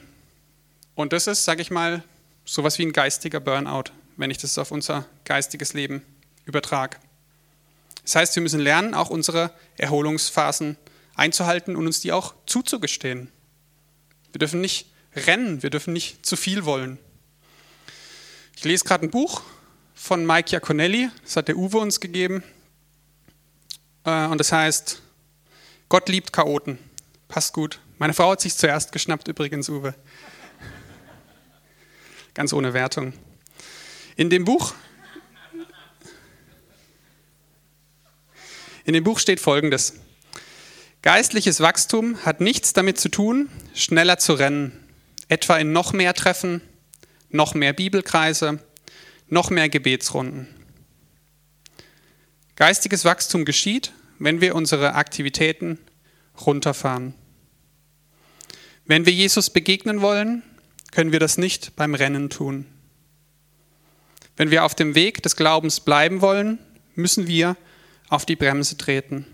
und 0.93 1.11
das 1.11 1.25
ist, 1.25 1.43
sage 1.43 1.63
ich 1.63 1.71
mal, 1.71 2.03
sowas 2.45 2.77
wie 2.77 2.85
ein 2.85 2.93
geistiger 2.93 3.39
Burnout, 3.39 3.85
wenn 4.15 4.29
ich 4.29 4.37
das 4.37 4.59
auf 4.59 4.69
unser 4.69 5.07
geistiges 5.25 5.73
Leben 5.73 6.03
übertrage. 6.45 6.97
Das 8.03 8.15
heißt, 8.15 8.35
wir 8.35 8.43
müssen 8.43 8.59
lernen, 8.59 8.93
auch 8.93 9.09
unsere 9.09 9.51
Erholungsphasen 9.77 10.77
einzuhalten 11.15 11.75
und 11.75 11.87
uns 11.87 11.99
die 11.99 12.11
auch 12.11 12.35
zuzugestehen. 12.45 13.31
Wir 14.31 14.39
dürfen 14.39 14.61
nicht 14.61 14.91
rennen, 15.15 15.63
wir 15.63 15.71
dürfen 15.71 15.93
nicht 15.93 16.23
zu 16.23 16.35
viel 16.35 16.63
wollen. 16.63 16.99
Ich 18.55 18.63
lese 18.65 18.85
gerade 18.85 19.07
ein 19.07 19.09
Buch 19.09 19.41
von 19.97 20.25
Mike 20.25 20.53
Iaconelli, 20.53 21.09
das 21.23 21.35
hat 21.35 21.47
der 21.47 21.57
Uwe 21.57 21.79
uns 21.79 21.99
gegeben. 21.99 22.43
Äh, 24.05 24.27
und 24.27 24.37
das 24.37 24.51
heißt, 24.51 25.01
Gott 25.89 26.07
liebt 26.07 26.31
Chaoten. 26.31 26.77
Passt 27.27 27.53
gut. 27.53 27.79
Meine 27.97 28.13
Frau 28.13 28.31
hat 28.31 28.39
sich 28.39 28.55
zuerst 28.55 28.91
geschnappt, 28.91 29.27
übrigens, 29.27 29.67
Uwe. 29.69 29.95
Ganz 32.35 32.53
ohne 32.53 32.73
Wertung. 32.73 33.13
In 34.15 34.29
dem 34.29 34.45
Buch, 34.45 34.75
in 38.85 38.93
dem 38.93 39.03
Buch 39.03 39.19
steht 39.19 39.39
folgendes. 39.39 39.95
Geistliches 41.01 41.59
Wachstum 41.59 42.23
hat 42.23 42.39
nichts 42.39 42.73
damit 42.73 42.99
zu 42.99 43.09
tun, 43.09 43.49
schneller 43.73 44.19
zu 44.19 44.33
rennen, 44.33 44.71
etwa 45.27 45.57
in 45.57 45.71
noch 45.71 45.91
mehr 45.91 46.13
Treffen, 46.13 46.61
noch 47.29 47.55
mehr 47.55 47.73
Bibelkreise, 47.73 48.59
noch 49.29 49.49
mehr 49.49 49.69
Gebetsrunden. 49.69 50.47
Geistiges 52.55 53.05
Wachstum 53.05 53.45
geschieht, 53.45 53.93
wenn 54.19 54.41
wir 54.41 54.55
unsere 54.55 54.95
Aktivitäten 54.95 55.79
runterfahren. 56.45 57.13
Wenn 58.85 59.05
wir 59.05 59.13
Jesus 59.13 59.49
begegnen 59.49 60.01
wollen, 60.01 60.43
können 60.91 61.11
wir 61.11 61.19
das 61.19 61.37
nicht 61.37 61.75
beim 61.75 61.93
Rennen 61.93 62.29
tun. 62.29 62.65
Wenn 64.37 64.51
wir 64.51 64.63
auf 64.63 64.75
dem 64.75 64.95
Weg 64.95 65.21
des 65.23 65.35
Glaubens 65.35 65.79
bleiben 65.79 66.21
wollen, 66.21 66.59
müssen 66.95 67.27
wir 67.27 67.57
auf 68.09 68.25
die 68.25 68.35
Bremse 68.35 68.77
treten. 68.77 69.25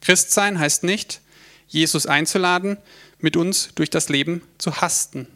Christsein 0.00 0.58
heißt 0.58 0.84
nicht, 0.84 1.20
Jesus 1.66 2.06
einzuladen, 2.06 2.76
mit 3.18 3.36
uns 3.36 3.70
durch 3.74 3.90
das 3.90 4.08
Leben 4.10 4.42
zu 4.58 4.80
hasten. 4.80 5.26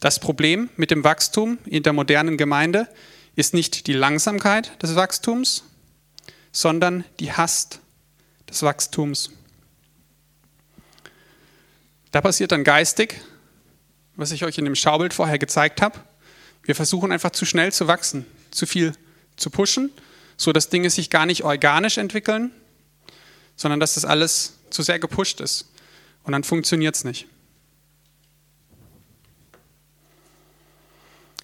Das 0.00 0.18
Problem 0.18 0.70
mit 0.76 0.90
dem 0.90 1.04
Wachstum 1.04 1.58
in 1.66 1.82
der 1.82 1.92
modernen 1.92 2.38
Gemeinde 2.38 2.88
ist 3.36 3.52
nicht 3.52 3.86
die 3.86 3.92
Langsamkeit 3.92 4.82
des 4.82 4.96
Wachstums, 4.96 5.64
sondern 6.52 7.04
die 7.20 7.32
Hast 7.32 7.80
des 8.48 8.62
Wachstums. 8.62 9.30
Da 12.10 12.22
passiert 12.22 12.50
dann 12.50 12.64
geistig, 12.64 13.20
was 14.16 14.32
ich 14.32 14.44
euch 14.44 14.56
in 14.56 14.64
dem 14.64 14.74
Schaubild 14.74 15.12
vorher 15.12 15.38
gezeigt 15.38 15.82
habe. 15.82 16.00
Wir 16.62 16.74
versuchen 16.74 17.12
einfach 17.12 17.30
zu 17.30 17.44
schnell 17.44 17.72
zu 17.72 17.86
wachsen, 17.86 18.26
zu 18.50 18.66
viel 18.66 18.94
zu 19.36 19.50
pushen, 19.50 19.92
so 20.38 20.52
dass 20.52 20.70
Dinge 20.70 20.88
sich 20.88 21.10
gar 21.10 21.26
nicht 21.26 21.44
organisch 21.44 21.98
entwickeln, 21.98 22.52
sondern 23.54 23.80
dass 23.80 23.94
das 23.94 24.06
alles 24.06 24.54
zu 24.70 24.82
sehr 24.82 24.98
gepusht 24.98 25.40
ist. 25.40 25.70
Und 26.24 26.32
dann 26.32 26.42
funktioniert 26.42 26.96
es 26.96 27.04
nicht. 27.04 27.26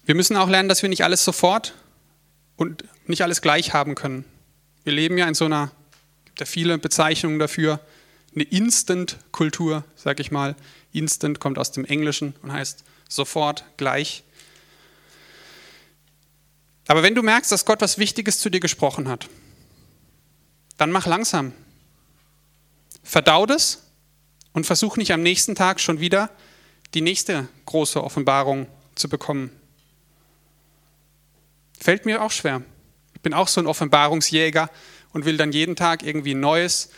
Wir 0.07 0.15
müssen 0.15 0.37
auch 0.37 0.47
lernen, 0.47 0.69
dass 0.69 0.81
wir 0.81 0.87
nicht 0.87 1.03
alles 1.03 1.25
sofort 1.25 1.73
und 2.55 2.85
nicht 3.07 3.23
alles 3.23 3.41
gleich 3.41 3.73
haben 3.73 3.93
können. 3.93 4.23
Wir 4.85 4.93
leben 4.93 5.17
ja 5.17 5.27
in 5.27 5.33
so 5.33 5.43
einer, 5.43 5.69
gibt 6.23 6.39
ja 6.39 6.45
viele 6.45 6.77
Bezeichnungen 6.77 7.39
dafür, 7.39 7.81
eine 8.33 8.45
Instant-Kultur, 8.45 9.83
sag 9.97 10.21
ich 10.21 10.31
mal. 10.31 10.55
Instant 10.93 11.41
kommt 11.41 11.59
aus 11.59 11.73
dem 11.73 11.83
Englischen 11.83 12.35
und 12.41 12.53
heißt 12.53 12.85
sofort, 13.09 13.65
gleich. 13.75 14.23
Aber 16.87 17.03
wenn 17.03 17.13
du 17.13 17.21
merkst, 17.21 17.51
dass 17.51 17.65
Gott 17.65 17.81
was 17.81 17.97
Wichtiges 17.97 18.39
zu 18.39 18.49
dir 18.49 18.61
gesprochen 18.61 19.09
hat, 19.09 19.27
dann 20.77 20.89
mach 20.89 21.05
langsam. 21.05 21.51
Verdau 23.03 23.45
das 23.45 23.83
und 24.53 24.65
versuch 24.65 24.95
nicht 24.95 25.11
am 25.11 25.21
nächsten 25.21 25.53
Tag 25.53 25.81
schon 25.81 25.99
wieder 25.99 26.29
die 26.93 27.01
nächste 27.01 27.49
große 27.65 28.01
Offenbarung 28.01 28.67
zu 28.95 29.09
bekommen. 29.09 29.51
Fällt 31.79 32.05
mir 32.05 32.21
auch 32.21 32.31
schwer. 32.31 32.61
Ich 33.13 33.21
bin 33.21 33.33
auch 33.33 33.47
so 33.47 33.61
ein 33.61 33.67
Offenbarungsjäger 33.67 34.69
und 35.13 35.25
will 35.25 35.37
dann 35.37 35.51
jeden 35.51 35.75
Tag 35.75 36.03
irgendwie 36.03 36.33
ein 36.33 36.39
neues, 36.39 36.89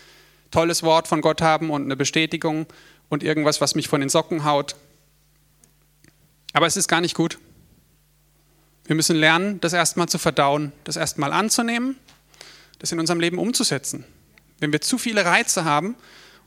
tolles 0.52 0.84
Wort 0.84 1.08
von 1.08 1.22
Gott 1.22 1.42
haben 1.42 1.70
und 1.70 1.84
eine 1.84 1.96
Bestätigung 1.96 2.66
und 3.10 3.24
irgendwas, 3.24 3.62
was 3.62 3.76
mich 3.76 3.88
von 3.88 4.02
den 4.02 4.10
Socken 4.10 4.44
haut. 4.44 4.76
Aber 6.54 6.66
es 6.66 6.78
ist 6.78 6.88
gar 6.88 7.02
nicht 7.02 7.16
gut. 7.16 7.40
Wir 8.86 8.96
müssen 8.96 9.16
lernen, 9.16 9.62
das 9.62 9.74
erstmal 9.74 10.10
zu 10.10 10.18
verdauen, 10.18 10.72
das 10.84 10.96
erstmal 10.96 11.32
anzunehmen, 11.32 11.96
das 12.80 12.92
in 12.92 13.00
unserem 13.00 13.20
Leben 13.20 13.38
umzusetzen. 13.38 14.04
Wenn 14.60 14.72
wir 14.72 14.82
zu 14.82 14.98
viele 14.98 15.26
Reize 15.26 15.64
haben 15.64 15.96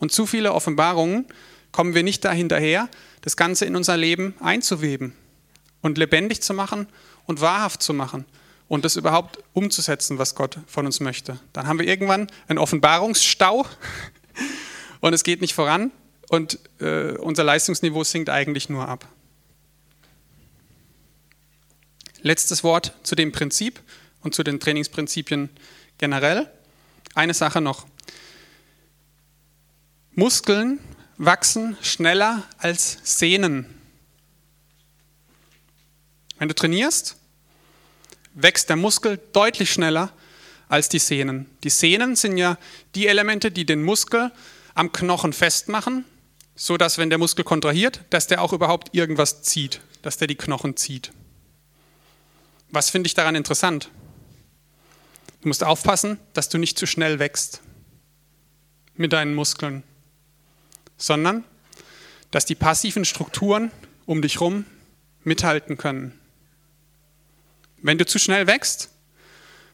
und 0.01 0.11
zu 0.11 0.27
viele 0.27 0.53
Offenbarungen, 0.53 1.27
kommen 1.71 1.95
wir 1.95 2.03
nicht 2.03 2.25
dahinterher, 2.25 2.89
das 3.21 3.37
Ganze 3.37 3.65
in 3.65 3.77
unser 3.77 3.97
Leben 3.97 4.35
einzuweben 4.41 5.15
und 5.81 5.99
lebendig 5.99 6.43
zu 6.43 6.53
machen 6.53 6.89
und 7.27 7.41
wahrhaft 7.41 7.83
zu 7.83 7.95
machen 7.95 8.25
und 8.69 8.85
das 8.85 8.97
überhaupt 8.97 9.39
umzusetzen, 9.53 10.19
was 10.19 10.35
Gott 10.35 10.59
von 10.67 10.87
uns 10.87 11.01
möchte. 11.01 11.39
Dann 11.53 11.67
haben 11.67 11.79
wir 11.79 11.87
irgendwann 11.87 12.29
einen 12.49 12.59
Offenbarungsstau 12.59 13.67
und 15.01 15.13
es 15.13 15.25
geht 15.25 15.41
nicht 15.41 15.55
voran 15.55 15.91
und 16.31 16.59
äh, 16.81 17.13
unser 17.19 17.45
Leistungsniveau 17.45 18.05
sinkt 18.05 18.31
eigentlich 18.31 18.69
nur 18.69 18.89
ab. 18.89 19.07
Letztes 22.23 22.65
Wort 22.65 22.95
zu 23.03 23.15
dem 23.15 23.33
Prinzip 23.33 23.81
und 24.23 24.35
zu 24.35 24.43
den 24.43 24.61
Trainingsprinzipien 24.61 25.51
generell. 25.99 26.51
Eine 27.15 27.35
Sache 27.35 27.61
noch. 27.61 27.87
Muskeln 30.13 30.79
wachsen 31.19 31.77
schneller 31.83 32.45
als 32.59 32.99
Sehnen. 33.03 33.82
Wenn 36.43 36.49
du 36.49 36.57
trainierst, 36.57 37.15
wächst 38.35 38.69
der 38.69 38.75
Muskel 38.75 39.21
deutlich 39.33 39.73
schneller 39.73 40.13
als 40.69 40.89
die 40.89 40.99
Sehnen. 40.99 41.47
Die 41.63 41.71
Sehnen 41.71 42.17
sind 42.17 42.37
ja 42.37 42.59
die 42.97 43.07
Elemente, 43.07 43.53
die 43.53 43.65
den 43.65 43.85
Muskel 43.85 44.33
am 44.75 44.91
Knochen 44.91 45.33
festmachen, 45.33 46.05
so 46.57 46.77
dass 46.77 46.99
wenn 46.99 47.11
der 47.11 47.21
Muskel 47.21 47.45
kontrahiert, 47.45 48.01
dass 48.11 48.27
der 48.27 48.43
auch 48.43 48.53
überhaupt 48.53 48.93
irgendwas 48.93 49.43
zieht, 49.43 49.83
dass 50.03 50.17
der 50.17 50.27
die 50.27 50.35
Knochen 50.35 50.77
zieht. 50.77 51.13
Was 52.71 52.91
finde 52.91 53.07
ich 53.07 53.15
daran 53.15 53.37
interessant? 53.37 53.89
Du 55.43 55.47
musst 55.47 55.63
aufpassen, 55.63 56.19
dass 56.33 56.49
du 56.49 56.59
nicht 56.59 56.77
zu 56.77 56.89
schnell 56.89 57.21
wächst 57.21 57.61
mit 58.97 59.13
deinen 59.13 59.37
Muskeln, 59.37 59.85
sondern 60.97 61.45
dass 62.33 62.47
die 62.47 62.57
passiven 62.57 63.05
Strukturen 63.05 63.71
um 64.07 64.23
dich 64.23 64.41
herum 64.41 64.65
mithalten 65.23 65.77
können. 65.77 66.19
Wenn 67.83 67.99
du 67.99 68.07
zu 68.07 68.19
schnell 68.19 68.47
wächst, 68.47 68.91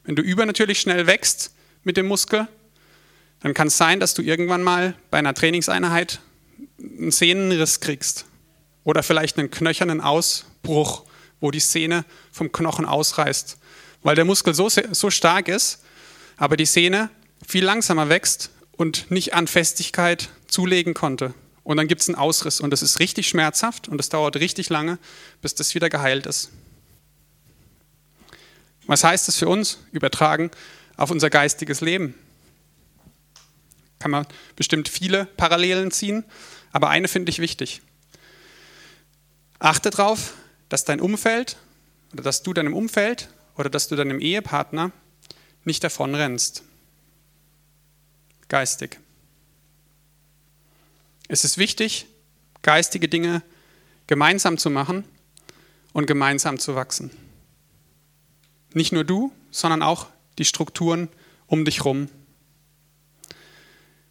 wenn 0.04 0.16
du 0.16 0.22
übernatürlich 0.22 0.80
schnell 0.80 1.06
wächst 1.06 1.52
mit 1.84 1.96
dem 1.96 2.06
Muskel, 2.06 2.48
dann 3.40 3.54
kann 3.54 3.68
es 3.68 3.76
sein, 3.76 4.00
dass 4.00 4.14
du 4.14 4.22
irgendwann 4.22 4.62
mal 4.62 4.94
bei 5.10 5.18
einer 5.18 5.34
Trainingseinheit 5.34 6.20
einen 6.78 7.10
Sehnenriss 7.10 7.80
kriegst 7.80 8.24
oder 8.84 9.02
vielleicht 9.02 9.38
einen 9.38 9.50
knöchernen 9.50 10.00
Ausbruch, 10.00 11.04
wo 11.40 11.50
die 11.50 11.60
Sehne 11.60 12.04
vom 12.32 12.50
Knochen 12.50 12.86
ausreißt, 12.86 13.58
weil 14.02 14.16
der 14.16 14.24
Muskel 14.24 14.54
so, 14.54 14.68
so 14.68 15.10
stark 15.10 15.48
ist, 15.48 15.84
aber 16.36 16.56
die 16.56 16.66
Sehne 16.66 17.10
viel 17.46 17.64
langsamer 17.64 18.08
wächst 18.08 18.50
und 18.72 19.10
nicht 19.10 19.34
an 19.34 19.46
Festigkeit 19.46 20.30
zulegen 20.46 20.94
konnte. 20.94 21.34
Und 21.62 21.76
dann 21.76 21.86
gibt 21.86 22.00
es 22.00 22.08
einen 22.08 22.16
Ausriss 22.16 22.60
und 22.60 22.70
das 22.70 22.80
ist 22.80 22.98
richtig 22.98 23.28
schmerzhaft 23.28 23.88
und 23.88 24.00
es 24.00 24.08
dauert 24.08 24.36
richtig 24.36 24.70
lange, 24.70 24.98
bis 25.42 25.54
das 25.54 25.74
wieder 25.74 25.90
geheilt 25.90 26.26
ist. 26.26 26.50
Was 28.88 29.04
heißt 29.04 29.28
das 29.28 29.36
für 29.36 29.48
uns? 29.48 29.78
Übertragen 29.92 30.50
auf 30.96 31.10
unser 31.10 31.28
geistiges 31.28 31.82
Leben. 31.82 32.14
Kann 33.98 34.10
man 34.10 34.26
bestimmt 34.56 34.88
viele 34.88 35.26
Parallelen 35.26 35.90
ziehen, 35.90 36.24
aber 36.72 36.88
eine 36.88 37.06
finde 37.06 37.30
ich 37.30 37.38
wichtig. 37.38 37.82
Achte 39.58 39.90
darauf, 39.90 40.32
dass 40.70 40.84
dein 40.84 41.00
Umfeld 41.00 41.58
oder 42.14 42.22
dass 42.22 42.42
du 42.42 42.54
deinem 42.54 42.74
Umfeld 42.74 43.28
oder 43.56 43.68
dass 43.68 43.88
du 43.88 43.96
deinem 43.96 44.20
Ehepartner 44.20 44.90
nicht 45.64 45.84
davonrennst. 45.84 46.62
Geistig. 48.48 48.98
Es 51.28 51.44
ist 51.44 51.58
wichtig, 51.58 52.06
geistige 52.62 53.08
Dinge 53.08 53.42
gemeinsam 54.06 54.56
zu 54.56 54.70
machen 54.70 55.04
und 55.92 56.06
gemeinsam 56.06 56.58
zu 56.58 56.74
wachsen. 56.74 57.10
Nicht 58.74 58.92
nur 58.92 59.04
du, 59.04 59.32
sondern 59.50 59.82
auch 59.82 60.06
die 60.38 60.44
Strukturen 60.44 61.08
um 61.46 61.64
dich 61.64 61.78
herum. 61.78 62.08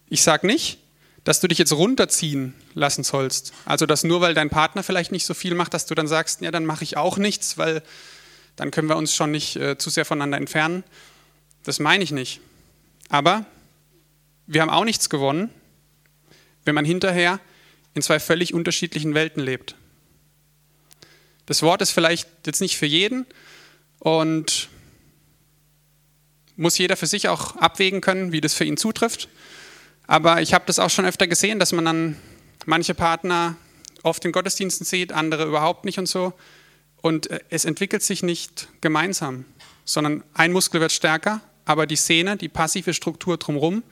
Ich 0.10 0.24
sage 0.24 0.48
nicht, 0.48 0.80
dass 1.24 1.42
du 1.42 1.48
dich 1.48 1.58
jetzt 1.58 1.74
runterziehen 1.74 2.54
lassen 2.74 3.04
sollst. 3.04 3.54
Also, 3.66 3.86
dass 3.86 4.04
nur 4.04 4.22
weil 4.22 4.34
dein 4.34 4.50
Partner 4.50 4.82
vielleicht 4.82 5.12
nicht 5.12 5.26
so 5.26 5.34
viel 5.34 5.56
macht, 5.56 5.74
dass 5.74 5.86
du 5.86 5.94
dann 5.94 6.08
sagst, 6.08 6.42
ja, 6.42 6.52
dann 6.52 6.66
mache 6.66 6.84
ich 6.84 6.96
auch 6.96 7.18
nichts, 7.18 7.58
weil 7.58 7.84
dann 8.56 8.72
können 8.72 8.88
wir 8.88 8.96
uns 8.96 9.14
schon 9.14 9.32
nicht 9.32 9.58
äh, 9.58 9.78
zu 9.78 9.90
sehr 9.90 10.06
voneinander 10.06 10.38
entfernen. 10.38 10.84
Das 11.64 11.80
meine 11.80 12.04
ich 12.04 12.12
nicht. 12.12 12.40
Aber 13.10 13.46
wir 14.48 14.62
haben 14.62 14.70
auch 14.70 14.86
nichts 14.86 15.10
gewonnen, 15.10 15.50
wenn 16.64 16.76
man 16.76 16.86
hinterher 16.86 17.40
in 17.94 18.02
zwei 18.02 18.20
völlig 18.20 18.54
unterschiedlichen 18.54 19.14
Welten 19.14 19.44
lebt. 19.44 19.76
Das 21.46 21.62
Wort 21.62 21.82
ist 21.82 21.92
vielleicht 21.92 22.30
jetzt 22.46 22.62
nicht 22.62 22.78
für 22.78 22.86
jeden, 22.86 23.26
und 24.00 24.70
muss 26.56 26.78
jeder 26.78 26.98
für 26.98 27.08
sich 27.08 27.30
auch 27.30 27.56
abwägen 27.56 28.02
können, 28.02 28.32
wie 28.32 28.42
das 28.42 28.54
für 28.54 28.66
ihn 28.66 28.78
zutrifft. 28.78 29.30
Aber 30.08 30.42
ich 30.42 30.54
habe 30.54 30.66
das 30.66 30.80
auch 30.80 30.90
schon 30.90 31.06
öfter 31.06 31.28
gesehen, 31.28 31.60
dass 31.60 31.72
man 31.72 31.86
dann 31.86 32.18
manche 32.66 32.96
Partner 32.96 33.56
oft 34.04 34.24
in 34.26 34.32
Gottesdiensten 34.32 34.86
sieht, 34.86 35.12
andere 35.12 35.46
überhaupt 35.46 35.86
nicht 35.86 36.00
und 36.00 36.08
so. 36.08 36.34
Und 37.02 37.30
äh, 37.30 37.40
es 37.50 37.66
entwickelt 37.66 38.04
sich 38.04 38.24
nicht 38.24 38.70
gemeinsam, 38.82 39.46
sondern 39.86 40.24
ein 40.34 40.52
Muskel 40.52 40.82
wird 40.82 40.92
stärker, 40.92 41.42
aber 41.66 41.86
die 41.86 41.96
Sehne, 41.96 42.38
die 42.38 42.50
passive 42.50 42.94
Struktur 42.94 43.38
drumherum, 43.38 43.84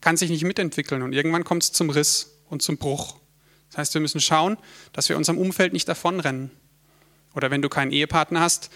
kann 0.00 0.16
sich 0.16 0.30
nicht 0.30 0.44
mitentwickeln. 0.44 1.02
Und 1.02 1.12
irgendwann 1.12 1.44
kommt 1.44 1.62
es 1.62 1.72
zum 1.72 1.90
Riss 1.90 2.38
und 2.48 2.62
zum 2.62 2.78
Bruch. 2.78 3.16
Das 3.70 3.78
heißt, 3.78 3.94
wir 3.94 4.00
müssen 4.00 4.20
schauen, 4.20 4.56
dass 4.92 5.08
wir 5.08 5.16
unserem 5.16 5.38
Umfeld 5.38 5.72
nicht 5.72 5.88
davonrennen. 5.88 6.50
Oder 7.34 7.50
wenn 7.50 7.62
du 7.62 7.68
keinen 7.68 7.92
Ehepartner 7.92 8.40
hast, 8.40 8.70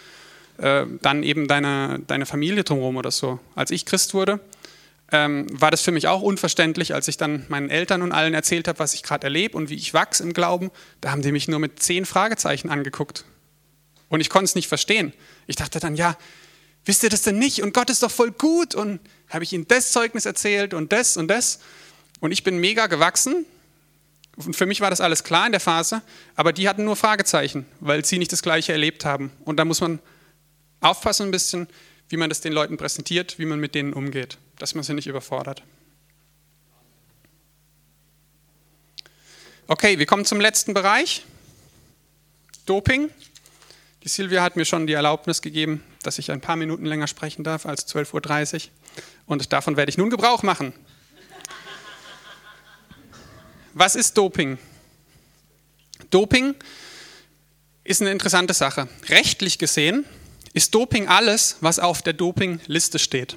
äh, 0.58 0.84
dann 1.00 1.22
eben 1.22 1.48
deine, 1.48 2.00
deine 2.06 2.26
Familie 2.26 2.64
drumherum 2.64 2.96
oder 2.96 3.10
so. 3.10 3.40
Als 3.54 3.70
ich 3.70 3.86
Christ 3.86 4.14
wurde, 4.14 4.40
ähm, 5.10 5.46
war 5.52 5.70
das 5.70 5.82
für 5.82 5.92
mich 5.92 6.08
auch 6.08 6.22
unverständlich, 6.22 6.94
als 6.94 7.08
ich 7.08 7.16
dann 7.16 7.44
meinen 7.48 7.70
Eltern 7.70 8.02
und 8.02 8.12
allen 8.12 8.34
erzählt 8.34 8.66
habe, 8.68 8.78
was 8.78 8.94
ich 8.94 9.02
gerade 9.02 9.24
erlebe 9.24 9.56
und 9.56 9.68
wie 9.68 9.74
ich 9.74 9.92
wachse 9.94 10.22
im 10.22 10.32
Glauben. 10.32 10.70
Da 11.00 11.10
haben 11.10 11.22
die 11.22 11.32
mich 11.32 11.48
nur 11.48 11.58
mit 11.58 11.82
zehn 11.82 12.06
Fragezeichen 12.06 12.70
angeguckt. 12.70 13.24
Und 14.08 14.20
ich 14.20 14.30
konnte 14.30 14.46
es 14.46 14.54
nicht 14.54 14.68
verstehen. 14.68 15.12
Ich 15.46 15.56
dachte 15.56 15.80
dann, 15.80 15.96
ja, 15.96 16.16
wisst 16.84 17.02
ihr 17.02 17.10
das 17.10 17.22
denn 17.22 17.38
nicht? 17.38 17.62
Und 17.62 17.74
Gott 17.74 17.90
ist 17.90 18.02
doch 18.02 18.10
voll 18.10 18.30
gut. 18.30 18.74
Und 18.74 19.00
habe 19.28 19.44
ich 19.44 19.52
ihnen 19.52 19.66
das 19.68 19.92
Zeugnis 19.92 20.26
erzählt 20.26 20.74
und 20.74 20.92
das 20.92 21.16
und 21.16 21.28
das. 21.28 21.60
Und 22.20 22.32
ich 22.32 22.44
bin 22.44 22.58
mega 22.58 22.86
gewachsen. 22.86 23.46
Und 24.36 24.56
für 24.56 24.66
mich 24.66 24.80
war 24.80 24.90
das 24.90 25.00
alles 25.00 25.24
klar 25.24 25.46
in 25.46 25.52
der 25.52 25.60
Phase, 25.60 26.00
aber 26.36 26.52
die 26.52 26.68
hatten 26.68 26.84
nur 26.84 26.96
Fragezeichen, 26.96 27.66
weil 27.80 28.04
sie 28.04 28.18
nicht 28.18 28.32
das 28.32 28.42
Gleiche 28.42 28.72
erlebt 28.72 29.04
haben. 29.04 29.30
Und 29.44 29.58
da 29.58 29.64
muss 29.64 29.80
man 29.80 29.98
aufpassen 30.82 31.28
ein 31.28 31.30
bisschen, 31.30 31.68
wie 32.08 32.16
man 32.18 32.28
das 32.28 32.42
den 32.42 32.52
Leuten 32.52 32.76
präsentiert, 32.76 33.38
wie 33.38 33.46
man 33.46 33.58
mit 33.58 33.74
denen 33.74 33.94
umgeht, 33.94 34.36
dass 34.58 34.74
man 34.74 34.84
sie 34.84 34.92
nicht 34.92 35.06
überfordert. 35.06 35.62
Okay, 39.66 39.98
wir 39.98 40.06
kommen 40.06 40.26
zum 40.26 40.40
letzten 40.40 40.74
Bereich. 40.74 41.24
Doping. 42.66 43.08
Die 44.02 44.08
Silvia 44.08 44.42
hat 44.42 44.56
mir 44.56 44.64
schon 44.64 44.86
die 44.86 44.92
Erlaubnis 44.92 45.40
gegeben, 45.40 45.82
dass 46.02 46.18
ich 46.18 46.30
ein 46.30 46.40
paar 46.40 46.56
Minuten 46.56 46.84
länger 46.84 47.06
sprechen 47.06 47.44
darf 47.44 47.64
als 47.64 47.86
12.30 47.88 48.54
Uhr. 48.54 48.70
Und 49.26 49.52
davon 49.52 49.76
werde 49.76 49.90
ich 49.90 49.96
nun 49.96 50.10
Gebrauch 50.10 50.42
machen. 50.42 50.74
was 53.72 53.94
ist 53.94 54.18
Doping? 54.18 54.58
Doping 56.10 56.54
ist 57.84 58.00
eine 58.00 58.10
interessante 58.10 58.52
Sache. 58.52 58.88
Rechtlich 59.08 59.58
gesehen 59.58 60.04
ist 60.52 60.74
Doping 60.74 61.08
alles, 61.08 61.56
was 61.60 61.78
auf 61.78 62.02
der 62.02 62.12
Dopingliste 62.12 62.98
steht. 62.98 63.36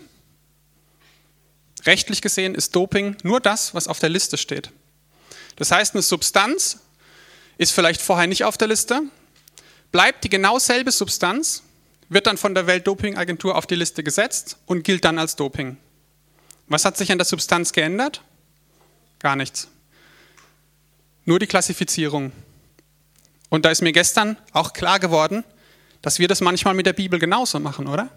Rechtlich 1.86 2.22
gesehen 2.22 2.56
ist 2.56 2.76
Doping 2.76 3.16
nur 3.24 3.40
das, 3.40 3.74
was 3.74 3.88
auf 3.88 4.00
der 4.00 4.10
Liste 4.10 4.38
steht. 4.38 4.72
Das 5.56 5.72
heißt, 5.72 5.94
eine 5.94 6.02
Substanz 6.02 6.80
ist 7.58 7.72
vielleicht 7.72 8.02
vorher 8.02 8.28
nicht 8.28 8.44
auf 8.44 8.58
der 8.58 8.68
Liste, 8.68 9.04
bleibt 9.92 10.24
die 10.24 10.30
genau 10.30 10.60
selbe 10.60 10.92
Substanz, 10.92 11.64
wird 12.10 12.28
dann 12.28 12.38
von 12.38 12.54
der 12.54 12.68
Weltdopingagentur 12.68 13.56
auf 13.56 13.66
die 13.66 13.76
Liste 13.76 14.04
gesetzt 14.04 14.58
und 14.66 14.84
gilt 14.84 15.06
dann 15.06 15.20
als 15.20 15.36
Doping. 15.36 15.78
Was 16.68 16.86
hat 16.86 16.98
sich 16.98 17.12
an 17.12 17.18
der 17.18 17.26
Substanz 17.26 17.72
geändert? 17.72 18.22
Gar 19.20 19.36
nichts. 19.36 19.68
Nur 21.24 21.40
die 21.40 21.48
Klassifizierung. 21.48 22.32
Und 23.50 23.66
da 23.66 23.70
ist 23.70 23.82
mir 23.82 23.92
gestern 23.92 24.38
auch 24.52 24.74
klar 24.74 25.00
geworden, 25.00 25.44
dass 26.06 26.20
wir 26.20 26.28
das 26.28 26.40
manchmal 26.40 26.76
mit 26.76 26.86
der 26.86 26.94
Bibel 26.94 27.18
genauso 27.18 27.60
machen, 27.60 27.88
oder? 27.88 28.10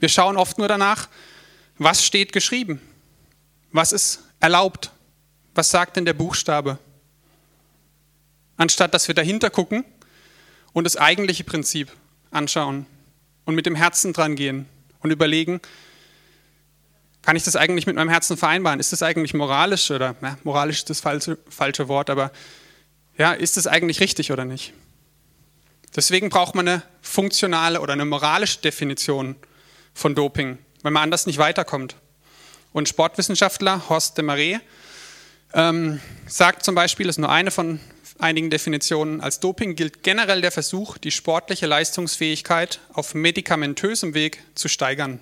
Wir 0.00 0.08
schauen 0.08 0.36
oft 0.36 0.58
nur 0.58 0.66
danach, 0.66 1.08
was 1.78 2.04
steht 2.04 2.32
geschrieben? 2.32 2.80
Was 3.70 3.92
ist 3.92 4.24
erlaubt? 4.40 4.90
Was 5.54 5.70
sagt 5.70 5.94
denn 5.94 6.04
der 6.04 6.14
Buchstabe? 6.14 6.80
Anstatt 8.56 8.92
dass 8.92 9.06
wir 9.06 9.14
dahinter 9.14 9.50
gucken 9.50 9.84
und 10.72 10.82
das 10.82 10.96
eigentliche 10.96 11.44
Prinzip 11.44 11.92
anschauen 12.32 12.86
und 13.44 13.54
mit 13.54 13.64
dem 13.64 13.76
Herzen 13.76 14.12
dran 14.12 14.34
gehen 14.34 14.66
und 14.98 15.12
überlegen, 15.12 15.60
kann 17.22 17.36
ich 17.36 17.44
das 17.44 17.54
eigentlich 17.54 17.86
mit 17.86 17.94
meinem 17.94 18.08
Herzen 18.10 18.36
vereinbaren? 18.36 18.80
Ist 18.80 18.92
das 18.92 19.04
eigentlich 19.04 19.32
moralisch 19.32 19.92
oder 19.92 20.16
ja, 20.20 20.36
moralisch 20.42 20.78
ist 20.78 20.90
das 20.90 20.98
falsche, 20.98 21.38
falsche 21.48 21.86
Wort, 21.86 22.10
aber 22.10 22.32
ja, 23.16 23.32
ist 23.32 23.56
das 23.56 23.68
eigentlich 23.68 24.00
richtig 24.00 24.32
oder 24.32 24.44
nicht? 24.44 24.72
Deswegen 25.96 26.28
braucht 26.28 26.54
man 26.54 26.68
eine 26.68 26.82
funktionale 27.00 27.80
oder 27.80 27.94
eine 27.94 28.04
moralische 28.04 28.60
Definition 28.60 29.36
von 29.94 30.14
Doping 30.14 30.58
weil 30.82 30.92
man 30.92 31.02
anders 31.04 31.26
nicht 31.26 31.38
weiterkommt. 31.38 31.96
Und 32.72 32.88
Sportwissenschaftler 32.88 33.88
Horst 33.88 34.16
de 34.16 34.24
Marais 34.24 34.60
ähm, 35.54 36.00
sagt 36.26 36.64
zum 36.64 36.74
Beispiel, 36.74 37.06
das 37.06 37.14
ist 37.14 37.20
nur 37.20 37.30
eine 37.30 37.50
von 37.50 37.80
einigen 38.18 38.50
Definitionen, 38.50 39.20
als 39.20 39.40
Doping 39.40 39.76
gilt 39.76 40.02
generell 40.02 40.40
der 40.40 40.50
Versuch, 40.50 40.98
die 40.98 41.10
sportliche 41.10 41.66
Leistungsfähigkeit 41.66 42.80
auf 42.92 43.14
medikamentösem 43.14 44.12
Weg 44.12 44.42
zu 44.54 44.68
steigern. 44.68 45.20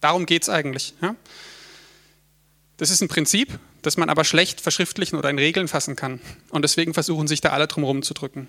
Darum 0.00 0.26
geht 0.26 0.42
es 0.42 0.48
eigentlich. 0.48 0.94
Ja? 1.02 1.14
Das 2.78 2.90
ist 2.90 3.02
ein 3.02 3.08
Prinzip, 3.08 3.58
das 3.82 3.96
man 3.96 4.08
aber 4.08 4.24
schlecht 4.24 4.60
verschriftlichen 4.60 5.18
oder 5.18 5.30
in 5.30 5.38
Regeln 5.38 5.68
fassen 5.68 5.94
kann. 5.94 6.20
Und 6.50 6.62
deswegen 6.62 6.94
versuchen 6.94 7.28
sich 7.28 7.40
da 7.40 7.50
alle 7.50 7.66
drum 7.66 7.84
herum 7.84 8.02
zu 8.02 8.14
drücken. 8.14 8.48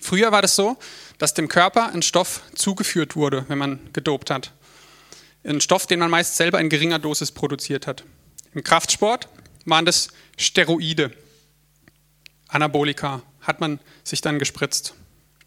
Früher 0.00 0.32
war 0.32 0.42
das 0.42 0.56
so, 0.56 0.76
dass 1.18 1.34
dem 1.34 1.48
Körper 1.48 1.92
ein 1.92 2.02
Stoff 2.02 2.42
zugeführt 2.54 3.16
wurde, 3.16 3.44
wenn 3.48 3.58
man 3.58 3.92
gedopt 3.92 4.30
hat. 4.30 4.52
Ein 5.44 5.60
Stoff, 5.60 5.86
den 5.86 6.00
man 6.00 6.10
meist 6.10 6.36
selber 6.36 6.60
in 6.60 6.68
geringer 6.68 6.98
Dosis 6.98 7.32
produziert 7.32 7.86
hat. 7.86 8.04
Im 8.54 8.64
Kraftsport 8.64 9.28
waren 9.64 9.84
das 9.84 10.08
Steroide. 10.36 11.12
Anabolika 12.48 13.22
hat 13.42 13.60
man 13.60 13.78
sich 14.02 14.20
dann 14.20 14.38
gespritzt. 14.38 14.94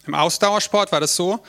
Im 0.06 0.16
Ausdauersport 0.16 0.91
war 0.91 0.99
das 0.99 1.16
so, 1.16 1.43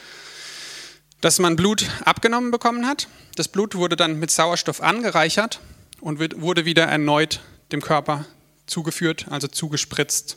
dass 1.20 1.38
man 1.38 1.57
Blut 1.57 1.88
abgenommen 2.05 2.50
bekommen 2.50 2.86
hat. 2.86 3.09
Das 3.36 3.48
Blut 3.48 3.74
wurde 3.74 3.96
dann 3.96 4.18
mit 4.18 4.30
Sauerstoff 4.30 4.80
angereichert 4.80 5.61
und 6.00 6.18
wurde 6.40 6.64
wieder 6.64 6.84
erneut 6.84 7.40
dem 7.72 7.80
Körper 7.80 8.26
zugeführt, 8.66 9.26
also 9.30 9.48
zugespritzt. 9.48 10.36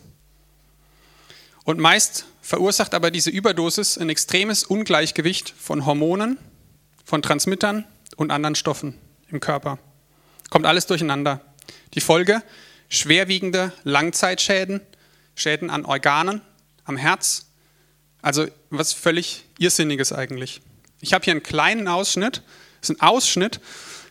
Und 1.63 1.79
meist 1.79 2.25
verursacht 2.47 2.93
aber 2.93 3.11
diese 3.11 3.29
Überdosis 3.29 3.97
ein 3.97 4.07
extremes 4.07 4.63
Ungleichgewicht 4.63 5.53
von 5.59 5.85
Hormonen, 5.85 6.37
von 7.03 7.21
Transmittern 7.21 7.83
und 8.15 8.31
anderen 8.31 8.55
Stoffen 8.55 8.97
im 9.29 9.41
Körper. 9.41 9.79
Kommt 10.49 10.65
alles 10.65 10.85
durcheinander. 10.85 11.41
Die 11.93 11.99
Folge? 11.99 12.41
Schwerwiegende 12.87 13.73
Langzeitschäden, 13.83 14.79
Schäden 15.35 15.69
an 15.69 15.83
Organen, 15.83 16.39
am 16.85 16.95
Herz. 16.95 17.47
Also 18.21 18.47
was 18.69 18.93
völlig 18.93 19.43
Irrsinniges 19.59 20.13
eigentlich. 20.13 20.61
Ich 21.01 21.13
habe 21.13 21.25
hier 21.25 21.31
einen 21.31 21.43
kleinen 21.43 21.89
Ausschnitt. 21.89 22.43
Das 22.79 22.89
ist 22.89 22.95
ein 22.95 23.05
Ausschnitt 23.05 23.59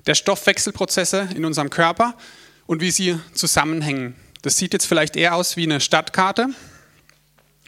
der 0.07 0.14
Stoffwechselprozesse 0.14 1.30
in 1.34 1.47
unserem 1.47 1.70
Körper 1.70 2.14
und 2.66 2.82
wie 2.82 2.91
sie 2.91 3.18
zusammenhängen. 3.32 4.14
Das 4.43 4.59
sieht 4.59 4.74
jetzt 4.74 4.84
vielleicht 4.84 5.16
eher 5.16 5.37
aus 5.37 5.57
wie 5.57 5.64
eine 5.64 5.80
Stadtkarte, 5.80 6.49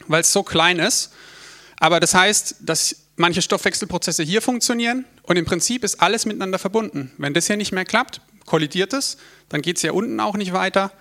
weil 0.08 0.22
es 0.22 0.32
so 0.32 0.42
klein 0.42 0.78
ist. 0.78 1.12
Aber 1.78 2.00
das 2.00 2.14
heißt, 2.14 2.56
dass 2.60 2.96
manche 3.16 3.42
Stoffwechselprozesse 3.42 4.22
hier 4.22 4.42
funktionieren 4.42 5.04
und 5.22 5.36
im 5.36 5.44
Prinzip 5.44 5.84
ist 5.84 6.00
alles 6.00 6.26
miteinander 6.26 6.58
verbunden. 6.58 7.12
Wenn 7.18 7.34
das 7.34 7.46
hier 7.46 7.56
nicht 7.56 7.72
mehr 7.72 7.84
klappt, 7.84 8.20
kollidiert 8.46 8.92
es, 8.92 9.18
dann 9.48 9.62
geht 9.62 9.76
es 9.76 9.82
hier 9.82 9.94
unten 9.94 10.18
auch 10.20 10.36
nicht 10.36 10.52
weiter 10.52 10.92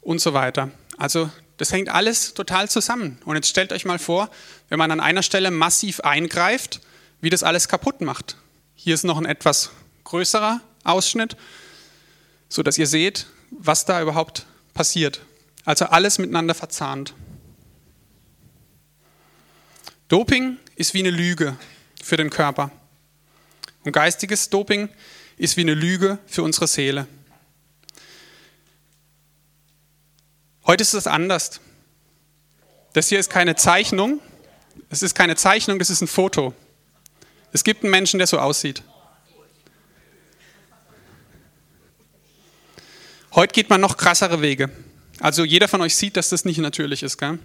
und 0.00 0.20
so 0.20 0.34
weiter. 0.34 0.70
Also 0.96 1.30
das 1.58 1.72
hängt 1.72 1.88
alles 1.88 2.34
total 2.34 2.68
zusammen. 2.70 3.18
Und 3.24 3.36
jetzt 3.36 3.48
stellt 3.48 3.72
euch 3.72 3.84
mal 3.84 3.98
vor, 3.98 4.30
wenn 4.68 4.78
man 4.78 4.90
an 4.90 5.00
einer 5.00 5.22
Stelle 5.22 5.50
massiv 5.50 6.00
eingreift, 6.00 6.80
wie 7.20 7.30
das 7.30 7.42
alles 7.42 7.68
kaputt 7.68 8.00
macht. 8.00 8.36
Hier 8.74 8.94
ist 8.94 9.04
noch 9.04 9.18
ein 9.18 9.26
etwas 9.26 9.70
größerer 10.04 10.60
Ausschnitt, 10.84 11.36
sodass 12.48 12.78
ihr 12.78 12.86
seht, 12.86 13.26
was 13.50 13.84
da 13.84 14.00
überhaupt 14.00 14.46
passiert. 14.72 15.20
Also 15.64 15.86
alles 15.86 16.18
miteinander 16.18 16.54
verzahnt. 16.54 17.12
Doping 20.08 20.56
ist 20.74 20.94
wie 20.94 21.00
eine 21.00 21.10
Lüge 21.10 21.56
für 22.02 22.16
den 22.16 22.30
Körper. 22.30 22.70
Und 23.84 23.92
geistiges 23.92 24.48
Doping 24.48 24.88
ist 25.36 25.56
wie 25.56 25.60
eine 25.60 25.74
Lüge 25.74 26.18
für 26.26 26.42
unsere 26.42 26.66
Seele. 26.66 27.06
Heute 30.66 30.82
ist 30.82 30.94
es 30.94 31.06
anders. 31.06 31.60
Das 32.94 33.08
hier 33.08 33.18
ist 33.18 33.30
keine 33.30 33.54
Zeichnung. 33.56 34.20
Es 34.90 35.02
ist 35.02 35.14
keine 35.14 35.36
Zeichnung, 35.36 35.78
das 35.78 35.90
ist 35.90 36.00
ein 36.00 36.08
Foto. 36.08 36.54
Es 37.52 37.62
gibt 37.62 37.82
einen 37.82 37.90
Menschen, 37.90 38.18
der 38.18 38.26
so 38.26 38.38
aussieht. 38.38 38.82
Heute 43.34 43.52
geht 43.52 43.68
man 43.68 43.80
noch 43.80 43.98
krassere 43.98 44.40
Wege. 44.40 44.70
Also 45.20 45.44
jeder 45.44 45.68
von 45.68 45.80
euch 45.82 45.96
sieht, 45.96 46.16
dass 46.16 46.30
das 46.30 46.44
nicht 46.44 46.58
natürlich 46.58 47.02
ist. 47.02 47.18
Gell? 47.18 47.38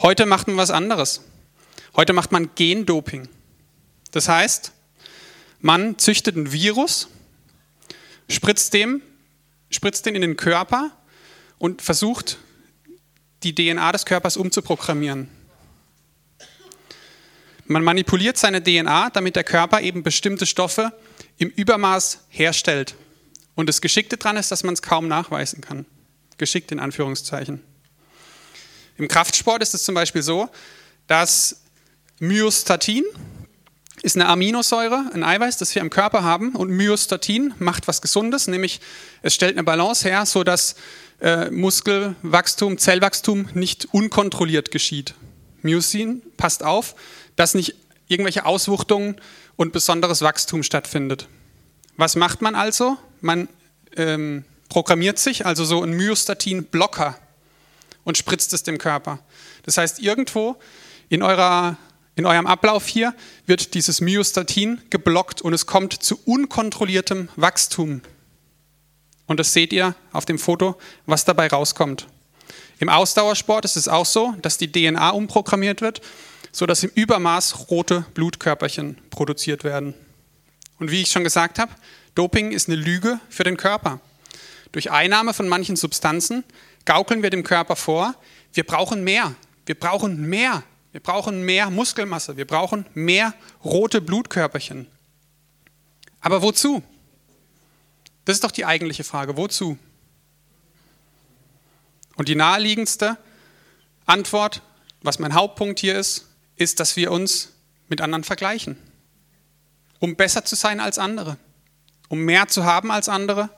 Heute 0.00 0.26
macht 0.26 0.48
man 0.48 0.56
was 0.56 0.70
anderes. 0.70 1.22
Heute 1.94 2.14
macht 2.14 2.32
man 2.32 2.54
Gendoping. 2.54 3.28
Das 4.12 4.28
heißt, 4.28 4.72
man 5.60 5.98
züchtet 5.98 6.36
ein 6.36 6.52
Virus, 6.52 7.08
spritzt, 8.28 8.72
dem, 8.72 9.02
spritzt 9.70 10.06
den 10.06 10.14
in 10.14 10.22
den 10.22 10.36
Körper 10.36 10.90
und 11.58 11.82
versucht, 11.82 12.38
die 13.42 13.54
DNA 13.54 13.92
des 13.92 14.06
Körpers 14.06 14.36
umzuprogrammieren. 14.36 15.28
Man 17.66 17.84
manipuliert 17.84 18.38
seine 18.38 18.62
DNA, 18.62 19.10
damit 19.10 19.36
der 19.36 19.44
Körper 19.44 19.80
eben 19.80 20.02
bestimmte 20.02 20.46
Stoffe 20.46 20.92
im 21.38 21.48
Übermaß 21.48 22.24
herstellt. 22.28 22.94
Und 23.54 23.68
das 23.68 23.80
Geschickte 23.80 24.16
daran 24.16 24.36
ist, 24.36 24.50
dass 24.50 24.64
man 24.64 24.74
es 24.74 24.82
kaum 24.82 25.08
nachweisen 25.08 25.60
kann. 25.60 25.86
Geschickt 26.38 26.72
in 26.72 26.80
Anführungszeichen. 26.80 27.62
Im 28.96 29.08
Kraftsport 29.08 29.62
ist 29.62 29.74
es 29.74 29.84
zum 29.84 29.94
Beispiel 29.94 30.22
so, 30.22 30.48
dass 31.06 31.61
Myostatin 32.22 33.04
ist 34.00 34.14
eine 34.14 34.28
Aminosäure, 34.28 35.10
ein 35.12 35.24
Eiweiß, 35.24 35.56
das 35.56 35.74
wir 35.74 35.82
im 35.82 35.90
Körper 35.90 36.22
haben. 36.22 36.54
Und 36.54 36.70
Myostatin 36.70 37.52
macht 37.58 37.88
was 37.88 38.00
Gesundes, 38.00 38.46
nämlich 38.46 38.80
es 39.22 39.34
stellt 39.34 39.56
eine 39.56 39.64
Balance 39.64 40.08
her, 40.08 40.24
sodass 40.24 40.76
äh, 41.20 41.50
Muskelwachstum, 41.50 42.78
Zellwachstum 42.78 43.48
nicht 43.54 43.88
unkontrolliert 43.90 44.70
geschieht. 44.70 45.14
Myosin 45.62 46.22
passt 46.36 46.62
auf, 46.62 46.94
dass 47.34 47.54
nicht 47.54 47.74
irgendwelche 48.06 48.46
Auswuchtungen 48.46 49.16
und 49.56 49.72
besonderes 49.72 50.22
Wachstum 50.22 50.62
stattfindet. 50.62 51.26
Was 51.96 52.14
macht 52.14 52.40
man 52.40 52.54
also? 52.54 52.98
Man 53.20 53.48
ähm, 53.96 54.44
programmiert 54.68 55.18
sich 55.18 55.44
also 55.44 55.64
so 55.64 55.82
einen 55.82 55.94
Myostatin-Blocker 55.94 57.18
und 58.04 58.16
spritzt 58.16 58.52
es 58.52 58.62
dem 58.62 58.78
Körper. 58.78 59.18
Das 59.64 59.76
heißt, 59.76 59.98
irgendwo 59.98 60.54
in 61.08 61.24
eurer 61.24 61.76
in 62.14 62.26
eurem 62.26 62.46
Ablauf 62.46 62.86
hier 62.86 63.14
wird 63.46 63.74
dieses 63.74 64.00
Myostatin 64.00 64.80
geblockt 64.90 65.40
und 65.40 65.54
es 65.54 65.66
kommt 65.66 65.94
zu 65.94 66.20
unkontrolliertem 66.24 67.28
Wachstum. 67.36 68.02
Und 69.26 69.40
das 69.40 69.52
seht 69.52 69.72
ihr 69.72 69.94
auf 70.12 70.26
dem 70.26 70.38
Foto, 70.38 70.76
was 71.06 71.24
dabei 71.24 71.48
rauskommt. 71.48 72.06
Im 72.78 72.90
Ausdauersport 72.90 73.64
ist 73.64 73.76
es 73.76 73.88
auch 73.88 74.04
so, 74.04 74.34
dass 74.42 74.58
die 74.58 74.70
DNA 74.70 75.10
umprogrammiert 75.10 75.80
wird, 75.80 76.02
sodass 76.50 76.82
im 76.82 76.90
Übermaß 76.94 77.70
rote 77.70 78.04
Blutkörperchen 78.12 78.98
produziert 79.10 79.64
werden. 79.64 79.94
Und 80.78 80.90
wie 80.90 81.02
ich 81.02 81.10
schon 81.10 81.24
gesagt 81.24 81.58
habe, 81.58 81.72
Doping 82.14 82.52
ist 82.52 82.68
eine 82.68 82.76
Lüge 82.76 83.20
für 83.30 83.44
den 83.44 83.56
Körper. 83.56 84.00
Durch 84.72 84.90
Einnahme 84.90 85.32
von 85.32 85.48
manchen 85.48 85.76
Substanzen 85.76 86.44
gaukeln 86.84 87.22
wir 87.22 87.30
dem 87.30 87.44
Körper 87.44 87.76
vor, 87.76 88.14
wir 88.52 88.64
brauchen 88.64 89.02
mehr, 89.02 89.34
wir 89.64 89.78
brauchen 89.78 90.28
mehr, 90.28 90.62
wir 90.92 91.00
brauchen 91.00 91.42
mehr 91.42 91.70
Muskelmasse, 91.70 92.36
wir 92.36 92.46
brauchen 92.46 92.86
mehr 92.94 93.34
rote 93.64 94.00
Blutkörperchen. 94.00 94.86
Aber 96.20 96.42
wozu? 96.42 96.82
Das 98.24 98.36
ist 98.36 98.44
doch 98.44 98.50
die 98.50 98.64
eigentliche 98.64 99.02
Frage, 99.02 99.36
wozu? 99.36 99.78
Und 102.16 102.28
die 102.28 102.34
naheliegendste 102.34 103.16
Antwort, 104.06 104.62
was 105.00 105.18
mein 105.18 105.34
Hauptpunkt 105.34 105.80
hier 105.80 105.98
ist, 105.98 106.28
ist, 106.56 106.78
dass 106.78 106.96
wir 106.96 107.10
uns 107.10 107.48
mit 107.88 108.00
anderen 108.00 108.22
vergleichen, 108.22 108.76
um 109.98 110.14
besser 110.14 110.44
zu 110.44 110.54
sein 110.54 110.78
als 110.78 110.98
andere, 110.98 111.38
um 112.08 112.20
mehr 112.20 112.48
zu 112.48 112.64
haben 112.64 112.90
als 112.90 113.08
andere, 113.08 113.48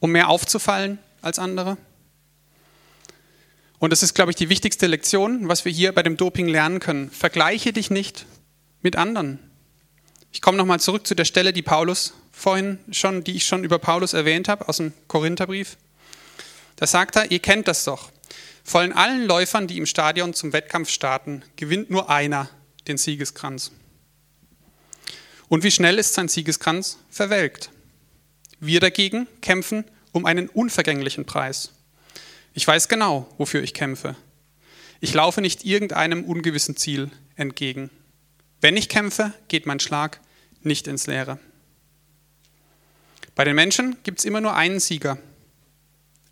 um 0.00 0.10
mehr 0.10 0.28
aufzufallen 0.28 0.98
als 1.20 1.38
andere. 1.38 1.76
Und 3.78 3.90
das 3.90 4.02
ist, 4.02 4.14
glaube 4.14 4.30
ich, 4.30 4.36
die 4.36 4.48
wichtigste 4.48 4.86
Lektion, 4.86 5.48
was 5.48 5.64
wir 5.64 5.72
hier 5.72 5.92
bei 5.92 6.02
dem 6.02 6.16
Doping 6.16 6.48
lernen 6.48 6.80
können. 6.80 7.10
Vergleiche 7.10 7.72
dich 7.72 7.90
nicht 7.90 8.26
mit 8.82 8.96
anderen. 8.96 9.38
Ich 10.32 10.40
komme 10.40 10.58
nochmal 10.58 10.80
zurück 10.80 11.06
zu 11.06 11.14
der 11.14 11.24
Stelle, 11.24 11.52
die 11.52 11.62
Paulus 11.62 12.14
vorhin 12.32 12.78
schon, 12.90 13.24
die 13.24 13.36
ich 13.36 13.46
schon 13.46 13.64
über 13.64 13.78
Paulus 13.78 14.12
erwähnt 14.12 14.48
habe, 14.48 14.68
aus 14.68 14.78
dem 14.78 14.92
Korintherbrief. 15.06 15.76
Da 16.76 16.86
sagt 16.86 17.16
er, 17.16 17.30
ihr 17.30 17.38
kennt 17.38 17.68
das 17.68 17.84
doch. 17.84 18.10
Von 18.64 18.92
allen 18.92 19.26
Läufern, 19.26 19.66
die 19.66 19.76
im 19.76 19.86
Stadion 19.86 20.34
zum 20.34 20.52
Wettkampf 20.52 20.88
starten, 20.88 21.42
gewinnt 21.56 21.90
nur 21.90 22.10
einer 22.10 22.48
den 22.88 22.96
Siegeskranz. 22.96 23.70
Und 25.48 25.62
wie 25.62 25.70
schnell 25.70 25.98
ist 25.98 26.14
sein 26.14 26.28
Siegeskranz 26.28 26.98
verwelkt? 27.10 27.70
Wir 28.58 28.80
dagegen 28.80 29.28
kämpfen 29.42 29.84
um 30.12 30.24
einen 30.24 30.48
unvergänglichen 30.48 31.26
Preis. 31.26 31.73
Ich 32.56 32.66
weiß 32.66 32.88
genau, 32.88 33.28
wofür 33.36 33.62
ich 33.64 33.74
kämpfe. 33.74 34.14
Ich 35.00 35.12
laufe 35.12 35.40
nicht 35.40 35.64
irgendeinem 35.64 36.24
ungewissen 36.24 36.76
Ziel 36.76 37.10
entgegen. 37.34 37.90
Wenn 38.60 38.76
ich 38.76 38.88
kämpfe, 38.88 39.34
geht 39.48 39.66
mein 39.66 39.80
Schlag 39.80 40.20
nicht 40.62 40.86
ins 40.86 41.08
Leere. 41.08 41.40
Bei 43.34 43.44
den 43.44 43.56
Menschen 43.56 43.96
gibt 44.04 44.20
es 44.20 44.24
immer 44.24 44.40
nur 44.40 44.54
einen 44.54 44.78
Sieger, 44.78 45.18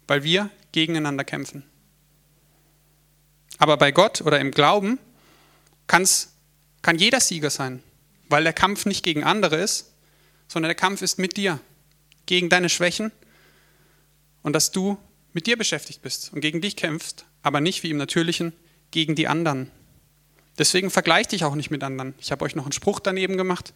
weil 0.07 0.23
wir 0.23 0.49
gegeneinander 0.71 1.25
kämpfen. 1.25 1.65
Aber 3.59 3.77
bei 3.77 3.91
Gott 3.91 4.21
oder 4.21 4.39
im 4.39 4.53
Glauben 4.53 5.01
kann's, 5.89 6.35
kann 6.83 6.99
jeder 6.99 7.21
Sieger 7.21 7.51
sein, 7.51 7.83
weil 8.29 8.45
der 8.45 8.53
Kampf 8.53 8.87
nicht 8.87 9.05
gegen 9.05 9.25
andere 9.25 9.57
ist, 9.57 9.93
sondern 10.47 10.69
der 10.69 10.77
Kampf 10.77 11.03
ist 11.03 11.19
mit 11.19 11.37
dir, 11.37 11.59
gegen 12.27 12.49
deine 12.49 12.69
Schwächen 12.69 13.11
und 14.43 14.53
dass 14.53 14.71
du 14.71 14.97
mit 15.33 15.47
dir 15.47 15.57
beschäftigt 15.57 16.03
bist 16.03 16.33
und 16.33 16.41
gegen 16.41 16.61
dich 16.61 16.77
kämpfst, 16.77 17.25
aber 17.43 17.61
nicht 17.61 17.83
wie 17.83 17.91
im 17.91 17.97
Natürlichen 17.97 18.53
gegen 18.91 19.15
die 19.15 19.29
anderen. 19.29 19.71
Deswegen 20.59 20.91
vergleich 20.91 21.29
dich 21.29 21.45
auch 21.45 21.55
nicht 21.55 21.71
mit 21.71 21.83
anderen. 21.83 22.15
Ich 22.21 22.31
habe 22.31 22.45
euch 22.45 22.55
noch 22.55 22.65
einen 22.65 22.73
Spruch 22.73 23.01
daneben 23.01 23.37
gemacht. 23.37 23.73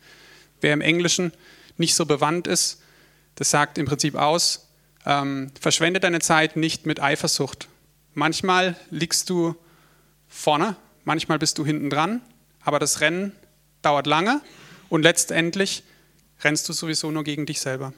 Wer 0.60 0.72
im 0.72 0.80
Englischen 0.80 1.32
nicht 1.78 1.94
so 1.94 2.06
bewandt 2.06 2.46
ist, 2.46 2.82
das 3.36 3.50
sagt 3.50 3.78
im 3.78 3.86
Prinzip 3.86 4.14
aus, 4.14 4.68
ähm, 5.04 5.50
verschwende 5.60 6.00
deine 6.00 6.20
Zeit 6.20 6.56
nicht 6.56 6.86
mit 6.86 7.00
Eifersucht. 7.00 7.68
Manchmal 8.14 8.76
liegst 8.90 9.30
du 9.30 9.54
vorne, 10.28 10.76
manchmal 11.04 11.38
bist 11.38 11.58
du 11.58 11.64
hinten 11.64 11.90
dran, 11.90 12.20
aber 12.60 12.78
das 12.78 13.00
Rennen 13.00 13.32
dauert 13.82 14.06
lange 14.06 14.40
und 14.88 15.02
letztendlich 15.02 15.82
rennst 16.42 16.68
du 16.68 16.72
sowieso 16.72 17.10
nur 17.10 17.24
gegen 17.24 17.46
dich 17.46 17.60
selber. 17.60 17.92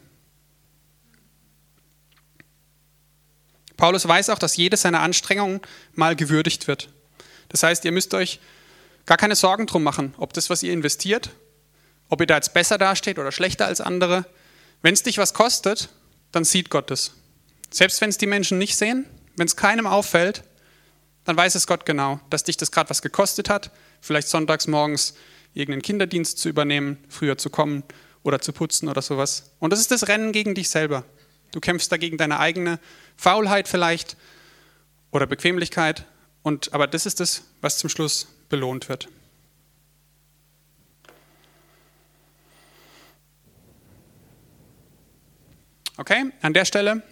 Paulus 3.78 4.06
weiß 4.06 4.28
auch, 4.28 4.38
dass 4.38 4.56
jede 4.56 4.76
seiner 4.76 5.00
Anstrengungen 5.00 5.60
mal 5.94 6.16
gewürdigt 6.16 6.66
wird. 6.66 6.90
Das 7.48 7.62
heißt, 7.62 7.84
ihr 7.86 7.92
müsst 7.92 8.12
euch 8.12 8.40
gar 9.06 9.16
keine 9.16 9.36
Sorgen 9.36 9.66
drum 9.66 9.82
machen, 9.82 10.12
ob 10.18 10.34
das, 10.34 10.50
was 10.50 10.62
ihr 10.62 10.72
investiert, 10.72 11.30
ob 12.10 12.20
ihr 12.20 12.26
da 12.26 12.34
jetzt 12.34 12.52
besser 12.52 12.76
dasteht 12.76 13.18
oder 13.18 13.32
schlechter 13.32 13.66
als 13.66 13.80
andere. 13.80 14.26
Wenn 14.82 14.94
es 14.94 15.04
dich 15.04 15.16
was 15.16 15.32
kostet, 15.32 15.88
dann 16.32 16.44
sieht 16.44 16.70
Gott 16.70 16.90
es. 16.90 17.12
Selbst 17.70 18.00
wenn 18.00 18.10
es 18.10 18.18
die 18.18 18.26
Menschen 18.26 18.58
nicht 18.58 18.76
sehen, 18.76 19.06
wenn 19.36 19.46
es 19.46 19.56
keinem 19.56 19.86
auffällt, 19.86 20.42
dann 21.24 21.36
weiß 21.36 21.54
es 21.54 21.66
Gott 21.66 21.86
genau, 21.86 22.20
dass 22.30 22.42
dich 22.42 22.56
das 22.56 22.72
gerade 22.72 22.90
was 22.90 23.00
gekostet 23.00 23.48
hat, 23.48 23.70
vielleicht 24.00 24.28
sonntags 24.28 24.66
morgens 24.66 25.14
irgendeinen 25.54 25.82
Kinderdienst 25.82 26.38
zu 26.38 26.48
übernehmen, 26.48 26.98
früher 27.08 27.38
zu 27.38 27.48
kommen 27.48 27.84
oder 28.24 28.40
zu 28.40 28.52
putzen 28.52 28.88
oder 28.88 29.02
sowas. 29.02 29.52
Und 29.60 29.72
das 29.72 29.78
ist 29.78 29.92
das 29.92 30.08
Rennen 30.08 30.32
gegen 30.32 30.54
dich 30.54 30.68
selber. 30.68 31.04
Du 31.52 31.60
kämpfst 31.60 31.90
dagegen 31.90 32.18
deine 32.18 32.40
eigene 32.40 32.78
Faulheit 33.16 33.68
vielleicht 33.68 34.16
oder 35.10 35.26
Bequemlichkeit. 35.26 36.04
Und, 36.42 36.72
aber 36.72 36.86
das 36.86 37.06
ist 37.06 37.20
das, 37.20 37.44
was 37.60 37.78
zum 37.78 37.90
Schluss 37.90 38.28
belohnt 38.48 38.88
wird. 38.88 39.08
Okay, 45.96 46.30
an 46.42 46.54
der 46.54 46.64
Stelle 46.64 47.02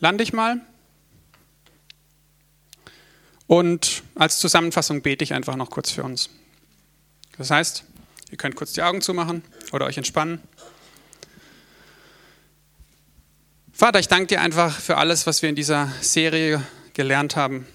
lande 0.00 0.24
ich 0.24 0.32
mal. 0.32 0.60
Und 3.46 4.02
als 4.14 4.40
Zusammenfassung 4.40 5.02
bete 5.02 5.22
ich 5.22 5.32
einfach 5.32 5.56
noch 5.56 5.70
kurz 5.70 5.90
für 5.90 6.02
uns. 6.02 6.28
Das 7.38 7.50
heißt, 7.50 7.84
ihr 8.30 8.36
könnt 8.36 8.56
kurz 8.56 8.72
die 8.72 8.82
Augen 8.82 9.00
zumachen 9.00 9.44
oder 9.72 9.86
euch 9.86 9.96
entspannen. 9.96 10.40
Vater, 13.74 13.98
ich 13.98 14.08
danke 14.08 14.26
dir 14.26 14.42
einfach 14.42 14.78
für 14.78 14.98
alles, 14.98 15.26
was 15.26 15.40
wir 15.40 15.48
in 15.48 15.54
dieser 15.54 15.90
Serie 16.02 16.62
gelernt 16.92 17.36
haben. 17.36 17.66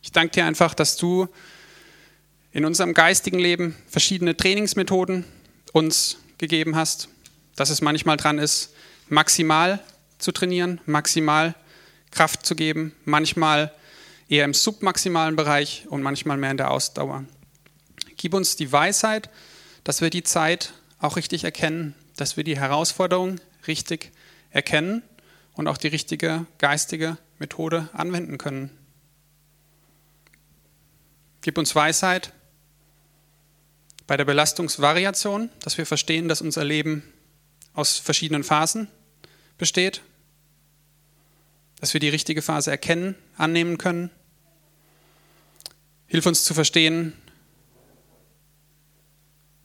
Ich 0.00 0.12
danke 0.12 0.32
dir 0.32 0.46
einfach, 0.46 0.74
dass 0.74 0.96
du 0.96 1.28
in 2.52 2.64
unserem 2.64 2.94
geistigen 2.94 3.40
Leben 3.40 3.76
verschiedene 3.88 4.36
Trainingsmethoden 4.36 5.24
uns 5.72 6.18
gegeben 6.38 6.76
hast, 6.76 7.08
dass 7.56 7.68
es 7.68 7.82
manchmal 7.82 8.16
dran 8.16 8.38
ist, 8.38 8.72
maximal 9.08 9.80
zu 10.18 10.30
trainieren, 10.30 10.80
maximal 10.86 11.56
Kraft 12.12 12.46
zu 12.46 12.54
geben, 12.54 12.94
manchmal 13.04 13.72
eher 14.28 14.44
im 14.44 14.54
submaximalen 14.54 15.34
Bereich 15.34 15.84
und 15.90 16.02
manchmal 16.02 16.36
mehr 16.36 16.52
in 16.52 16.56
der 16.56 16.70
Ausdauer. 16.70 17.24
Gib 18.16 18.34
uns 18.34 18.54
die 18.54 18.70
Weisheit, 18.70 19.28
dass 19.82 20.00
wir 20.00 20.10
die 20.10 20.22
Zeit 20.22 20.74
auch 21.00 21.16
richtig 21.16 21.42
erkennen, 21.42 21.96
dass 22.16 22.36
wir 22.36 22.44
die 22.44 22.56
Herausforderungen 22.56 23.40
richtig 23.68 24.12
erkennen 24.50 25.02
und 25.54 25.68
auch 25.68 25.76
die 25.76 25.88
richtige 25.88 26.46
geistige 26.58 27.18
Methode 27.38 27.88
anwenden 27.92 28.38
können. 28.38 28.70
Gib 31.42 31.58
uns 31.58 31.74
Weisheit 31.74 32.32
bei 34.06 34.16
der 34.16 34.24
Belastungsvariation, 34.24 35.50
dass 35.60 35.78
wir 35.78 35.86
verstehen, 35.86 36.28
dass 36.28 36.40
unser 36.40 36.64
Leben 36.64 37.02
aus 37.74 37.98
verschiedenen 37.98 38.44
Phasen 38.44 38.88
besteht, 39.58 40.02
dass 41.80 41.92
wir 41.92 42.00
die 42.00 42.08
richtige 42.08 42.42
Phase 42.42 42.70
erkennen, 42.70 43.14
annehmen 43.36 43.78
können. 43.78 44.10
Hilf 46.06 46.26
uns 46.26 46.44
zu 46.44 46.54
verstehen, 46.54 47.12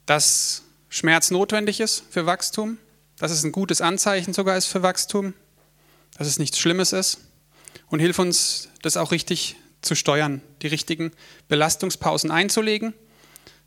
dass 0.06 0.64
Schmerz 0.90 1.32
notwendig 1.32 1.80
ist 1.80 2.04
für 2.10 2.26
Wachstum 2.26 2.78
dass 3.22 3.30
es 3.30 3.44
ein 3.44 3.52
gutes 3.52 3.82
Anzeichen 3.82 4.34
sogar 4.34 4.58
ist 4.58 4.66
für 4.66 4.82
Wachstum, 4.82 5.36
dass 6.18 6.26
es 6.26 6.40
nichts 6.40 6.58
Schlimmes 6.58 6.92
ist. 6.92 7.20
Und 7.88 8.00
hilf 8.00 8.18
uns, 8.18 8.70
das 8.82 8.98
auch 8.98 9.12
richtig 9.12 9.58
zu 9.84 9.94
steuern, 9.94 10.42
die 10.64 10.68
richtigen 10.68 11.12
Belastungspausen 11.48 12.32
einzulegen, 12.32 12.96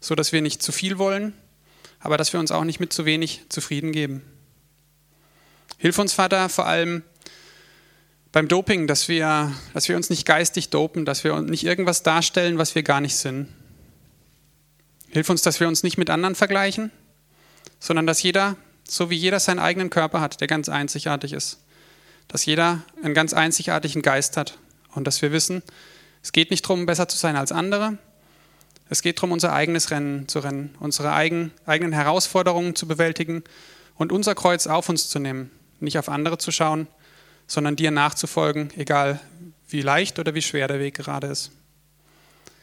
so 0.00 0.16
dass 0.16 0.32
wir 0.32 0.42
nicht 0.42 0.60
zu 0.60 0.72
viel 0.72 0.98
wollen, 0.98 1.34
aber 2.00 2.16
dass 2.16 2.32
wir 2.32 2.40
uns 2.40 2.50
auch 2.50 2.64
nicht 2.64 2.80
mit 2.80 2.92
zu 2.92 3.04
wenig 3.04 3.42
zufrieden 3.48 3.92
geben. 3.92 4.22
Hilf 5.78 6.00
uns, 6.00 6.12
Vater, 6.12 6.48
vor 6.48 6.66
allem 6.66 7.04
beim 8.32 8.48
Doping, 8.48 8.88
dass 8.88 9.06
wir, 9.06 9.54
dass 9.72 9.88
wir 9.88 9.94
uns 9.94 10.10
nicht 10.10 10.26
geistig 10.26 10.70
dopen, 10.70 11.04
dass 11.04 11.22
wir 11.22 11.40
nicht 11.42 11.62
irgendwas 11.62 12.02
darstellen, 12.02 12.58
was 12.58 12.74
wir 12.74 12.82
gar 12.82 13.00
nicht 13.00 13.14
sind. 13.14 13.46
Hilf 15.10 15.30
uns, 15.30 15.42
dass 15.42 15.60
wir 15.60 15.68
uns 15.68 15.84
nicht 15.84 15.96
mit 15.96 16.10
anderen 16.10 16.34
vergleichen, 16.34 16.90
sondern 17.78 18.08
dass 18.08 18.20
jeder 18.20 18.56
so 18.88 19.10
wie 19.10 19.16
jeder 19.16 19.40
seinen 19.40 19.58
eigenen 19.58 19.90
Körper 19.90 20.20
hat, 20.20 20.40
der 20.40 20.48
ganz 20.48 20.68
einzigartig 20.68 21.32
ist. 21.32 21.58
Dass 22.28 22.46
jeder 22.46 22.82
einen 23.02 23.14
ganz 23.14 23.32
einzigartigen 23.34 24.02
Geist 24.02 24.36
hat 24.36 24.58
und 24.94 25.06
dass 25.06 25.22
wir 25.22 25.32
wissen, 25.32 25.62
es 26.22 26.32
geht 26.32 26.50
nicht 26.50 26.64
darum, 26.64 26.86
besser 26.86 27.06
zu 27.08 27.18
sein 27.18 27.36
als 27.36 27.52
andere. 27.52 27.98
Es 28.88 29.02
geht 29.02 29.18
darum, 29.18 29.32
unser 29.32 29.52
eigenes 29.52 29.90
Rennen 29.90 30.28
zu 30.28 30.38
rennen, 30.38 30.74
unsere 30.80 31.12
eigen, 31.12 31.52
eigenen 31.66 31.92
Herausforderungen 31.92 32.74
zu 32.74 32.88
bewältigen 32.88 33.44
und 33.96 34.12
unser 34.12 34.34
Kreuz 34.34 34.66
auf 34.66 34.88
uns 34.88 35.08
zu 35.08 35.18
nehmen, 35.18 35.50
nicht 35.80 35.98
auf 35.98 36.08
andere 36.08 36.38
zu 36.38 36.50
schauen, 36.50 36.86
sondern 37.46 37.76
dir 37.76 37.90
nachzufolgen, 37.90 38.70
egal 38.76 39.20
wie 39.68 39.82
leicht 39.82 40.18
oder 40.18 40.34
wie 40.34 40.42
schwer 40.42 40.68
der 40.68 40.78
Weg 40.78 40.94
gerade 40.94 41.26
ist. 41.26 41.50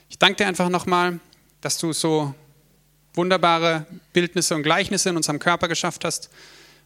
Ich 0.09 0.17
danke 0.17 0.37
dir 0.37 0.47
einfach 0.47 0.69
nochmal, 0.69 1.19
dass 1.61 1.77
du 1.77 1.93
so 1.93 2.33
wunderbare 3.13 3.85
Bildnisse 4.13 4.55
und 4.55 4.63
Gleichnisse 4.63 5.09
in 5.09 5.17
unserem 5.17 5.39
Körper 5.39 5.67
geschafft 5.67 6.05
hast 6.05 6.29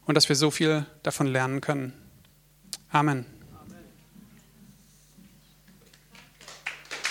und 0.06 0.16
dass 0.16 0.30
wir 0.30 0.36
so 0.36 0.52
viel 0.52 0.86
davon 1.04 1.28
lernen 1.28 1.62
können. 1.62 1.94
Amen. 2.92 3.26